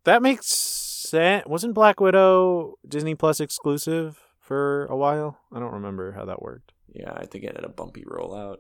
That 0.05 0.23
makes 0.23 0.47
sense. 0.47 1.47
Wasn't 1.47 1.75
Black 1.75 2.01
Widow 2.01 2.77
Disney 2.87 3.15
Plus 3.15 3.41
exclusive 3.41 4.21
for 4.51 4.87
a 4.87 4.97
while? 4.97 5.39
I 5.53 5.61
don't 5.61 5.75
remember 5.75 6.11
how 6.11 6.25
that 6.25 6.43
worked. 6.43 6.73
Yeah, 6.93 7.13
I 7.15 7.25
think 7.25 7.45
it 7.45 7.55
had 7.55 7.65
a 7.65 7.69
bumpy 7.69 8.03
rollout. 8.03 8.57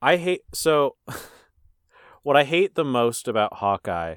I 0.00 0.16
hate 0.16 0.40
so 0.54 0.96
what 2.22 2.34
I 2.34 2.44
hate 2.44 2.74
the 2.74 2.82
most 2.82 3.28
about 3.28 3.56
Hawkeye 3.56 4.16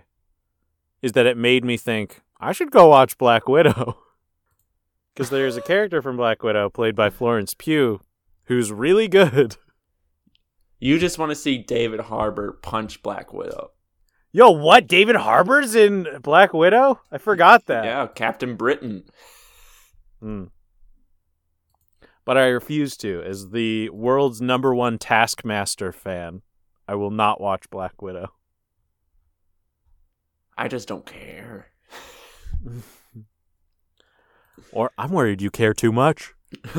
is 1.01 1.11
that 1.11 1.25
it 1.25 1.35
made 1.35 1.65
me 1.65 1.75
think 1.75 2.21
I 2.39 2.53
should 2.53 2.71
go 2.71 2.87
watch 2.87 3.17
Black 3.17 3.49
Widow. 3.49 3.97
Cuz 5.17 5.29
there's 5.29 5.57
a 5.57 5.61
character 5.61 6.01
from 6.01 6.15
Black 6.15 6.41
Widow 6.41 6.69
played 6.69 6.95
by 6.95 7.09
Florence 7.09 7.53
Pugh 7.53 7.99
who's 8.45 8.71
really 8.71 9.09
good. 9.09 9.57
You 10.79 10.99
just 10.99 11.17
want 11.17 11.31
to 11.31 11.35
see 11.35 11.57
David 11.57 12.01
Harbour 12.01 12.59
punch 12.61 13.01
Black 13.01 13.33
Widow. 13.33 13.71
Yo, 14.31 14.51
what? 14.51 14.85
David 14.85 15.15
Harbour's 15.15 15.73
in 15.73 16.05
Black 16.21 16.53
Widow? 16.53 17.01
I 17.11 17.17
forgot 17.17 17.65
that. 17.65 17.83
Yeah, 17.83 18.05
Captain 18.05 18.55
Britain. 18.55 19.05
Hmm. 20.21 20.45
But 22.25 22.37
I 22.37 22.47
refuse 22.47 22.97
to 22.97 23.23
as 23.23 23.51
the 23.51 23.89
world's 23.89 24.41
number 24.41 24.75
1 24.75 24.97
Taskmaster 24.97 25.91
fan. 25.91 26.41
I 26.87 26.95
will 26.95 27.11
not 27.11 27.39
watch 27.39 27.69
Black 27.69 28.01
Widow. 28.01 28.33
I 30.57 30.67
just 30.67 30.87
don't 30.87 31.05
care. 31.05 31.67
Or 34.71 34.91
I'm 34.97 35.11
worried 35.11 35.41
you 35.41 35.49
care 35.49 35.73
too 35.73 35.91
much. 35.91 36.33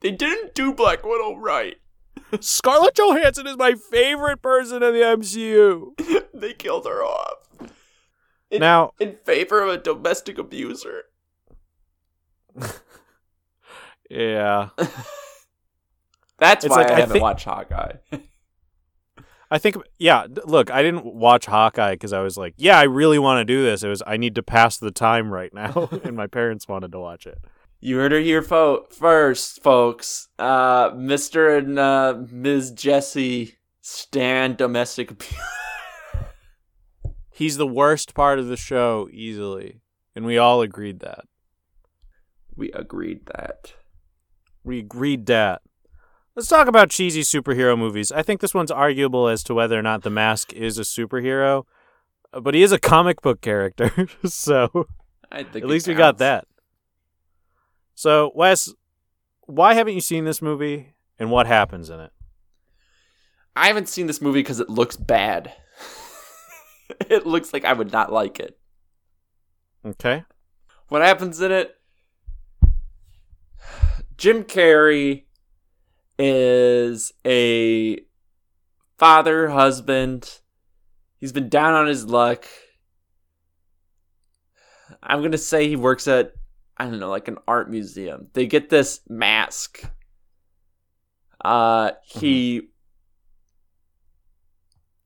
they 0.00 0.10
didn't 0.10 0.54
do 0.54 0.72
Black 0.72 1.04
Widow 1.04 1.36
right. 1.36 1.76
Scarlett 2.40 2.94
Johansson 2.94 3.46
is 3.46 3.56
my 3.56 3.74
favorite 3.74 4.42
person 4.42 4.82
in 4.82 4.92
the 4.92 5.00
MCU. 5.00 6.26
they 6.34 6.52
killed 6.52 6.86
her 6.86 7.02
off. 7.02 7.70
In, 8.50 8.60
Now, 8.60 8.92
in 8.98 9.16
favor 9.24 9.62
of 9.62 9.68
a 9.68 9.78
domestic 9.78 10.38
abuser. 10.38 11.04
yeah, 14.10 14.70
That's 16.38 16.64
It's 16.64 16.70
why 16.70 16.82
like, 16.82 16.90
I 16.90 16.94
I 16.94 17.00
haven't 17.00 17.12
think- 17.14 17.22
watched 17.22 17.44
Hawkeye. 17.44 17.92
I 19.52 19.58
think 19.58 19.76
yeah. 19.98 20.26
Look, 20.44 20.70
I 20.70 20.80
didn't 20.80 21.04
watch 21.04 21.46
Hawkeye 21.46 21.94
because 21.94 22.12
I 22.12 22.20
was 22.20 22.36
like, 22.36 22.54
yeah, 22.56 22.78
I 22.78 22.84
really 22.84 23.18
want 23.18 23.40
to 23.40 23.44
do 23.44 23.64
this. 23.64 23.82
It 23.82 23.88
was 23.88 24.00
I 24.06 24.16
need 24.16 24.36
to 24.36 24.44
pass 24.44 24.78
the 24.78 24.92
time 24.92 25.32
right 25.32 25.52
now, 25.52 25.88
and 26.04 26.16
my 26.16 26.28
parents 26.28 26.68
wanted 26.68 26.92
to 26.92 27.00
watch 27.00 27.26
it. 27.26 27.36
you 27.80 27.96
heard 27.96 28.12
her 28.12 28.20
here 28.20 28.42
fo- 28.42 28.86
first, 28.90 29.60
folks. 29.62 30.28
Uh, 30.38 30.90
Mr. 30.92 31.58
and 31.58 31.78
uh, 31.80 32.22
Ms. 32.30 32.70
Jesse 32.70 33.56
stand 33.80 34.56
domestic 34.56 35.10
abuse. 35.10 35.34
He's 37.32 37.56
the 37.56 37.66
worst 37.66 38.14
part 38.14 38.38
of 38.38 38.46
the 38.46 38.56
show 38.56 39.08
easily, 39.10 39.80
and 40.14 40.24
we 40.24 40.38
all 40.38 40.60
agreed 40.62 41.00
that. 41.00 41.24
We 42.60 42.70
agreed 42.72 43.26
that. 43.34 43.72
We 44.62 44.78
agreed 44.78 45.26
that. 45.26 45.62
Let's 46.36 46.48
talk 46.48 46.68
about 46.68 46.90
cheesy 46.90 47.22
superhero 47.22 47.76
movies. 47.76 48.12
I 48.12 48.22
think 48.22 48.40
this 48.40 48.54
one's 48.54 48.70
arguable 48.70 49.26
as 49.26 49.42
to 49.44 49.54
whether 49.54 49.78
or 49.78 49.82
not 49.82 50.02
the 50.02 50.10
Mask 50.10 50.52
is 50.52 50.78
a 50.78 50.82
superhero, 50.82 51.64
but 52.32 52.54
he 52.54 52.62
is 52.62 52.70
a 52.70 52.78
comic 52.78 53.22
book 53.22 53.40
character, 53.40 54.06
so 54.24 54.86
I 55.32 55.42
think 55.42 55.64
At 55.64 55.70
least 55.70 55.88
we 55.88 55.94
got 55.94 56.18
that. 56.18 56.46
So, 57.94 58.30
Wes, 58.34 58.72
why 59.46 59.74
haven't 59.74 59.94
you 59.94 60.00
seen 60.00 60.24
this 60.24 60.42
movie 60.42 60.94
and 61.18 61.30
what 61.30 61.46
happens 61.46 61.90
in 61.90 61.98
it? 61.98 62.12
I 63.56 63.66
haven't 63.66 63.88
seen 63.88 64.06
this 64.06 64.20
movie 64.20 64.40
because 64.40 64.60
it 64.60 64.70
looks 64.70 64.96
bad. 64.96 65.52
it 67.08 67.26
looks 67.26 67.52
like 67.52 67.64
I 67.64 67.72
would 67.72 67.90
not 67.90 68.12
like 68.12 68.38
it. 68.38 68.58
Okay. 69.84 70.24
What 70.88 71.02
happens 71.02 71.40
in 71.40 71.52
it? 71.52 71.79
Jim 74.20 74.44
Carrey 74.44 75.24
is 76.18 77.14
a 77.26 78.00
father, 78.98 79.48
husband. 79.48 80.40
He's 81.16 81.32
been 81.32 81.48
down 81.48 81.72
on 81.72 81.86
his 81.86 82.04
luck. 82.04 82.44
I'm 85.02 85.22
gonna 85.22 85.38
say 85.38 85.68
he 85.68 85.76
works 85.76 86.06
at 86.06 86.34
I 86.76 86.84
don't 86.84 87.00
know, 87.00 87.08
like 87.08 87.28
an 87.28 87.38
art 87.48 87.70
museum. 87.70 88.28
They 88.34 88.46
get 88.46 88.68
this 88.68 89.00
mask. 89.08 89.90
Uh 91.42 91.92
he 92.04 92.68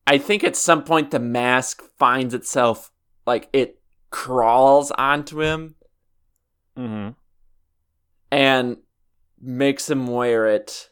I 0.09 0.19
think 0.19 0.43
at 0.43 0.57
some 0.57 0.83
point 0.83 1.13
the 1.13 1.21
mask 1.21 1.85
finds 2.01 2.35
itself 2.35 2.91
like 3.29 3.49
it 3.53 3.81
crawls 4.11 4.91
onto 4.91 5.41
him 5.41 5.77
Mm-hmm. 6.77 7.11
and 8.33 8.77
makes 9.45 9.89
him 9.91 10.07
wear 10.07 10.47
it. 10.47 10.91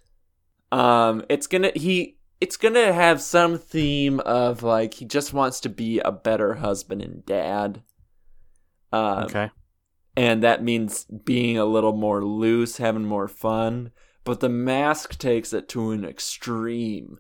Um, 0.70 1.24
it's 1.28 1.46
gonna 1.46 1.72
he 1.74 2.18
it's 2.40 2.56
gonna 2.56 2.92
have 2.92 3.20
some 3.20 3.58
theme 3.58 4.20
of 4.20 4.62
like 4.62 4.94
he 4.94 5.04
just 5.04 5.32
wants 5.32 5.60
to 5.60 5.68
be 5.68 6.00
a 6.00 6.12
better 6.12 6.54
husband 6.54 7.02
and 7.02 7.24
dad. 7.26 7.82
Um, 8.92 9.24
Okay. 9.24 9.50
and 10.16 10.42
that 10.42 10.62
means 10.62 11.04
being 11.04 11.56
a 11.58 11.64
little 11.64 11.94
more 11.94 12.24
loose, 12.24 12.76
having 12.76 13.04
more 13.06 13.28
fun. 13.28 13.90
But 14.24 14.40
the 14.40 14.48
mask 14.48 15.18
takes 15.18 15.52
it 15.52 15.68
to 15.70 15.90
an 15.90 16.04
extreme. 16.04 17.18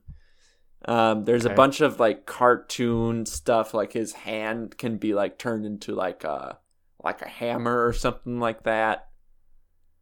Um, 0.84 1.24
there's 1.24 1.44
Okay. 1.44 1.52
a 1.52 1.56
bunch 1.56 1.80
of 1.80 2.00
like 2.00 2.26
cartoon 2.26 3.24
stuff, 3.26 3.72
like 3.74 3.92
his 3.92 4.12
hand 4.12 4.76
can 4.78 4.96
be 4.98 5.14
like 5.14 5.38
turned 5.38 5.64
into 5.64 5.94
like 5.94 6.24
a 6.24 6.58
like 7.02 7.22
a 7.22 7.28
hammer 7.28 7.86
or 7.86 7.92
something 7.92 8.38
like 8.40 8.64
that. 8.64 9.08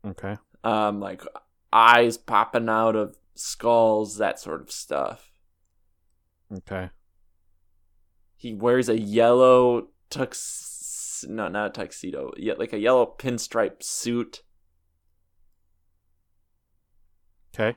Okay. 0.07 0.37
Um, 0.65 1.01
like 1.01 1.23
eyes 1.73 2.17
popping 2.19 2.69
out 2.69 2.97
of 2.97 3.17
skulls, 3.35 4.19
that 4.19 4.39
sort 4.39 4.61
of 4.61 4.71
stuff. 4.71 5.31
Okay. 6.53 6.91
He 8.37 8.55
wears 8.55 8.89
a 8.89 8.99
yellow 8.99 9.89
tux, 10.11 11.27
no, 11.29 11.49
not 11.49 11.67
a 11.67 11.71
tuxedo, 11.71 12.33
yet 12.37 12.59
like 12.59 12.73
a 12.73 12.79
yellow 12.79 13.15
pinstripe 13.19 13.83
suit. 13.83 14.43
Okay. 17.55 17.77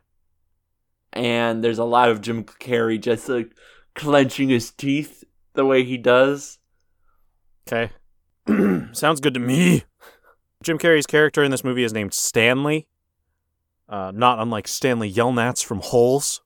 and 1.11 1.63
there's 1.63 1.79
a 1.79 1.83
lot 1.83 2.09
of 2.09 2.21
Jim 2.21 2.43
Carrey 2.43 2.99
just 2.99 3.27
like 3.29 3.51
clenching 3.95 4.49
his 4.49 4.71
teeth 4.71 5.23
the 5.53 5.65
way 5.65 5.83
he 5.83 5.97
does. 5.97 6.59
Okay. 7.67 7.91
Sounds 8.93 9.19
good 9.19 9.33
to 9.35 9.39
me. 9.39 9.83
Jim 10.63 10.79
Carrey's 10.79 11.05
character 11.05 11.43
in 11.43 11.51
this 11.51 11.63
movie 11.63 11.83
is 11.83 11.93
named 11.93 12.13
Stanley. 12.13 12.87
Uh, 13.87 14.11
not 14.15 14.39
unlike 14.39 14.67
Stanley 14.67 15.11
Yelnats 15.11 15.63
from 15.63 15.81
Holes. 15.81 16.41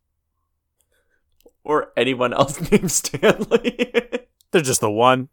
Or 1.63 1.91
anyone 1.95 2.33
else 2.33 2.59
named 2.71 2.91
Stanley. 2.91 3.91
They're 4.51 4.61
just 4.61 4.81
the 4.81 4.91
one. 4.91 5.29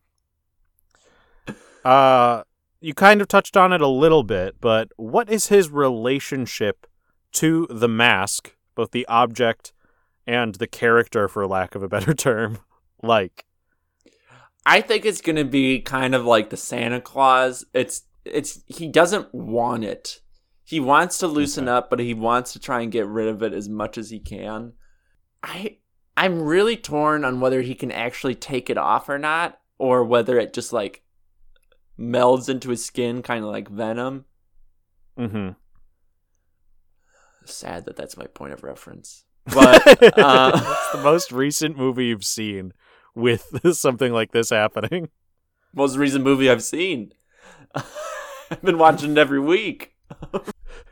Uh, 1.84 2.42
you 2.80 2.94
kind 2.94 3.20
of 3.20 3.28
touched 3.28 3.56
on 3.56 3.72
it 3.72 3.80
a 3.80 3.88
little 3.88 4.22
bit, 4.22 4.56
but 4.60 4.88
what 4.96 5.30
is 5.30 5.48
his 5.48 5.70
relationship 5.70 6.86
to 7.32 7.66
the 7.70 7.88
mask, 7.88 8.54
both 8.74 8.90
the 8.90 9.06
object 9.06 9.72
and 10.26 10.56
the 10.56 10.66
character, 10.66 11.28
for 11.28 11.46
lack 11.46 11.74
of 11.74 11.82
a 11.82 11.88
better 11.88 12.14
term? 12.14 12.58
Like, 13.02 13.44
I 14.66 14.80
think 14.80 15.04
it's 15.04 15.20
gonna 15.20 15.44
be 15.44 15.80
kind 15.80 16.14
of 16.14 16.24
like 16.24 16.50
the 16.50 16.56
Santa 16.56 17.00
Claus. 17.00 17.64
It's 17.74 18.02
it's 18.24 18.62
he 18.66 18.88
doesn't 18.88 19.34
want 19.34 19.84
it. 19.84 20.20
He 20.64 20.80
wants 20.80 21.18
to 21.18 21.26
loosen 21.26 21.68
Okay. 21.68 21.76
up, 21.76 21.90
but 21.90 21.98
he 22.00 22.14
wants 22.14 22.52
to 22.54 22.58
try 22.58 22.80
and 22.80 22.90
get 22.92 23.06
rid 23.06 23.28
of 23.28 23.42
it 23.42 23.52
as 23.52 23.68
much 23.68 23.98
as 23.98 24.10
he 24.10 24.18
can. 24.18 24.72
I 25.42 25.78
I'm 26.16 26.42
really 26.42 26.76
torn 26.76 27.24
on 27.24 27.40
whether 27.40 27.60
he 27.62 27.74
can 27.74 27.90
actually 27.92 28.34
take 28.34 28.70
it 28.70 28.78
off 28.78 29.08
or 29.08 29.18
not, 29.18 29.58
or 29.78 30.04
whether 30.04 30.38
it 30.38 30.54
just 30.54 30.72
like 30.72 31.02
melds 31.98 32.48
into 32.48 32.70
his 32.70 32.84
skin, 32.84 33.20
kind 33.22 33.44
of 33.44 33.50
like 33.50 33.68
Venom. 33.68 34.24
mm-hmm. 35.18 35.50
Sad 37.46 37.84
that 37.84 37.96
that's 37.96 38.16
my 38.16 38.26
point 38.26 38.52
of 38.52 38.62
reference. 38.62 39.24
But 39.52 39.86
uh, 40.18 40.52
it's 40.54 40.92
the 40.92 41.00
most 41.02 41.30
recent 41.30 41.76
movie 41.76 42.06
you've 42.06 42.24
seen 42.24 42.72
with 43.14 43.44
something 43.76 44.10
like 44.12 44.32
this 44.32 44.48
happening. 44.48 45.10
most 45.74 45.96
recent 45.98 46.24
movie 46.24 46.48
I've 46.48 46.62
seen. 46.64 47.12
I've 48.54 48.62
been 48.62 48.78
watching 48.78 49.12
it 49.12 49.18
every 49.18 49.40
week. 49.40 49.94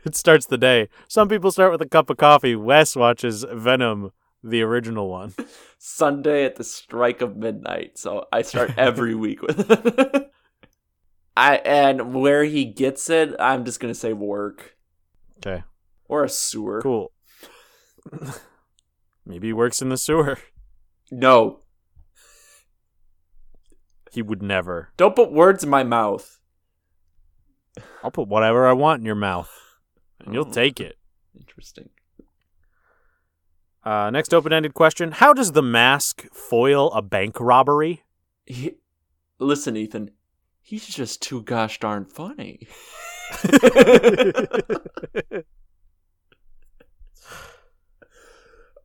It 0.05 0.15
starts 0.17 0.45
the 0.45 0.57
day. 0.57 0.89
Some 1.07 1.29
people 1.29 1.49
start 1.51 1.71
with 1.71 1.81
a 1.81 1.87
cup 1.87 2.09
of 2.09 2.17
coffee. 2.17 2.55
Wes 2.57 2.93
watches 2.95 3.45
Venom, 3.49 4.11
the 4.43 4.61
original 4.61 5.09
one. 5.09 5.33
Sunday 5.77 6.43
at 6.45 6.55
the 6.57 6.63
strike 6.65 7.21
of 7.21 7.37
midnight. 7.37 7.97
So 7.97 8.25
I 8.31 8.41
start 8.41 8.73
every 8.77 9.15
week 9.15 9.41
with 9.41 9.69
it. 9.69 10.31
I 11.37 11.55
and 11.57 12.13
where 12.13 12.43
he 12.43 12.65
gets 12.65 13.09
it, 13.09 13.33
I'm 13.39 13.63
just 13.65 13.79
gonna 13.79 13.93
say 13.93 14.11
work 14.13 14.75
Okay, 15.37 15.63
or 16.09 16.23
a 16.25 16.29
sewer. 16.29 16.81
cool. 16.81 17.11
Maybe 19.25 19.47
he 19.47 19.53
works 19.53 19.81
in 19.81 19.87
the 19.89 19.97
sewer. 19.97 20.37
No, 21.11 21.59
He 24.11 24.21
would 24.21 24.41
never. 24.43 24.89
don't 24.97 25.15
put 25.15 25.31
words 25.31 25.63
in 25.63 25.69
my 25.69 25.83
mouth. 25.83 26.39
I'll 28.03 28.11
put 28.11 28.27
whatever 28.27 28.67
I 28.67 28.73
want 28.73 28.99
in 28.99 29.05
your 29.05 29.15
mouth, 29.15 29.51
and 30.19 30.33
you'll 30.33 30.47
Oh. 30.47 30.51
take 30.51 30.79
it. 30.79 30.97
Interesting. 31.37 31.89
Uh, 33.83 34.09
next 34.11 34.33
open-ended 34.33 34.73
question: 34.73 35.11
How 35.11 35.33
does 35.33 35.51
the 35.53 35.61
mask 35.63 36.25
foil 36.33 36.91
a 36.93 37.01
bank 37.01 37.39
robbery? 37.39 38.03
He, 38.45 38.75
listen, 39.39 39.75
Ethan. 39.75 40.11
He's 40.61 40.87
just 40.87 41.21
too 41.21 41.41
gosh 41.41 41.79
darn 41.79 42.05
funny. 42.05 42.67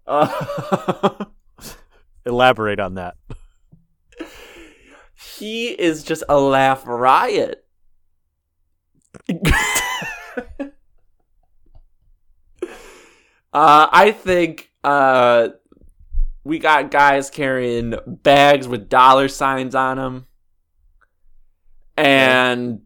Uh, 0.07 1.24
Elaborate 2.26 2.80
on 2.80 2.95
that. 2.95 3.16
he 5.36 5.68
is 5.68 6.03
just 6.03 6.22
a 6.28 6.39
laugh 6.39 6.82
riot. 6.86 7.64
Uh, 13.52 13.88
I 13.92 14.12
think 14.12 14.70
uh, 14.84 15.48
we 16.44 16.59
got 16.59 16.90
guys 16.90 17.30
carrying 17.30 17.94
bags 18.06 18.68
with 18.68 18.88
dollar 18.88 19.28
signs 19.28 19.74
on 19.74 19.96
them, 19.96 20.26
and 21.96 22.80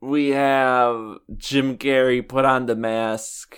we 0.00 0.28
have 0.28 1.18
Jim 1.36 1.76
Carrey 1.76 2.26
put 2.26 2.44
on 2.44 2.66
the 2.66 2.76
mask, 2.76 3.56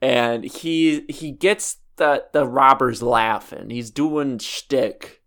and 0.00 0.44
he 0.44 1.04
he 1.08 1.32
gets 1.32 1.78
the 1.96 2.26
the 2.32 2.46
robbers 2.46 3.02
laughing. 3.02 3.70
He's 3.70 3.90
doing 3.90 4.38
shtick. 4.38 5.22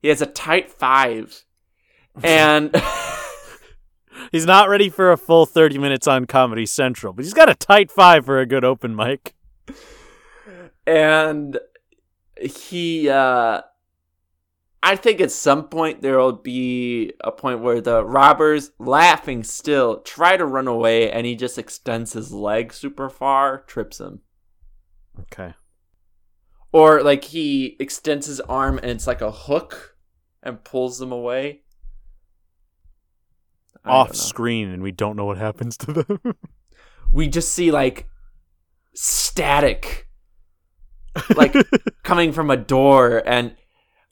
He 0.00 0.08
has 0.08 0.22
a 0.22 0.26
tight 0.26 0.70
five, 0.70 1.44
and. 2.22 2.74
He's 4.32 4.46
not 4.46 4.68
ready 4.70 4.88
for 4.88 5.12
a 5.12 5.16
full 5.18 5.44
30 5.46 5.76
minutes 5.78 6.08
on 6.08 6.24
Comedy 6.24 6.64
Central, 6.66 7.12
but 7.12 7.24
he's 7.24 7.34
got 7.34 7.50
a 7.50 7.54
tight 7.54 7.90
five 7.90 8.24
for 8.24 8.40
a 8.40 8.46
good 8.46 8.64
open 8.64 8.96
mic. 8.96 9.34
and 10.86 11.58
he 12.40 13.08
uh 13.08 13.60
i 14.82 14.96
think 14.96 15.20
at 15.20 15.30
some 15.30 15.68
point 15.68 16.02
there 16.02 16.18
will 16.18 16.32
be 16.32 17.12
a 17.22 17.30
point 17.30 17.60
where 17.60 17.80
the 17.80 18.04
robbers 18.04 18.72
laughing 18.80 19.44
still 19.44 20.00
try 20.00 20.36
to 20.36 20.44
run 20.44 20.66
away 20.66 21.08
and 21.12 21.24
he 21.24 21.36
just 21.36 21.56
extends 21.56 22.14
his 22.14 22.32
leg 22.32 22.72
super 22.72 23.08
far 23.08 23.60
trips 23.68 24.00
him 24.00 24.22
Okay. 25.20 25.54
or 26.72 27.00
like 27.02 27.22
he 27.24 27.76
extends 27.78 28.26
his 28.26 28.40
arm 28.40 28.78
and 28.78 28.90
it's 28.90 29.06
like 29.06 29.20
a 29.20 29.30
hook 29.30 29.96
and 30.42 30.64
pulls 30.64 30.98
them 30.98 31.12
away 31.12 31.60
Off 33.84 34.14
screen, 34.14 34.68
and 34.68 34.82
we 34.82 34.92
don't 34.92 35.16
know 35.16 35.24
what 35.24 35.38
happens 35.38 35.76
to 35.78 35.92
them. 35.92 36.20
we 37.12 37.28
just 37.28 37.52
see 37.52 37.70
like 37.70 38.08
static 38.94 40.08
like 41.36 41.54
coming 42.02 42.32
from 42.32 42.50
a 42.50 42.56
door 42.56 43.22
and 43.26 43.54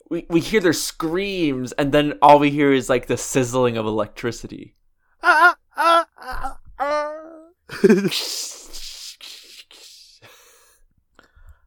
we, 0.09 0.25
we 0.29 0.39
hear 0.39 0.59
their 0.59 0.73
screams 0.73 1.71
and 1.73 1.91
then 1.91 2.17
all 2.21 2.39
we 2.39 2.49
hear 2.49 2.71
is 2.73 2.89
like 2.89 3.07
the 3.07 3.17
sizzling 3.17 3.77
of 3.77 3.85
electricity 3.85 4.75
Ah, 5.23 5.55
ah, 5.77 6.07
ah, 6.17 6.57
ah. 6.79 7.43
and 7.83 8.11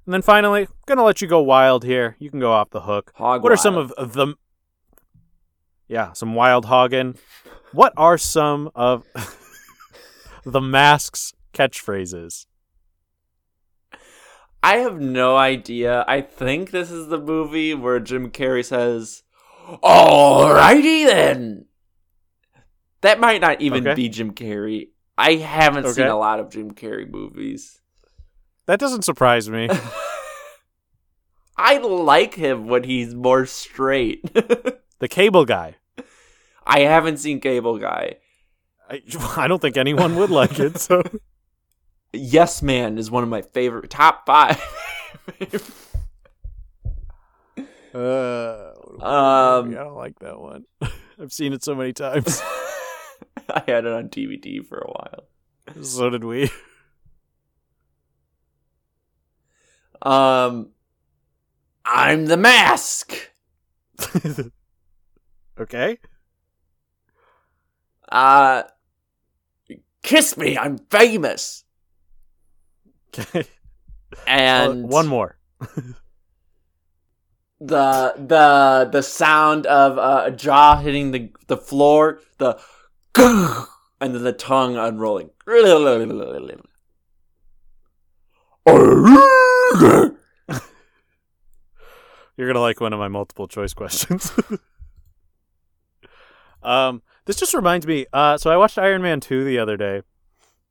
then 0.07 0.22
finally, 0.22 0.68
gonna 0.86 1.05
let 1.05 1.22
you 1.22 1.28
go 1.28 1.40
wild 1.40 1.84
here. 1.84 2.16
You 2.18 2.30
can 2.30 2.40
go 2.40 2.52
off 2.52 2.70
the 2.70 2.82
hook. 2.82 3.12
Hog 3.14 3.42
what 3.42 3.52
are 3.52 3.57
some 3.57 3.76
of 3.76 3.94
the 3.96 4.34
yeah 5.89 6.12
some 6.12 6.35
wild 6.35 6.64
hogging? 6.66 7.16
What 7.72 7.93
are 7.97 8.18
some 8.18 8.70
of 8.74 9.07
the 10.45 10.61
masks 10.61 11.32
catchphrases? 11.53 12.47
I 14.62 14.78
have 14.78 14.99
no 15.01 15.37
idea. 15.37 16.05
I 16.09 16.22
think 16.22 16.70
this 16.70 16.91
is 16.91 17.09
the 17.09 17.18
movie 17.20 17.74
where 17.74 18.01
Jim 18.01 18.30
Carrey 18.30 18.64
says, 18.64 19.22
"Alrighty 19.82 21.05
then." 21.07 21.66
That 23.03 23.20
might 23.20 23.43
not 23.43 23.61
even 23.61 23.87
Okay. 23.87 23.95
be 23.95 24.09
Jim 24.09 24.32
Carrey. 24.32 24.89
I 25.18 25.35
haven't 25.35 25.87
seen 25.89 26.07
a 26.07 26.16
lot 26.16 26.41
of 26.41 26.49
Jim 26.51 26.70
Carrey 26.72 27.07
movies. 27.09 27.80
That 28.66 28.80
doesn't 28.80 29.05
surprise 29.05 29.51
me. 29.51 29.68
I 31.59 31.76
like 31.78 32.35
him 32.35 32.66
when 32.66 32.85
he's 32.85 33.14
more 33.14 33.45
straight. 33.47 34.24
the 35.05 35.09
cable 35.09 35.44
guy. 35.44 35.76
I 36.66 36.80
haven't 36.80 37.18
seen 37.18 37.38
Cable 37.38 37.78
Guy. 37.78 38.14
I, 38.88 39.02
I 39.36 39.46
don't 39.46 39.61
think 39.61 39.76
anyone 39.76 40.16
would 40.16 40.30
like 40.30 40.59
it. 40.59 40.78
So 40.78 41.02
Yes 42.14 42.62
Man 42.62 42.96
is 42.96 43.11
one 43.11 43.22
of 43.22 43.28
my 43.28 43.42
favorite 43.42 43.90
top 43.90 44.24
five. 44.24 44.59
uh, 47.94 48.72
Um, 48.98 49.70
I 49.72 49.74
don't 49.74 49.94
like 49.94 50.18
that 50.20 50.40
one. 50.40 50.64
I've 51.20 51.34
seen 51.34 51.52
it 51.52 51.62
so 51.62 51.74
many 51.74 51.92
times. 51.92 52.40
I 53.50 53.62
had 53.66 53.84
it 53.84 53.92
on 53.92 54.09
DVD 54.09 54.66
for 54.66 54.78
a 54.78 54.90
while. 54.90 55.24
so 55.84 56.09
did 56.09 56.24
we. 56.24 56.50
Um, 60.00 60.70
I'm 61.84 62.24
the 62.24 62.38
mask. 62.38 63.30
Okay. 65.59 65.98
Uh, 68.11 68.64
kiss 70.02 70.36
me. 70.36 70.57
I'm 70.57 70.78
famous. 70.78 71.64
Okay. 73.18 73.44
And 74.28 74.84
Uh, 74.84 74.86
one 74.86 75.09
more. 75.09 75.36
the 77.61 78.14
the 78.16 78.88
the 78.92 79.02
sound 79.02 79.66
of 79.66 79.98
uh, 79.98 80.24
a 80.26 80.30
jaw 80.30 80.76
hitting 80.76 81.11
the 81.11 81.32
the 81.48 81.57
floor, 81.57 82.20
the 82.38 82.61
and 84.00 84.14
then 84.14 84.22
the 84.22 84.32
tongue 84.32 84.76
unrolling. 84.76 85.30
You're 92.36 92.48
gonna 92.48 92.61
like 92.61 92.80
one 92.80 92.92
of 92.92 92.98
my 92.98 93.09
multiple 93.09 93.48
choice 93.48 93.74
questions. 93.74 94.32
Um, 96.65 97.03
this 97.27 97.37
just 97.37 97.55
reminds 97.55 97.87
me. 97.87 98.07
Uh, 98.12 98.37
so 98.39 98.51
I 98.51 98.57
watched 98.57 98.79
Iron 98.79 99.03
Man 99.03 99.21
two 99.21 99.45
the 99.45 99.59
other 99.59 99.77
day. 99.77 100.03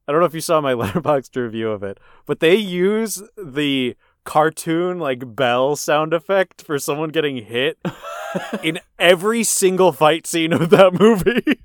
I 0.08 0.12
don't 0.12 0.20
know 0.20 0.26
if 0.28 0.34
you 0.34 0.42
saw 0.42 0.60
my 0.62 0.74
letterboxd 0.76 1.36
review 1.42 1.70
of 1.72 1.84
it, 1.84 2.00
but 2.26 2.40
they 2.40 2.56
use 2.56 3.22
the 3.38 3.96
cartoon 4.26 5.00
like 5.00 5.36
bell 5.36 5.76
sound 5.76 6.14
effect 6.14 6.62
for 6.64 6.80
someone 6.80 7.10
getting 7.10 7.38
hit 7.46 7.78
in 8.64 8.80
every 8.98 9.44
single 9.44 9.92
fight 9.92 10.26
scene 10.28 10.54
of 10.54 10.70
that 10.70 10.94
movie. 11.00 11.60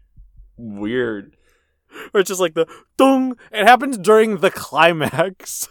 Weird. 0.57 1.37
Or 2.13 2.21
it's 2.21 2.29
just 2.29 2.41
like 2.41 2.55
the 2.55 2.67
dong. 2.97 3.37
It 3.53 3.65
happens 3.67 3.97
during 3.99 4.39
the 4.39 4.51
climax. 4.51 5.69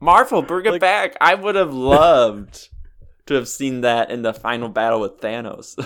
Marvel, 0.00 0.42
bring 0.42 0.64
it 0.66 0.70
Like- 0.72 0.80
back. 0.80 1.16
I 1.20 1.34
would 1.34 1.56
have 1.56 1.74
loved 1.74 2.68
to 3.26 3.34
have 3.34 3.46
seen 3.48 3.82
that 3.82 4.10
in 4.10 4.22
the 4.22 4.32
final 4.32 4.68
battle 4.68 5.00
with 5.00 5.20
Thanos. 5.20 5.76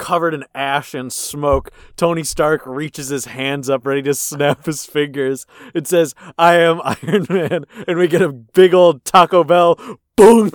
Covered 0.00 0.34
in 0.34 0.44
ash 0.54 0.94
and 0.94 1.12
smoke, 1.12 1.70
Tony 1.94 2.24
Stark 2.24 2.62
reaches 2.64 3.08
his 3.08 3.26
hands 3.26 3.68
up 3.68 3.86
ready 3.86 4.00
to 4.02 4.14
snap 4.14 4.64
his 4.66 4.86
fingers. 4.86 5.46
It 5.74 5.86
says, 5.86 6.14
I 6.38 6.54
am 6.54 6.80
Iron 6.84 7.26
Man. 7.28 7.66
And 7.86 7.98
we 7.98 8.08
get 8.08 8.22
a 8.22 8.32
big 8.32 8.74
old 8.74 9.04
Taco 9.04 9.44
Bell. 9.44 9.78
Boom! 10.16 10.50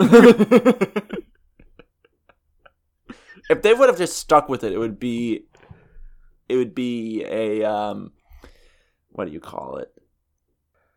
if 3.49 3.61
they 3.61 3.73
would 3.73 3.87
have 3.87 3.97
just 3.97 4.17
stuck 4.17 4.49
with 4.49 4.63
it, 4.63 4.73
it 4.73 4.77
would 4.77 4.99
be 4.99 5.45
it 6.49 6.57
would 6.57 6.75
be 6.75 7.23
a 7.25 7.63
um 7.63 8.11
what 9.09 9.25
do 9.25 9.31
you 9.31 9.39
call 9.39 9.77
it? 9.77 9.91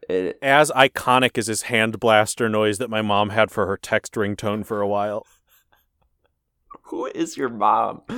It 0.09 0.38
As 0.42 0.70
iconic 0.72 1.38
as 1.38 1.46
his 1.46 1.62
hand 1.62 2.01
blaster 2.01 2.49
noise 2.49 2.78
that 2.78 2.90
my 2.90 3.03
mom 3.03 3.30
had 3.30 3.51
for 3.51 3.66
her 3.66 3.76
text 3.76 4.14
ringtone 4.14 4.66
for 4.66 4.80
a 4.80 4.88
while. 4.88 5.26
who 6.89 7.07
is 7.07 7.36
your 7.36 7.51
mom? 7.51 8.03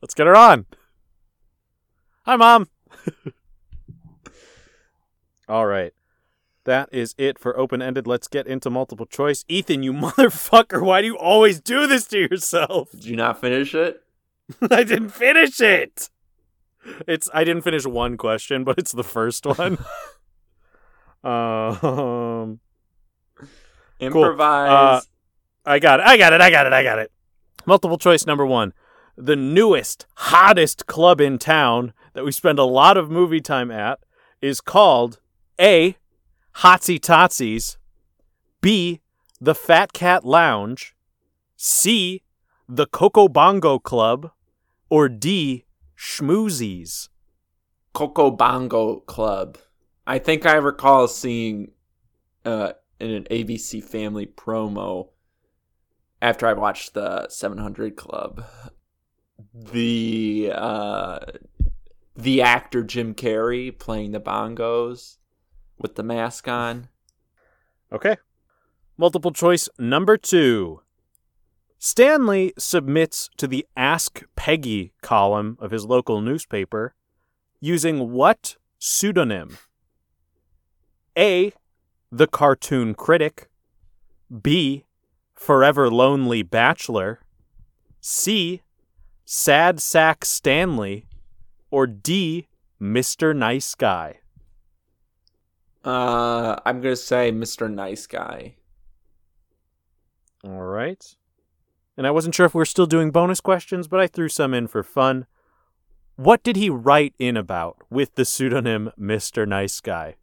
Let's 0.00 0.14
get 0.14 0.26
her 0.26 0.36
on. 0.36 0.64
Hi, 2.24 2.36
Mom. 2.36 2.68
All 5.48 5.66
right. 5.66 5.92
That 6.64 6.88
is 6.92 7.14
it 7.18 7.38
for 7.38 7.58
open 7.58 7.82
ended. 7.82 8.06
Let's 8.06 8.28
get 8.28 8.46
into 8.46 8.70
multiple 8.70 9.06
choice. 9.06 9.44
Ethan, 9.48 9.82
you 9.82 9.92
motherfucker, 9.92 10.82
why 10.82 11.00
do 11.00 11.06
you 11.06 11.18
always 11.18 11.60
do 11.60 11.86
this 11.86 12.06
to 12.08 12.18
yourself? 12.18 12.90
Did 12.92 13.04
you 13.04 13.16
not 13.16 13.40
finish 13.40 13.74
it? 13.74 14.02
I 14.70 14.84
didn't 14.84 15.10
finish 15.10 15.60
it. 15.60 16.08
It's 17.06 17.28
I 17.34 17.44
didn't 17.44 17.62
finish 17.62 17.86
one 17.86 18.16
question, 18.16 18.64
but 18.64 18.78
it's 18.78 18.92
the 18.92 19.04
first 19.04 19.46
one. 19.46 19.78
um 21.24 22.60
Improvise. 23.98 25.08
I 25.66 25.80
got 25.80 26.00
it. 26.00 26.06
I 26.06 26.16
got 26.16 26.32
it. 26.32 26.40
I 26.40 26.50
got 26.50 26.66
it. 26.66 26.72
I 26.72 26.82
got 26.84 26.98
it. 27.00 27.10
Multiple 27.66 27.98
choice 27.98 28.24
number 28.24 28.46
1. 28.46 28.72
The 29.16 29.34
newest, 29.34 30.06
hottest 30.14 30.86
club 30.86 31.20
in 31.20 31.38
town 31.38 31.92
that 32.12 32.24
we 32.24 32.30
spend 32.30 32.58
a 32.58 32.64
lot 32.64 32.96
of 32.96 33.10
movie 33.10 33.40
time 33.40 33.70
at 33.72 33.98
is 34.40 34.60
called 34.60 35.20
A. 35.60 35.96
Hotsy 36.56 36.98
Totsies, 36.98 37.76
B. 38.60 39.00
The 39.40 39.54
Fat 39.54 39.92
Cat 39.92 40.24
Lounge, 40.24 40.94
C. 41.56 42.22
The 42.68 42.86
Coco 42.86 43.28
Bongo 43.28 43.78
Club, 43.78 44.30
or 44.88 45.08
D. 45.08 45.66
Schmoozies. 45.98 47.08
Coco 47.92 48.30
Bongo 48.30 49.00
Club. 49.00 49.58
I 50.06 50.18
think 50.18 50.46
I 50.46 50.54
recall 50.54 51.08
seeing 51.08 51.72
uh, 52.44 52.72
in 53.00 53.10
an 53.10 53.24
ABC 53.24 53.82
Family 53.82 54.26
promo 54.26 55.08
after 56.26 56.48
I 56.48 56.54
watched 56.54 56.94
the 56.94 57.28
700 57.28 57.94
Club 57.94 58.44
the 59.54 60.50
uh, 60.52 61.20
the 62.16 62.42
actor 62.42 62.82
Jim 62.82 63.14
Carrey 63.14 63.76
playing 63.76 64.10
the 64.10 64.20
bongos 64.20 65.18
with 65.78 65.94
the 65.94 66.02
mask 66.02 66.48
on. 66.48 66.88
Okay. 67.92 68.16
Multiple 68.98 69.30
choice 69.30 69.68
number 69.78 70.16
two. 70.16 70.80
Stanley 71.78 72.52
submits 72.58 73.30
to 73.36 73.46
the 73.46 73.64
Ask 73.76 74.24
Peggy 74.34 74.94
column 75.02 75.56
of 75.60 75.70
his 75.70 75.84
local 75.84 76.20
newspaper 76.20 76.94
using 77.60 78.10
what 78.10 78.56
pseudonym? 78.80 79.58
A. 81.16 81.52
The 82.10 82.26
Cartoon 82.26 82.94
Critic. 82.94 83.48
B. 84.42 84.85
Forever 85.36 85.88
Lonely 85.90 86.42
Bachelor. 86.42 87.20
C. 88.00 88.62
Sad 89.24 89.80
Sack 89.80 90.24
Stanley. 90.24 91.06
Or 91.70 91.86
D. 91.86 92.48
Mr. 92.80 93.34
Nice 93.34 93.74
Guy. 93.74 94.20
Uh, 95.84 96.56
I'm 96.66 96.80
gonna 96.80 96.96
say 96.96 97.30
Mr. 97.30 97.72
Nice 97.72 98.06
Guy. 98.06 98.56
All 100.42 100.62
right. 100.62 101.16
And 101.96 102.06
I 102.06 102.10
wasn't 102.10 102.34
sure 102.34 102.46
if 102.46 102.54
we 102.54 102.62
are 102.62 102.66
still 102.66 102.86
doing 102.86 103.10
bonus 103.10 103.40
questions, 103.40 103.88
but 103.88 104.00
I 104.00 104.06
threw 104.06 104.28
some 104.28 104.52
in 104.52 104.66
for 104.66 104.82
fun. 104.82 105.26
What 106.16 106.42
did 106.42 106.56
he 106.56 106.70
write 106.70 107.14
in 107.18 107.36
about 107.36 107.78
with 107.90 108.14
the 108.14 108.24
pseudonym 108.24 108.90
Mr. 108.98 109.46
Nice 109.46 109.80
Guy? 109.80 110.16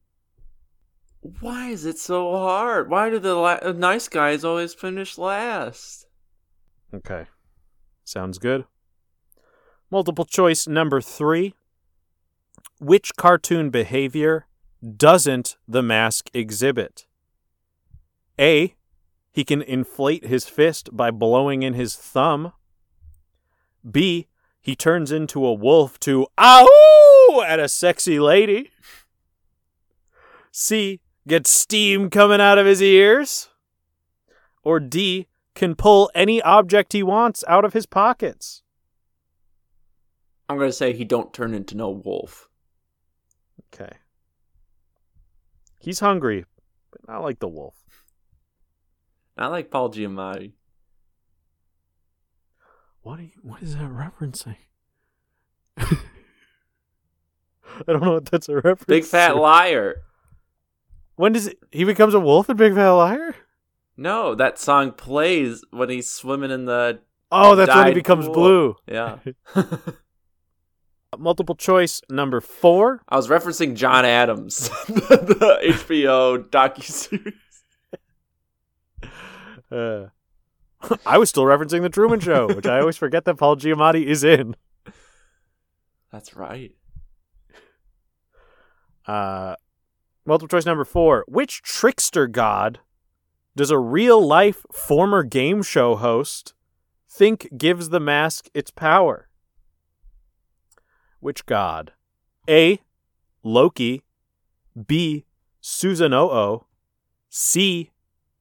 Why 1.40 1.70
is 1.70 1.86
it 1.86 1.98
so 1.98 2.32
hard? 2.36 2.90
Why 2.90 3.10
do 3.10 3.18
the 3.18 3.34
la- 3.36 3.60
uh, 3.62 3.72
nice 3.72 4.10
guys 4.10 4.44
always 4.44 4.74
finish 4.74 5.18
last? 5.18 6.06
Okay. 6.94 7.28
Sounds 8.04 8.38
good. 8.38 8.66
Multiple 9.90 10.26
choice 10.26 10.68
number 10.68 11.00
three. 11.00 11.54
Which 12.80 13.16
cartoon 13.16 13.70
behavior 13.70 14.48
doesn't 14.98 15.56
the 15.66 15.82
mask 15.82 16.30
exhibit? 16.34 17.06
A. 18.38 18.76
He 19.32 19.46
can 19.46 19.62
inflate 19.62 20.26
his 20.26 20.50
fist 20.50 20.90
by 20.92 21.10
blowing 21.10 21.64
in 21.64 21.74
his 21.74 21.96
thumb. 21.96 22.52
B. 23.90 24.28
He 24.60 24.76
turns 24.76 25.12
into 25.12 25.46
a 25.46 25.54
wolf 25.54 26.00
to 26.02 26.28
ow 26.38 27.44
at 27.48 27.60
a 27.60 27.70
sexy 27.70 28.20
lady. 28.20 28.72
C. 30.52 31.00
Gets 31.28 31.50
steam 31.50 32.10
coming 32.10 32.42
out 32.42 32.58
of 32.58 32.66
his 32.66 32.82
ears. 32.82 33.50
Or 34.64 34.80
D. 34.80 35.28
Can 35.56 35.76
pull 35.76 36.10
any 36.16 36.42
object 36.42 36.94
he 36.94 37.04
wants 37.04 37.44
out 37.48 37.64
of 37.64 37.74
his 37.74 37.86
pockets. 37.86 38.64
I'm 40.50 40.58
gonna 40.58 40.72
say 40.72 40.94
he 40.94 41.06
don't 41.06 41.34
turn 41.34 41.54
into 41.54 41.78
no 41.78 41.90
wolf. 41.90 42.50
Okay. 43.74 43.98
He's 45.80 46.00
hungry, 46.00 46.46
but 46.92 47.08
not 47.08 47.22
like 47.22 47.40
the 47.40 47.48
wolf. 47.48 47.76
Not 49.38 49.52
like 49.52 49.70
Paul 49.70 49.92
Giamatti. 49.92 50.54
What 53.02 53.20
are 53.20 53.24
you, 53.24 53.32
what 53.42 53.62
is 53.62 53.76
that 53.76 53.90
referencing? 53.90 54.58
I 55.78 55.98
don't 57.88 58.04
know 58.04 58.14
what 58.14 58.26
that's 58.26 58.48
a 58.50 58.56
reference. 58.56 58.86
Big 58.86 59.04
Fat 59.06 59.34
to. 59.34 59.42
Liar. 59.42 60.04
When 61.16 61.34
does 61.34 61.48
it, 61.48 61.60
he 61.72 61.84
becomes 61.84 62.14
a 62.14 62.20
wolf 62.20 62.50
in 62.50 62.58
Big 62.58 62.74
Fat 62.74 62.90
Liar? 62.90 63.36
No, 63.96 64.34
that 64.36 64.60
song 64.60 64.92
plays 64.92 65.64
when 65.72 65.90
he's 65.90 66.10
swimming 66.10 66.52
in 66.52 66.66
the. 66.66 67.00
Oh, 67.32 67.56
that's 67.56 67.74
when 67.74 67.88
he 67.88 67.94
becomes 67.94 68.26
pool. 68.26 68.34
blue. 68.34 68.76
Yeah. 68.88 69.18
Multiple 71.18 71.56
choice 71.56 72.02
number 72.10 72.42
four. 72.42 73.02
I 73.08 73.16
was 73.16 73.28
referencing 73.28 73.76
John 73.76 74.06
Adams, 74.06 74.70
the 74.88 75.60
HBO 75.64 76.44
docuseries. 76.50 77.34
Uh, 79.72 80.10
I 81.06 81.18
was 81.18 81.30
still 81.30 81.44
referencing 81.44 81.82
the 81.82 81.90
Truman 81.90 82.20
Show, 82.20 82.48
which 82.48 82.66
I 82.66 82.80
always 82.80 82.98
forget 82.98 83.26
that 83.26 83.36
Paul 83.36 83.56
Giamatti 83.56 84.06
is 84.06 84.24
in. 84.24 84.56
That's 86.12 86.36
right. 86.36 86.76
Uh, 89.08 89.56
multiple 90.26 90.48
choice 90.48 90.66
number 90.66 90.86
four. 90.86 91.26
Which 91.28 91.62
trickster 91.62 92.28
god 92.28 92.80
does 93.56 93.72
a 93.72 93.78
real 93.78 94.26
life 94.26 94.66
former 94.72 95.24
game 95.24 95.62
show 95.64 95.96
host 95.96 96.54
think 97.10 97.48
gives 97.58 97.90
the 97.90 98.00
mask 98.00 98.50
its 98.54 98.72
power? 98.72 99.30
Which 101.20 101.46
god? 101.46 101.94
A. 102.50 102.80
Loki. 103.44 104.04
B. 104.88 105.26
Susanoo. 105.62 106.66
C. 107.30 107.92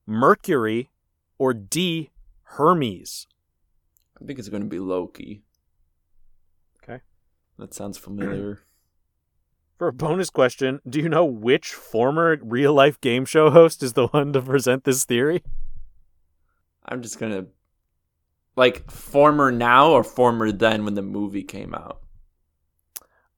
Mercury. 0.07 0.91
Or 1.39 1.53
D. 1.53 2.11
Hermes. 2.43 3.27
I 4.21 4.25
think 4.25 4.39
it's 4.39 4.49
going 4.49 4.63
to 4.63 4.69
be 4.69 4.79
Loki. 4.79 5.43
Okay. 6.83 7.01
That 7.59 7.75
sounds 7.75 7.99
familiar. 7.99 8.61
For 9.77 9.89
a 9.89 9.93
bonus 9.93 10.31
question, 10.31 10.81
do 10.89 11.01
you 11.01 11.09
know 11.09 11.25
which 11.25 11.73
former 11.73 12.39
real 12.43 12.73
life 12.73 13.01
game 13.01 13.25
show 13.25 13.51
host 13.51 13.83
is 13.83 13.95
the 13.95 14.07
one 14.09 14.33
to 14.33 14.41
present 14.41 14.85
this 14.85 15.05
theory? 15.05 15.43
I'm 16.85 17.03
just 17.03 17.19
going 17.19 17.33
to. 17.33 17.47
Like, 18.55 18.91
former 18.91 19.51
now 19.51 19.91
or 19.91 20.05
former 20.05 20.53
then 20.53 20.85
when 20.85 20.95
the 20.95 21.03
movie 21.03 21.43
came 21.43 21.75
out? 21.75 22.03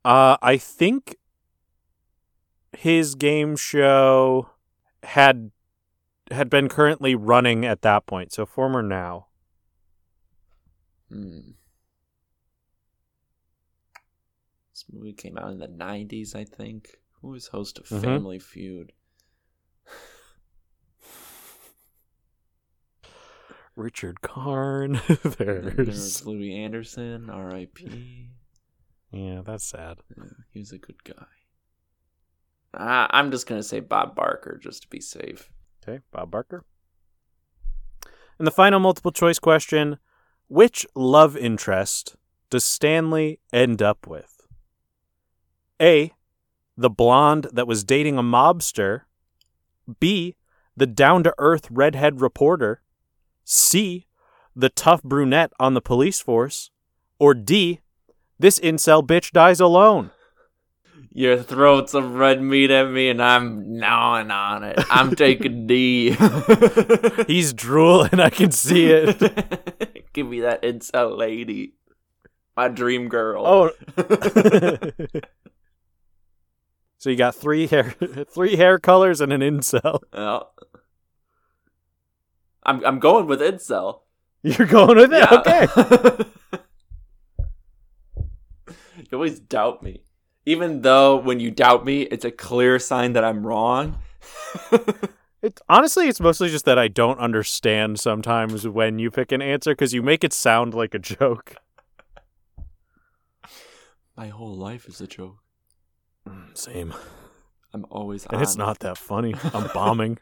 Uh, 0.05 0.37
I 0.43 0.57
think 0.57 1.16
his 2.72 3.14
game 3.14 3.57
show 3.57 4.51
had 5.05 5.53
had 6.30 6.51
been 6.51 6.68
currently 6.68 7.14
running 7.14 7.64
at 7.64 7.82
that 7.82 8.07
point, 8.07 8.32
so 8.32 8.45
former 8.45 8.82
now. 8.82 9.26
Hmm. 11.11 11.53
This 14.87 14.95
movie 14.95 15.12
came 15.12 15.39
out 15.39 15.51
in 15.53 15.59
the 15.59 15.68
90s, 15.68 16.35
I 16.35 16.45
think. 16.45 16.99
Who 17.20 17.28
was 17.28 17.47
host 17.49 17.78
of 17.78 17.87
Mhm. 17.87 18.03
Family 18.03 18.39
Feud? 18.39 18.93
Richard 23.76 24.20
Karn. 24.20 25.01
There's 25.39 25.74
There's 25.76 26.26
Louie 26.26 26.55
Anderson, 26.55 27.28
R.I.P. 27.30 28.30
yeah, 29.11 29.43
that's 29.45 29.64
sad. 29.64 29.99
Yeah, 30.16 30.24
he 30.53 30.61
was 30.61 30.72
a 30.72 30.78
good 30.78 31.03
guy. 31.05 31.26
Ah, 32.76 33.09
I'm 33.11 33.30
just 33.30 33.47
gonna 33.47 33.62
say 33.62 33.80
Bob 33.80 34.14
Barker 34.16 34.59
just 34.62 34.82
to 34.82 34.89
be 34.89 35.01
safe. 35.01 35.51
Okay, 35.82 36.01
Bob 36.12 36.30
Barker. 36.30 36.64
And 38.39 38.47
the 38.47 38.51
final 38.53 38.80
multiple 38.80 39.12
choice 39.12 39.39
question: 39.39 39.99
Which 40.49 40.85
love 40.95 41.37
interest 41.37 42.16
does 42.51 42.64
Stanley 42.64 43.41
end 43.53 43.80
up 43.82 44.07
with? 44.07 44.34
A. 45.81 46.12
The 46.77 46.91
blonde 46.91 47.49
that 47.53 47.66
was 47.66 47.85
dating 47.85 48.18
a 48.18 48.22
mobster. 48.22 49.03
B. 50.01 50.37
The 50.77 50.87
down 50.87 51.22
to 51.25 51.35
earth 51.39 51.68
redhead 51.70 52.20
reporter. 52.20 52.83
C. 53.45 54.07
The 54.57 54.70
tough 54.70 55.03
brunette 55.03 55.53
on 55.59 55.75
the 55.75 55.81
police 55.81 56.20
force. 56.20 56.70
Or 57.18 57.35
D. 57.35 57.81
This 58.39 58.59
incel 58.59 59.07
bitch 59.07 59.31
dies 59.31 59.61
alone. 59.61 60.11
Your 61.16 61.41
throat 61.41 61.91
some 61.91 62.14
red 62.14 62.43
meat 62.43 62.72
at 62.72 62.91
me, 62.91 63.09
and 63.09 63.22
I'm 63.22 63.79
gnawing 63.79 64.33
on 64.33 64.64
it. 64.64 64.81
I'm 64.91 65.14
taking 65.16 65.68
D. 65.68 66.11
He's 67.29 67.53
drooling, 67.53 68.18
I 68.18 68.31
can 68.31 68.51
see 68.51 68.87
it. 68.87 70.09
Give 70.12 70.27
me 70.27 70.41
that 70.41 70.62
incel 70.62 71.16
lady, 71.16 71.75
my 72.57 72.66
dream 72.66 73.09
girl. 73.09 73.47
Oh. 73.47 73.70
So 77.05 77.11
you 77.11 77.16
got 77.16 77.34
three 77.34 77.66
hair 77.66 77.90
three 78.30 78.57
hair 78.57 78.78
colors 78.78 79.20
and 79.20 79.30
an 79.30 79.42
incel. 79.42 80.00
Yeah. 80.14 80.40
I'm 82.62 82.82
I'm 82.82 82.98
going 82.98 83.26
with 83.26 83.42
incel. 83.42 84.00
You're 84.42 84.66
going 84.66 84.96
with 84.96 85.12
it? 85.12 85.18
Yeah. 85.18 85.34
Okay. 85.34 85.66
you 88.96 89.05
always 89.12 89.38
doubt 89.38 89.82
me. 89.82 90.02
Even 90.46 90.80
though 90.80 91.16
when 91.16 91.40
you 91.40 91.50
doubt 91.50 91.84
me, 91.84 92.05
it's 92.05 92.24
a 92.24 92.30
clear 92.30 92.78
sign 92.78 93.12
that 93.12 93.22
I'm 93.22 93.46
wrong. 93.46 93.98
It 95.42 95.61
honestly 95.68 96.09
it's 96.09 96.20
mostly 96.20 96.48
just 96.48 96.64
that 96.64 96.78
I 96.78 96.88
don't 96.88 97.18
understand 97.18 98.00
sometimes 98.00 98.66
when 98.66 98.98
you 98.98 99.11
pick 99.11 99.30
an 99.30 99.42
answer 99.42 99.72
because 99.72 99.92
you 99.92 100.02
make 100.02 100.24
it 100.24 100.32
sound 100.32 100.72
like 100.72 100.94
a 100.94 100.98
joke. 100.98 101.57
My 104.16 104.28
whole 104.28 104.57
life 104.57 104.88
is 104.88 105.02
a 105.02 105.07
joke. 105.07 105.43
Mm, 106.29 106.57
same. 106.57 106.95
I'm 107.72 107.85
always 107.91 108.27
And 108.27 108.41
it's 108.41 108.57
not 108.57 108.81
that 108.81 108.97
funny. 108.97 109.35
I'm 109.53 109.68
bombing. 109.75 110.18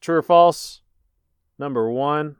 True 0.00 0.16
or 0.16 0.22
false? 0.22 0.80
Number 1.58 1.90
one. 1.90 2.36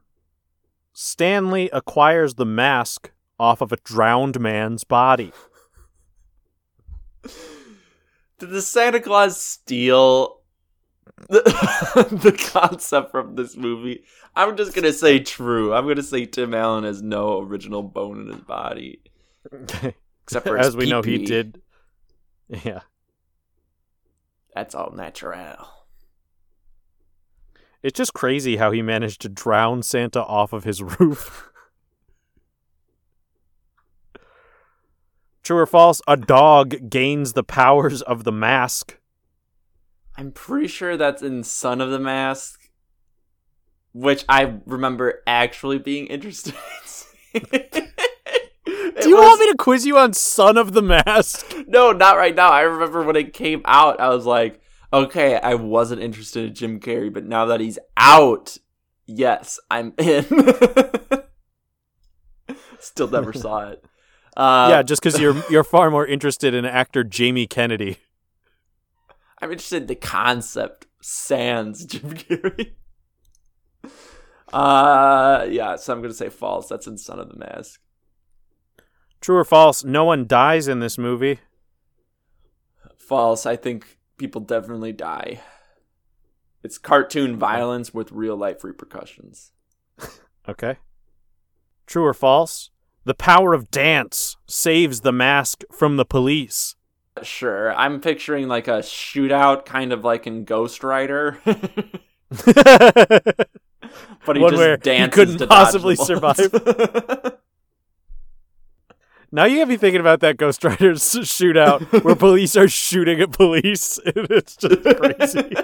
Stanley 0.92 1.70
acquires 1.72 2.34
the 2.34 2.46
mask 2.46 3.12
off 3.38 3.60
of 3.60 3.72
a 3.72 3.76
drowned 3.76 4.40
man's 4.40 4.84
body. 4.84 5.32
Did 8.38 8.50
the 8.50 8.62
Santa 8.62 9.00
Claus 9.00 9.40
steal 9.40 10.40
the, 11.28 11.40
the 12.10 12.32
concept 12.52 13.10
from 13.10 13.34
this 13.34 13.56
movie? 13.56 14.04
I'm 14.34 14.56
just 14.56 14.74
gonna 14.74 14.92
say 14.92 15.18
true. 15.18 15.74
I'm 15.74 15.86
gonna 15.86 16.02
say 16.02 16.24
Tim 16.24 16.54
Allen 16.54 16.84
has 16.84 17.02
no 17.02 17.40
original 17.42 17.82
bone 17.82 18.20
in 18.20 18.28
his 18.28 18.42
body, 18.42 19.00
except 20.22 20.46
for 20.46 20.56
his 20.56 20.68
As 20.68 20.76
we 20.76 20.88
know, 20.88 21.02
he 21.02 21.24
did. 21.24 21.60
Yeah. 22.48 22.80
That's 24.54 24.74
all 24.74 24.90
natural. 24.90 25.68
It's 27.82 27.96
just 27.96 28.14
crazy 28.14 28.56
how 28.56 28.72
he 28.72 28.82
managed 28.82 29.20
to 29.22 29.28
drown 29.28 29.82
Santa 29.82 30.24
off 30.24 30.52
of 30.52 30.64
his 30.64 30.82
roof. 31.00 31.50
True 35.42 35.58
or 35.58 35.66
false? 35.66 36.02
A 36.06 36.16
dog 36.16 36.90
gains 36.90 37.32
the 37.32 37.44
powers 37.44 38.02
of 38.02 38.24
the 38.24 38.32
mask. 38.32 38.98
I'm 40.16 40.32
pretty 40.32 40.66
sure 40.66 40.96
that's 40.96 41.22
in 41.22 41.44
Son 41.44 41.80
of 41.80 41.90
the 41.90 41.98
Mask, 42.00 42.68
which 43.92 44.24
I 44.28 44.56
remember 44.66 45.22
actually 45.28 45.78
being 45.78 46.08
interested 46.08 46.54
in. 47.32 47.42
Do 49.02 49.08
you 49.08 49.16
want 49.16 49.40
me 49.40 49.50
to 49.50 49.56
quiz 49.56 49.86
you 49.86 49.98
on 49.98 50.12
Son 50.12 50.56
of 50.56 50.72
the 50.72 50.82
Mask? 50.82 51.54
No, 51.68 51.92
not 51.92 52.16
right 52.16 52.34
now. 52.34 52.50
I 52.50 52.62
remember 52.62 53.02
when 53.02 53.16
it 53.16 53.34
came 53.34 53.60
out, 53.66 54.00
I 54.00 54.08
was 54.08 54.24
like, 54.24 54.60
okay, 54.92 55.36
I 55.36 55.54
wasn't 55.54 56.00
interested 56.00 56.48
in 56.48 56.54
Jim 56.54 56.80
Carrey, 56.80 57.12
but 57.12 57.26
now 57.26 57.44
that 57.46 57.60
he's 57.60 57.78
out, 57.96 58.56
yes, 59.06 59.60
I'm 59.70 59.92
in. 59.98 60.24
Still 62.80 63.08
never 63.08 63.34
saw 63.34 63.68
it. 63.70 63.84
Uh, 64.36 64.68
yeah, 64.70 64.82
just 64.82 65.02
because 65.02 65.20
you're 65.20 65.36
you're 65.50 65.64
far 65.64 65.90
more 65.90 66.06
interested 66.06 66.54
in 66.54 66.64
actor 66.64 67.04
Jamie 67.04 67.46
Kennedy. 67.46 67.98
I'm 69.42 69.50
interested 69.50 69.82
in 69.82 69.88
the 69.88 69.96
concept. 69.96 70.86
Sans 71.02 71.84
Jim 71.84 72.14
Carrey. 72.14 72.72
Uh, 74.52 75.46
yeah, 75.50 75.76
so 75.76 75.92
I'm 75.92 76.00
gonna 76.00 76.14
say 76.14 76.30
false. 76.30 76.68
That's 76.68 76.86
in 76.86 76.96
Son 76.98 77.18
of 77.18 77.28
the 77.28 77.36
Mask. 77.36 77.80
True 79.20 79.36
or 79.36 79.44
false? 79.44 79.84
No 79.84 80.04
one 80.04 80.26
dies 80.26 80.68
in 80.68 80.80
this 80.80 80.98
movie. 80.98 81.40
False. 82.96 83.46
I 83.46 83.56
think 83.56 83.98
people 84.16 84.40
definitely 84.40 84.92
die. 84.92 85.40
It's 86.62 86.78
cartoon 86.78 87.34
oh. 87.34 87.36
violence 87.36 87.94
with 87.94 88.12
real 88.12 88.36
life 88.36 88.64
repercussions. 88.64 89.52
Okay. 90.48 90.76
True 91.86 92.04
or 92.04 92.14
false? 92.14 92.70
The 93.04 93.14
power 93.14 93.54
of 93.54 93.70
dance 93.70 94.36
saves 94.46 95.00
the 95.00 95.12
mask 95.12 95.64
from 95.72 95.96
the 95.96 96.04
police. 96.04 96.74
Sure, 97.22 97.74
I'm 97.74 98.00
picturing 98.00 98.48
like 98.48 98.68
a 98.68 98.80
shootout, 98.80 99.64
kind 99.64 99.92
of 99.92 100.04
like 100.04 100.26
in 100.26 100.44
Ghost 100.44 100.84
Rider. 100.84 101.38
but 101.44 101.56
he 104.34 104.42
One 104.42 104.52
just 104.52 104.56
where 104.56 104.76
he 104.76 104.82
dances 104.82 105.14
couldn't 105.14 105.48
possibly 105.48 105.96
survive. 105.96 106.38
now 109.32 109.44
you 109.44 109.58
have 109.60 109.68
me 109.68 109.76
thinking 109.76 110.00
about 110.00 110.20
that 110.20 110.36
Ghost 110.36 110.64
Riders 110.64 111.02
shootout 111.14 112.02
where 112.04 112.14
police 112.26 112.56
are 112.56 112.68
shooting 112.68 113.20
at 113.20 113.32
police. 113.32 113.98
and 114.06 114.30
It's 114.30 114.56
just 114.56 114.82
crazy. 114.82 115.56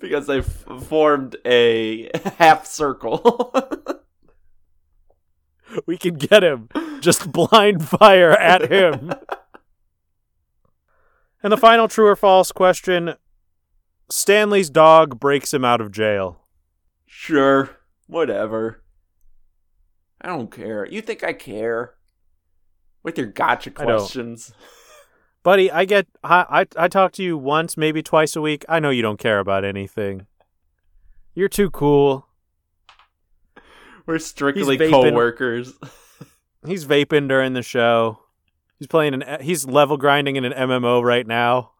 because 0.00 0.26
they 0.26 0.38
f- 0.38 0.64
formed 0.84 1.36
a 1.44 2.10
half 2.38 2.66
circle. 2.66 3.52
we 5.86 5.96
can 5.98 6.14
get 6.14 6.42
him. 6.42 6.68
Just 7.00 7.30
blind 7.32 7.88
fire 7.88 8.32
at 8.32 8.70
him. 8.70 9.12
And 11.42 11.52
the 11.52 11.56
final 11.56 11.88
true 11.88 12.06
or 12.06 12.16
false 12.16 12.52
question 12.52 13.14
Stanley's 14.10 14.68
dog 14.70 15.18
breaks 15.20 15.54
him 15.54 15.64
out 15.64 15.80
of 15.80 15.90
jail. 15.92 16.40
sure, 17.06 17.70
whatever. 18.06 18.82
I 20.20 20.28
don't 20.28 20.50
care. 20.50 20.84
You 20.86 21.00
think 21.00 21.24
I 21.24 21.32
care? 21.32 21.94
With 23.02 23.18
your 23.18 23.28
gotcha 23.28 23.70
I 23.76 23.84
questions. 23.84 24.52
Buddy, 25.42 25.70
I 25.70 25.84
get 25.86 26.06
I, 26.22 26.66
I 26.76 26.84
I 26.84 26.88
talk 26.88 27.12
to 27.12 27.22
you 27.22 27.38
once, 27.38 27.76
maybe 27.76 28.02
twice 28.02 28.36
a 28.36 28.40
week. 28.42 28.64
I 28.68 28.78
know 28.78 28.90
you 28.90 29.02
don't 29.02 29.18
care 29.18 29.38
about 29.38 29.64
anything. 29.64 30.26
You're 31.34 31.48
too 31.48 31.70
cool. 31.70 32.26
We're 34.04 34.18
strictly 34.18 34.76
vaping. 34.76 34.90
co-workers. 34.90 35.72
He's 36.66 36.84
vaping 36.84 37.28
during 37.28 37.54
the 37.54 37.62
show. 37.62 38.18
He's 38.78 38.88
playing 38.88 39.14
an 39.14 39.40
he's 39.40 39.66
level 39.66 39.96
grinding 39.96 40.36
in 40.36 40.44
an 40.44 40.52
MMO 40.52 41.02
right 41.02 41.26
now. 41.26 41.72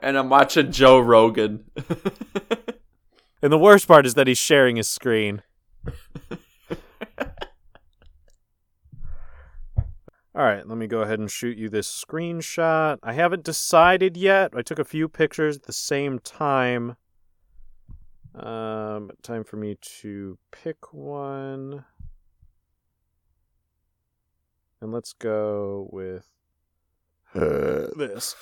and 0.00 0.16
I'm 0.16 0.28
watching 0.28 0.72
Joe 0.72 0.98
Rogan. 0.98 1.64
And 3.42 3.52
the 3.52 3.58
worst 3.58 3.88
part 3.88 4.06
is 4.06 4.14
that 4.14 4.28
he's 4.28 4.38
sharing 4.38 4.76
his 4.76 4.88
screen. 4.88 5.42
All 10.34 10.42
right, 10.42 10.66
let 10.66 10.78
me 10.78 10.86
go 10.86 11.02
ahead 11.02 11.18
and 11.18 11.30
shoot 11.30 11.58
you 11.58 11.68
this 11.68 11.86
screenshot. 11.86 12.98
I 13.02 13.12
haven't 13.12 13.44
decided 13.44 14.16
yet. 14.16 14.52
I 14.56 14.62
took 14.62 14.78
a 14.78 14.84
few 14.84 15.06
pictures 15.06 15.56
at 15.56 15.64
the 15.64 15.74
same 15.74 16.18
time. 16.20 16.96
Um, 18.34 19.10
time 19.22 19.44
for 19.44 19.58
me 19.58 19.76
to 20.00 20.38
pick 20.50 20.94
one. 20.94 21.84
And 24.80 24.90
let's 24.90 25.12
go 25.12 25.90
with 25.92 26.26
this. 27.34 28.34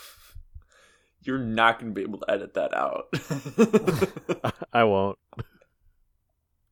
You're 1.22 1.38
not 1.38 1.80
going 1.80 1.92
to 1.92 1.94
be 1.94 2.02
able 2.02 2.20
to 2.20 2.30
edit 2.30 2.54
that 2.54 2.72
out. 2.72 3.08
I 4.72 4.84
won't. 4.84 5.18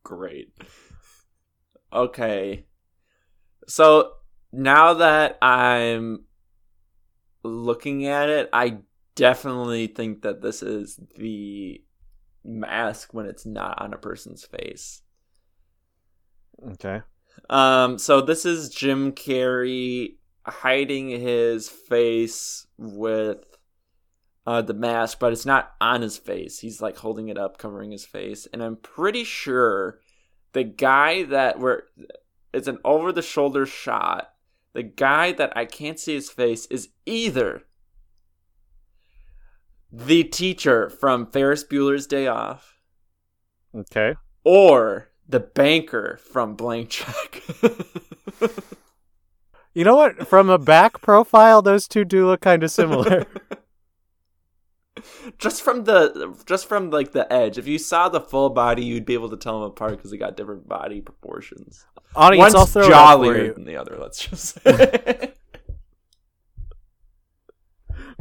Great. 0.01 0.53
Okay. 1.91 2.65
So 3.67 4.13
now 4.51 4.95
that 4.95 5.37
I'm 5.41 6.25
looking 7.43 8.05
at 8.07 8.29
it, 8.29 8.49
I 8.51 8.79
definitely 9.15 9.87
think 9.87 10.21
that 10.21 10.41
this 10.41 10.63
is 10.63 10.99
the 11.17 11.81
mask 12.43 13.13
when 13.13 13.25
it's 13.25 13.45
not 13.45 13.81
on 13.81 13.93
a 13.93 13.97
person's 13.97 14.43
face. 14.43 15.01
Okay. 16.71 17.01
Um, 17.49 17.97
so 17.97 18.21
this 18.21 18.45
is 18.45 18.69
Jim 18.69 19.11
Carrey 19.11 20.15
hiding 20.45 21.09
his 21.09 21.69
face 21.69 22.65
with 22.77 23.45
uh, 24.45 24.61
the 24.61 24.73
mask, 24.73 25.19
but 25.19 25.31
it's 25.31 25.45
not 25.45 25.73
on 25.79 26.01
his 26.01 26.17
face. 26.17 26.59
He's 26.59 26.81
like 26.81 26.97
holding 26.97 27.29
it 27.29 27.37
up, 27.37 27.57
covering 27.57 27.91
his 27.91 28.05
face, 28.05 28.47
and 28.51 28.63
I'm 28.63 28.77
pretty 28.77 29.23
sure 29.23 29.99
the 30.53 30.63
guy 30.63 31.23
that 31.23 31.59
where 31.59 31.83
it's 32.53 32.67
an 32.67 32.79
over 32.83 33.11
the 33.11 33.21
shoulder 33.21 33.65
shot. 33.65 34.33
The 34.73 34.83
guy 34.83 35.31
that 35.33 35.55
I 35.57 35.65
can't 35.65 35.99
see 35.99 36.13
his 36.13 36.29
face 36.29 36.65
is 36.67 36.89
either 37.05 37.63
the 39.91 40.23
teacher 40.23 40.89
from 40.89 41.25
Ferris 41.25 41.63
Bueller's 41.63 42.05
Day 42.07 42.27
Off 42.27 42.79
Okay. 43.75 44.15
or 44.43 45.09
the 45.27 45.39
banker 45.39 46.19
from 46.31 46.55
Blank 46.55 46.89
Check. 46.89 47.41
You 49.75 49.83
know 49.83 49.95
what? 49.95 50.27
From 50.27 50.49
a 50.49 50.57
back 50.57 50.99
profile, 50.99 51.61
those 51.61 51.87
two 51.87 52.03
do 52.03 52.25
look 52.25 52.41
kind 52.41 52.63
of 52.63 52.71
similar. 52.71 53.25
just 55.37 55.61
from 55.61 55.83
the 55.83 56.35
just 56.45 56.67
from 56.67 56.89
like 56.89 57.11
the 57.11 57.31
edge 57.31 57.57
if 57.57 57.67
you 57.67 57.77
saw 57.77 58.09
the 58.09 58.21
full 58.21 58.49
body 58.49 58.83
you'd 58.83 59.05
be 59.05 59.13
able 59.13 59.29
to 59.29 59.37
tell 59.37 59.59
them 59.59 59.69
apart 59.69 59.91
because 59.91 60.11
they 60.11 60.17
got 60.17 60.37
different 60.37 60.67
body 60.67 61.01
proportions 61.01 61.85
Audience, 62.15 62.53
one's 62.53 62.75
I'll 62.75 62.89
jollier 62.89 63.53
than 63.53 63.65
the 63.65 63.75
other 63.75 63.97
let's 63.99 64.25
just 64.25 64.61
say 64.63 65.33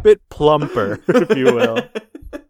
Bit 0.02 0.28
plumper, 0.28 1.00
if 1.08 1.36
you 1.36 1.46
will. 1.46 1.78
I 2.32 2.40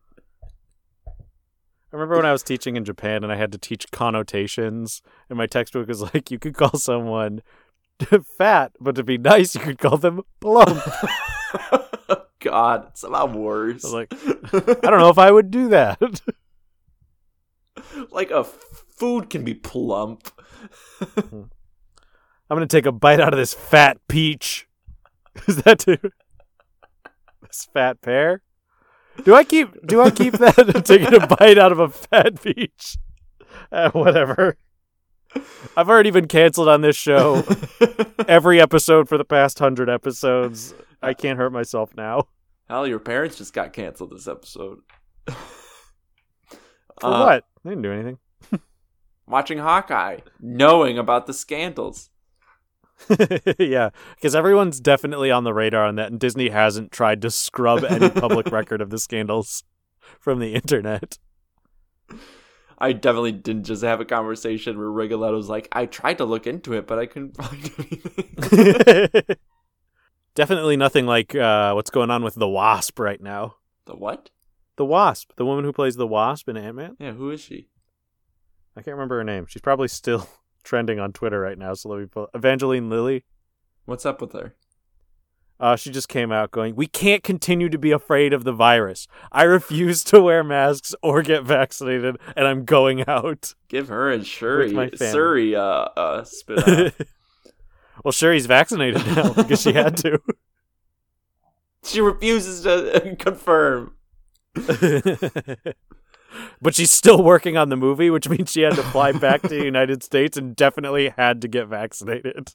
remember 1.92 2.16
when 2.16 2.26
I 2.26 2.32
was 2.32 2.42
teaching 2.42 2.76
in 2.76 2.84
Japan 2.84 3.24
and 3.24 3.32
I 3.32 3.36
had 3.36 3.52
to 3.52 3.58
teach 3.58 3.90
connotations, 3.90 5.00
and 5.30 5.38
my 5.38 5.46
textbook 5.46 5.88
was 5.88 6.02
like, 6.02 6.30
you 6.30 6.38
could 6.38 6.54
call 6.54 6.78
someone 6.78 7.42
fat, 8.38 8.72
but 8.78 8.96
to 8.96 9.02
be 9.02 9.16
nice, 9.16 9.54
you 9.54 9.62
could 9.62 9.78
call 9.78 9.96
them 9.96 10.22
plump. 10.40 10.82
God 12.41 12.86
it's 12.89 13.03
about 13.03 13.32
worse 13.32 13.84
I 13.84 13.89
like, 13.89 14.12
I 14.12 14.91
don't 14.91 15.01
know 15.01 15.11
if 15.11 15.18
I 15.18 15.30
would 15.30 15.51
do 15.51 15.68
that. 15.68 16.01
like 18.11 18.30
a 18.30 18.45
food 18.45 19.30
can 19.30 19.45
be 19.45 19.55
plump 19.55 20.30
I'm 22.51 22.57
gonna 22.57 22.66
take 22.66 22.86
a 22.86 22.93
bite 22.93 23.20
out 23.20 23.34
of 23.34 23.39
this 23.39 23.53
fat 23.53 23.99
peach. 24.09 24.66
Is 25.47 25.62
that 25.62 25.80
too? 25.80 25.99
This 27.43 27.68
fat 27.72 28.01
pear? 28.01 28.43
Do 29.24 29.34
I 29.34 29.45
keep? 29.45 29.86
Do 29.86 30.01
I 30.01 30.11
keep 30.11 30.34
that? 30.34 30.82
taking 30.84 31.14
a 31.14 31.26
bite 31.26 31.59
out 31.59 31.72
of 31.72 31.78
a 31.78 31.89
fat 31.89 32.41
peach? 32.41 32.97
Uh, 33.70 33.91
whatever. 33.91 34.57
I've 35.76 35.88
already 35.88 36.10
been 36.10 36.26
canceled 36.26 36.68
on 36.68 36.80
this 36.80 36.96
show. 36.96 37.42
Every 38.28 38.60
episode 38.60 39.08
for 39.08 39.18
the 39.18 39.24
past 39.24 39.58
hundred 39.58 39.88
episodes. 39.88 40.74
I 41.02 41.14
can't 41.14 41.38
hurt 41.38 41.52
myself 41.52 41.94
now. 41.96 42.28
hell 42.68 42.86
your 42.86 42.98
parents 42.98 43.36
just 43.36 43.52
got 43.52 43.72
canceled 43.72 44.10
this 44.10 44.26
episode 44.26 44.78
For 45.26 45.36
Uh, 47.02 47.20
what? 47.24 47.44
They 47.64 47.70
didn't 47.70 47.82
do 47.82 47.92
anything. 47.92 48.18
watching 49.26 49.58
hawkeye 49.58 50.18
knowing 50.40 50.98
about 50.98 51.26
the 51.26 51.34
scandals 51.34 52.10
yeah, 53.58 53.90
because 54.16 54.34
everyone's 54.34 54.80
definitely 54.80 55.30
on 55.30 55.44
the 55.44 55.54
radar 55.54 55.84
on 55.86 55.94
that, 55.96 56.10
and 56.10 56.18
Disney 56.18 56.48
hasn't 56.48 56.90
tried 56.90 57.22
to 57.22 57.30
scrub 57.30 57.84
any 57.84 58.10
public 58.10 58.50
record 58.50 58.80
of 58.80 58.90
the 58.90 58.98
scandals 58.98 59.62
from 60.18 60.40
the 60.40 60.54
internet. 60.54 61.16
I 62.80 62.92
definitely 62.92 63.32
didn't 63.32 63.64
just 63.64 63.82
have 63.82 64.00
a 64.00 64.04
conversation 64.04 64.78
where 64.78 64.90
Rigoletto's 64.90 65.48
like, 65.48 65.68
I 65.72 65.86
tried 65.86 66.18
to 66.18 66.24
look 66.24 66.46
into 66.46 66.74
it, 66.74 66.86
but 66.86 66.98
I 66.98 67.06
couldn't 67.06 67.36
find 67.42 67.72
anything. 67.78 69.36
definitely 70.34 70.76
nothing 70.76 71.06
like 71.06 71.34
uh, 71.34 71.72
what's 71.72 71.90
going 71.90 72.10
on 72.10 72.22
with 72.22 72.34
the 72.36 72.48
Wasp 72.48 72.98
right 72.98 73.20
now. 73.20 73.56
the 73.86 73.96
what? 73.96 74.30
The 74.76 74.84
Wasp, 74.84 75.32
the 75.36 75.44
woman 75.44 75.64
who 75.64 75.72
plays 75.72 75.96
the 75.96 76.06
Wasp 76.06 76.48
in 76.48 76.56
Ant 76.56 76.76
Man. 76.76 76.96
Yeah, 77.00 77.12
who 77.12 77.30
is 77.30 77.40
she? 77.40 77.68
I 78.76 78.82
can't 78.82 78.94
remember 78.96 79.16
her 79.18 79.24
name. 79.24 79.46
She's 79.48 79.62
probably 79.62 79.88
still 79.88 80.28
trending 80.62 81.00
on 81.00 81.12
Twitter 81.12 81.40
right 81.40 81.58
now. 81.58 81.74
So 81.74 81.88
let 81.88 81.98
me 81.98 82.06
pull 82.06 82.28
Evangeline 82.32 82.88
Lilly. 82.88 83.24
What's 83.86 84.06
up 84.06 84.20
with 84.20 84.32
her? 84.34 84.54
Uh, 85.61 85.74
she 85.74 85.90
just 85.90 86.09
came 86.09 86.30
out 86.30 86.50
going, 86.50 86.76
"We 86.76 86.86
can't 86.86 87.22
continue 87.22 87.68
to 87.68 87.78
be 87.78 87.90
afraid 87.90 88.32
of 88.32 88.44
the 88.44 88.52
virus. 88.52 89.09
I 89.32 89.42
refuse 89.42 90.04
to 90.04 90.20
wear 90.20 90.44
masks 90.44 90.94
or 91.02 91.22
get 91.22 91.42
vaccinated, 91.44 92.16
and 92.36 92.46
I'm 92.46 92.64
going 92.64 93.06
out." 93.09 93.54
Give 93.68 93.88
her 93.88 94.11
and 94.11 94.26
Shuri. 94.26 94.72
Shuri, 94.96 95.56
uh, 95.56 95.61
uh, 95.61 96.24
spit 96.24 96.59
off. 96.59 97.00
well, 98.04 98.32
he's 98.32 98.46
vaccinated 98.46 99.04
now 99.06 99.32
because 99.36 99.61
she 99.61 99.72
had 99.72 99.96
to. 99.98 100.20
she 101.82 102.00
refuses 102.00 102.62
to 102.62 103.16
confirm. 103.18 103.94
but 106.61 106.74
she's 106.74 106.92
still 106.92 107.22
working 107.22 107.56
on 107.56 107.68
the 107.68 107.76
movie, 107.76 108.11
which 108.11 108.28
means 108.28 108.52
she 108.52 108.62
had 108.62 108.74
to 108.74 108.82
fly 108.84 109.11
back 109.11 109.42
to 109.42 109.48
the 109.48 109.64
United 109.64 110.04
States 110.04 110.36
and 110.36 110.54
definitely 110.54 111.09
had 111.16 111.40
to 111.42 111.48
get 111.48 111.66
vaccinated. 111.66 112.54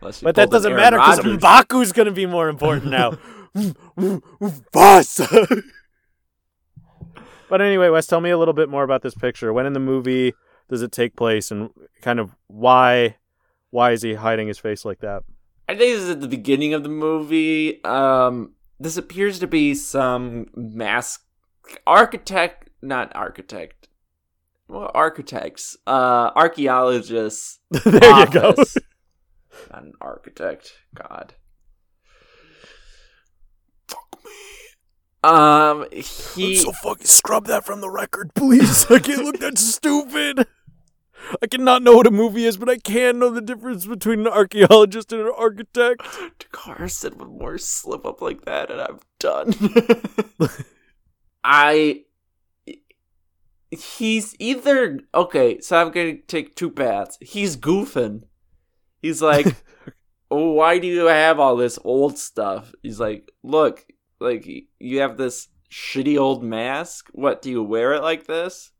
But 0.00 0.36
that 0.36 0.50
doesn't 0.50 0.72
Aaron 0.72 0.82
matter 0.82 0.96
because. 0.96 1.20
Mbaku's 1.20 1.92
going 1.92 2.06
to 2.06 2.12
be 2.12 2.26
more 2.26 2.48
important 2.48 2.90
now. 2.90 3.18
Boss. 4.72 5.20
but 7.50 7.60
anyway, 7.60 7.88
Wes, 7.88 8.06
tell 8.06 8.20
me 8.20 8.30
a 8.30 8.38
little 8.38 8.54
bit 8.54 8.68
more 8.68 8.84
about 8.84 9.02
this 9.02 9.14
picture. 9.14 9.52
When 9.52 9.66
in 9.66 9.72
the 9.72 9.80
movie 9.80 10.34
does 10.68 10.82
it 10.82 10.92
take 10.92 11.16
place, 11.16 11.50
and 11.50 11.70
kind 12.02 12.20
of 12.20 12.36
why 12.46 13.16
why 13.70 13.92
is 13.92 14.02
he 14.02 14.14
hiding 14.14 14.48
his 14.48 14.58
face 14.58 14.84
like 14.84 15.00
that? 15.00 15.22
I 15.68 15.74
think 15.74 15.92
this 15.92 16.02
is 16.02 16.10
at 16.10 16.20
the 16.20 16.28
beginning 16.28 16.74
of 16.74 16.82
the 16.82 16.88
movie. 16.88 17.82
Um, 17.84 18.52
this 18.80 18.96
appears 18.96 19.38
to 19.40 19.46
be 19.46 19.74
some 19.74 20.46
mask 20.54 21.24
architect, 21.86 22.70
not 22.80 23.14
architect. 23.14 23.88
Well, 24.68 24.90
architects, 24.94 25.76
uh, 25.86 26.30
archaeologists. 26.36 27.58
there 27.84 28.20
you 28.20 28.26
go. 28.26 28.54
Not 29.70 29.82
an 29.82 29.92
architect. 30.00 30.72
God. 30.94 31.34
Fuck 33.86 34.18
me. 34.24 34.30
Um, 35.22 35.86
he. 35.90 36.56
So 36.56 36.72
fucking 36.72 37.06
scrub 37.06 37.46
that 37.46 37.64
from 37.64 37.80
the 37.80 37.90
record, 37.90 38.34
please. 38.34 38.86
I 38.90 38.98
can't 38.98 39.24
look 39.24 39.40
that 39.40 39.58
stupid. 39.58 40.46
I 41.42 41.46
cannot 41.46 41.82
know 41.82 41.96
what 41.96 42.06
a 42.06 42.10
movie 42.10 42.44
is, 42.44 42.56
but 42.56 42.68
I 42.70 42.78
can 42.78 43.18
know 43.18 43.28
the 43.28 43.40
difference 43.40 43.84
between 43.86 44.20
an 44.20 44.28
archaeologist 44.28 45.12
and 45.12 45.22
an 45.22 45.32
architect. 45.36 46.02
Dakar 46.38 46.88
said 46.88 47.16
one 47.16 47.36
more 47.36 47.58
slip 47.58 48.06
up 48.06 48.22
like 48.22 48.44
that, 48.44 48.70
and 48.70 48.80
I'm 48.80 49.00
done. 49.18 49.52
I. 51.44 52.02
He's 53.70 54.34
either 54.38 55.00
okay. 55.14 55.60
So 55.60 55.78
I'm 55.78 55.90
gonna 55.90 56.16
take 56.16 56.54
two 56.54 56.70
paths. 56.70 57.18
He's 57.20 57.56
goofing. 57.56 58.22
He's 59.02 59.22
like, 59.22 59.46
"Oh, 60.30 60.52
why 60.52 60.78
do 60.78 60.86
you 60.86 61.06
have 61.06 61.38
all 61.40 61.56
this 61.56 61.78
old 61.84 62.18
stuff?" 62.18 62.72
He's 62.82 62.98
like, 63.00 63.30
"Look, 63.42 63.84
like 64.20 64.46
you 64.78 65.00
have 65.00 65.16
this 65.16 65.48
shitty 65.70 66.18
old 66.18 66.42
mask. 66.42 67.08
What 67.12 67.42
do 67.42 67.50
you 67.50 67.62
wear 67.62 67.94
it 67.94 68.02
like 68.02 68.26
this?" 68.26 68.72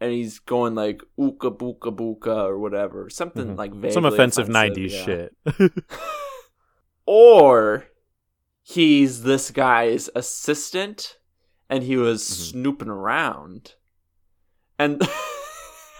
And 0.00 0.12
he's 0.12 0.38
going 0.38 0.74
like 0.76 1.02
"ooka 1.18 1.50
booka 1.56 1.94
booka" 1.94 2.44
or 2.44 2.58
whatever, 2.58 3.10
something 3.10 3.54
Mhm. 3.54 3.58
like 3.58 3.72
vaguely 3.72 3.90
Some 3.92 4.04
offensive, 4.04 4.48
offensive, 4.48 4.76
90s 4.76 4.92
yeah 4.94 5.04
shit. 5.04 5.36
or 7.06 7.86
he's 8.62 9.22
this 9.22 9.50
guy's 9.50 10.08
assistant 10.14 11.16
and 11.70 11.82
he 11.82 11.96
was 11.96 12.22
Mhm. 12.22 12.50
snooping 12.50 12.88
around 12.88 13.74
and 14.78 15.02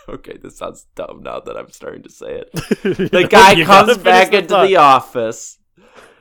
okay 0.09 0.36
this 0.36 0.59
sounds 0.59 0.86
dumb 0.94 1.22
now 1.22 1.40
that 1.40 1.56
i'm 1.56 1.70
starting 1.70 2.02
to 2.02 2.11
say 2.11 2.42
it. 2.42 2.50
The 3.11 3.26
guy 3.28 3.62
comes 3.64 3.98
back 3.98 4.28
finish 4.28 4.42
into 4.42 4.54
thought. 4.54 4.66
the 4.66 4.76
office 4.76 5.59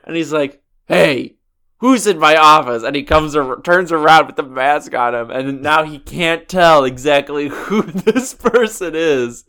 and 0.03 0.15
he's 0.15 0.33
like 0.33 0.61
hey 0.88 1.38
who's 1.79 2.07
in 2.07 2.17
my 2.17 2.35
office? 2.35 2.83
And 2.83 2.95
he 2.95 3.03
comes 3.03 3.35
turns 3.63 3.91
around 3.91 4.27
with 4.27 4.35
the 4.35 4.43
mask 4.43 4.93
on 4.93 5.13
him 5.13 5.31
and 5.31 5.61
now 5.61 5.83
he 5.83 5.99
can't 5.99 6.47
tell 6.47 6.83
exactly 6.83 7.47
who 7.51 7.83
this 7.83 8.33
person 8.33 8.93
is 8.95 9.45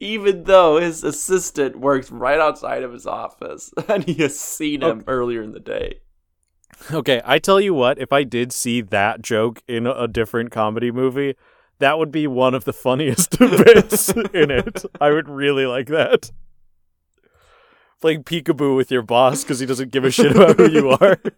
even 0.00 0.44
though 0.44 0.78
his 0.78 1.04
assistant 1.04 1.78
works 1.78 2.10
right 2.10 2.38
outside 2.38 2.82
of 2.82 2.92
his 2.92 3.06
office 3.06 3.72
and 3.88 4.04
he 4.04 4.14
has 4.14 4.38
seen 4.38 4.82
him 4.82 5.04
earlier 5.06 5.42
in 5.42 5.52
the 5.52 5.60
day. 5.60 6.00
Okay, 6.92 7.22
I 7.24 7.38
tell 7.38 7.58
you 7.60 7.72
what, 7.72 7.98
if 7.98 8.12
I 8.12 8.22
did 8.22 8.52
see 8.52 8.82
that 8.82 9.22
joke 9.22 9.62
in 9.66 9.86
a 9.86 10.06
different 10.06 10.50
comedy 10.50 10.90
movie, 10.90 11.34
that 11.78 11.98
would 11.98 12.10
be 12.10 12.26
one 12.26 12.54
of 12.54 12.64
the 12.64 12.72
funniest 12.72 13.38
bits 13.38 14.08
in 14.10 14.50
it. 14.50 14.84
I 15.00 15.10
would 15.10 15.28
really 15.28 15.66
like 15.66 15.86
that. 15.88 16.30
Playing 18.00 18.24
peekaboo 18.24 18.76
with 18.76 18.90
your 18.90 19.02
boss 19.02 19.42
because 19.42 19.58
he 19.58 19.66
doesn't 19.66 19.90
give 19.90 20.04
a 20.04 20.10
shit 20.10 20.34
about 20.36 20.56
who 20.58 20.70
you 20.70 20.90
are. 20.90 21.18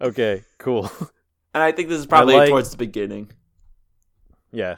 Okay, 0.00 0.42
cool. 0.58 0.90
and 1.54 1.62
i 1.62 1.72
think 1.72 1.88
this 1.88 1.98
is 1.98 2.06
probably 2.06 2.34
like- 2.34 2.48
towards 2.50 2.70
the 2.70 2.76
beginning 2.76 3.30
Yeah. 4.52 4.76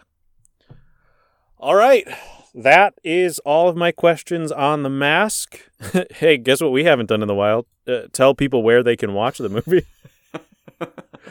All 1.58 1.74
right. 1.74 2.06
That 2.54 2.94
is 3.02 3.38
all 3.40 3.68
of 3.68 3.76
my 3.76 3.90
questions 3.92 4.52
on 4.52 4.82
the 4.82 4.90
mask. 4.90 5.58
hey, 6.10 6.36
guess 6.36 6.60
what 6.60 6.70
we 6.70 6.84
haven't 6.84 7.06
done 7.06 7.22
in 7.22 7.28
the 7.28 7.34
wild? 7.34 7.66
Uh, 7.88 8.02
tell 8.12 8.34
people 8.34 8.62
where 8.62 8.82
they 8.82 8.94
can 8.94 9.14
watch 9.14 9.38
the 9.38 9.48
movie. 9.48 9.86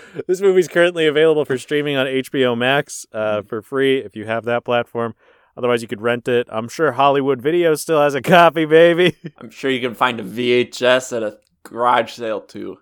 this 0.28 0.42
movie's 0.42 0.68
currently 0.68 1.08
available 1.08 1.46
for 1.46 1.58
streaming 1.58 1.96
on 1.96 2.06
HBO 2.06 2.58
Max 2.58 3.06
uh, 3.12 3.42
for 3.42 3.62
free 3.62 4.00
if 4.00 4.16
you 4.16 4.26
have 4.26 4.46
that 4.46 4.64
platform. 4.64 5.16
Otherwise, 5.58 5.82
you 5.82 5.88
could 5.88 6.02
rent 6.02 6.28
it. 6.28 6.48
I'm 6.50 6.68
sure 6.68 6.92
Hollywood 6.94 7.42
Video 7.42 7.76
still 7.76 8.02
has 8.02 8.14
a 8.14 8.22
copy, 8.22 8.66
baby. 8.66 9.16
i'm 9.38 9.50
sure 9.50 9.72
you 9.72 9.80
can 9.80 9.96
find 9.96 10.20
a 10.20 10.24
vhs 10.24 11.16
at 11.16 11.24
a 11.24 11.38
garage 11.64 12.12
sale 12.12 12.42
too 12.42 12.78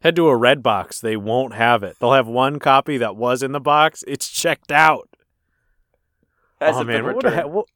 Head 0.00 0.16
to 0.16 0.28
a 0.28 0.36
red 0.36 0.62
box. 0.62 1.00
They 1.00 1.16
won't 1.16 1.54
have 1.54 1.82
it. 1.82 1.96
They'll 1.98 2.12
have 2.12 2.26
one 2.26 2.58
copy 2.58 2.98
that 2.98 3.16
was 3.16 3.42
in 3.42 3.52
the 3.52 3.60
box. 3.60 4.04
It's 4.06 4.28
checked 4.28 4.70
out. 4.70 5.08
Oh 6.60 6.84
man, 6.84 7.04
what 7.04 7.16
would, 7.16 7.24
I 7.24 7.34
ha- 7.36 7.46
what, 7.46 7.66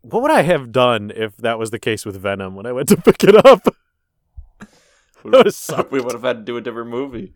what 0.00 0.22
would 0.22 0.30
I 0.30 0.40
have 0.40 0.72
done 0.72 1.12
if 1.14 1.36
that 1.36 1.58
was 1.58 1.70
the 1.70 1.78
case 1.78 2.06
with 2.06 2.16
Venom 2.16 2.54
when 2.54 2.64
I 2.64 2.72
went 2.72 2.88
to 2.88 2.96
pick 3.02 3.22
it 3.24 3.44
up? 3.44 3.64
That 3.64 4.68
would've 5.22 5.54
sucked. 5.54 5.92
we 5.92 6.00
would 6.00 6.14
have 6.14 6.22
had 6.22 6.38
to 6.38 6.42
do 6.42 6.56
a 6.56 6.62
different 6.62 6.88
movie 6.88 7.34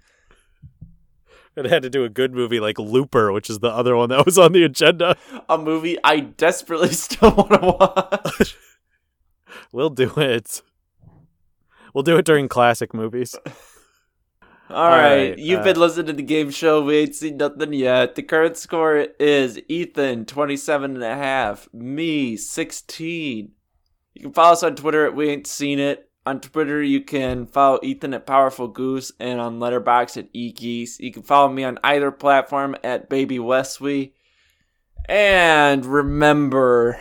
It 1.56 1.66
had 1.66 1.82
to 1.84 1.90
do 1.90 2.04
a 2.04 2.08
good 2.08 2.34
movie 2.34 2.58
like 2.60 2.78
Looper, 2.78 3.32
which 3.32 3.48
is 3.48 3.60
the 3.60 3.68
other 3.68 3.94
one 3.96 4.08
that 4.10 4.24
was 4.26 4.38
on 4.38 4.52
the 4.52 4.64
agenda. 4.64 5.16
a 5.48 5.56
movie 5.56 5.98
i 6.02 6.20
desperately 6.20 6.88
still 6.92 7.34
want 7.34 7.52
to 7.52 7.60
watch 7.60 8.56
We'll 9.72 9.90
do 9.90 10.12
it. 10.16 10.62
We'll 11.92 12.04
do 12.04 12.16
it 12.16 12.24
during 12.24 12.48
classic 12.48 12.94
movies. 12.94 13.36
All 14.70 14.88
right, 14.88 15.30
right, 15.30 15.38
you've 15.38 15.60
uh, 15.60 15.64
been 15.64 15.78
listening 15.78 16.06
to 16.06 16.12
the 16.12 16.22
game 16.22 16.50
show. 16.50 16.82
We 16.82 16.98
ain't 16.98 17.14
seen 17.14 17.36
nothing 17.36 17.72
yet. 17.72 18.14
The 18.14 18.22
current 18.22 18.56
score 18.56 19.06
is 19.18 19.60
Ethan 19.68 20.24
27 20.24 20.94
and 20.94 21.04
a 21.04 21.14
half, 21.14 21.68
me 21.72 22.36
16. 22.36 23.52
You 24.14 24.22
can 24.22 24.32
follow 24.32 24.52
us 24.52 24.62
on 24.62 24.74
Twitter 24.76 25.06
at 25.06 25.14
We 25.14 25.28
Ain't 25.28 25.46
Seen 25.46 25.78
It. 25.78 26.08
On 26.26 26.40
Twitter, 26.40 26.82
you 26.82 27.02
can 27.02 27.44
follow 27.44 27.78
Ethan 27.82 28.14
at 28.14 28.26
Powerful 28.26 28.68
Goose 28.68 29.12
and 29.20 29.38
on 29.40 29.58
Letterboxd 29.58 30.16
at 30.16 30.32
eGeese. 30.32 30.98
You 30.98 31.12
can 31.12 31.22
follow 31.22 31.50
me 31.50 31.64
on 31.64 31.78
either 31.84 32.10
platform 32.10 32.76
at 32.82 33.10
Baby 33.10 33.38
Wesley. 33.38 34.14
And 35.06 35.84
remember. 35.84 36.98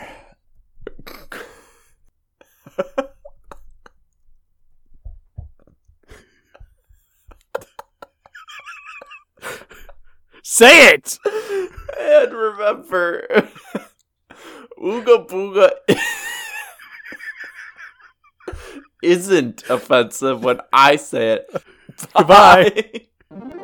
Say 10.42 10.88
it! 10.88 11.18
And 11.96 12.32
remember, 12.32 13.26
Ooga 14.78 15.26
Booga 15.28 15.70
isn't 19.04 19.64
offensive 19.68 20.42
when 20.42 20.60
I 20.72 20.96
say 20.96 21.32
it. 21.34 21.50
Bye. 22.14 23.06
Goodbye. 23.30 23.54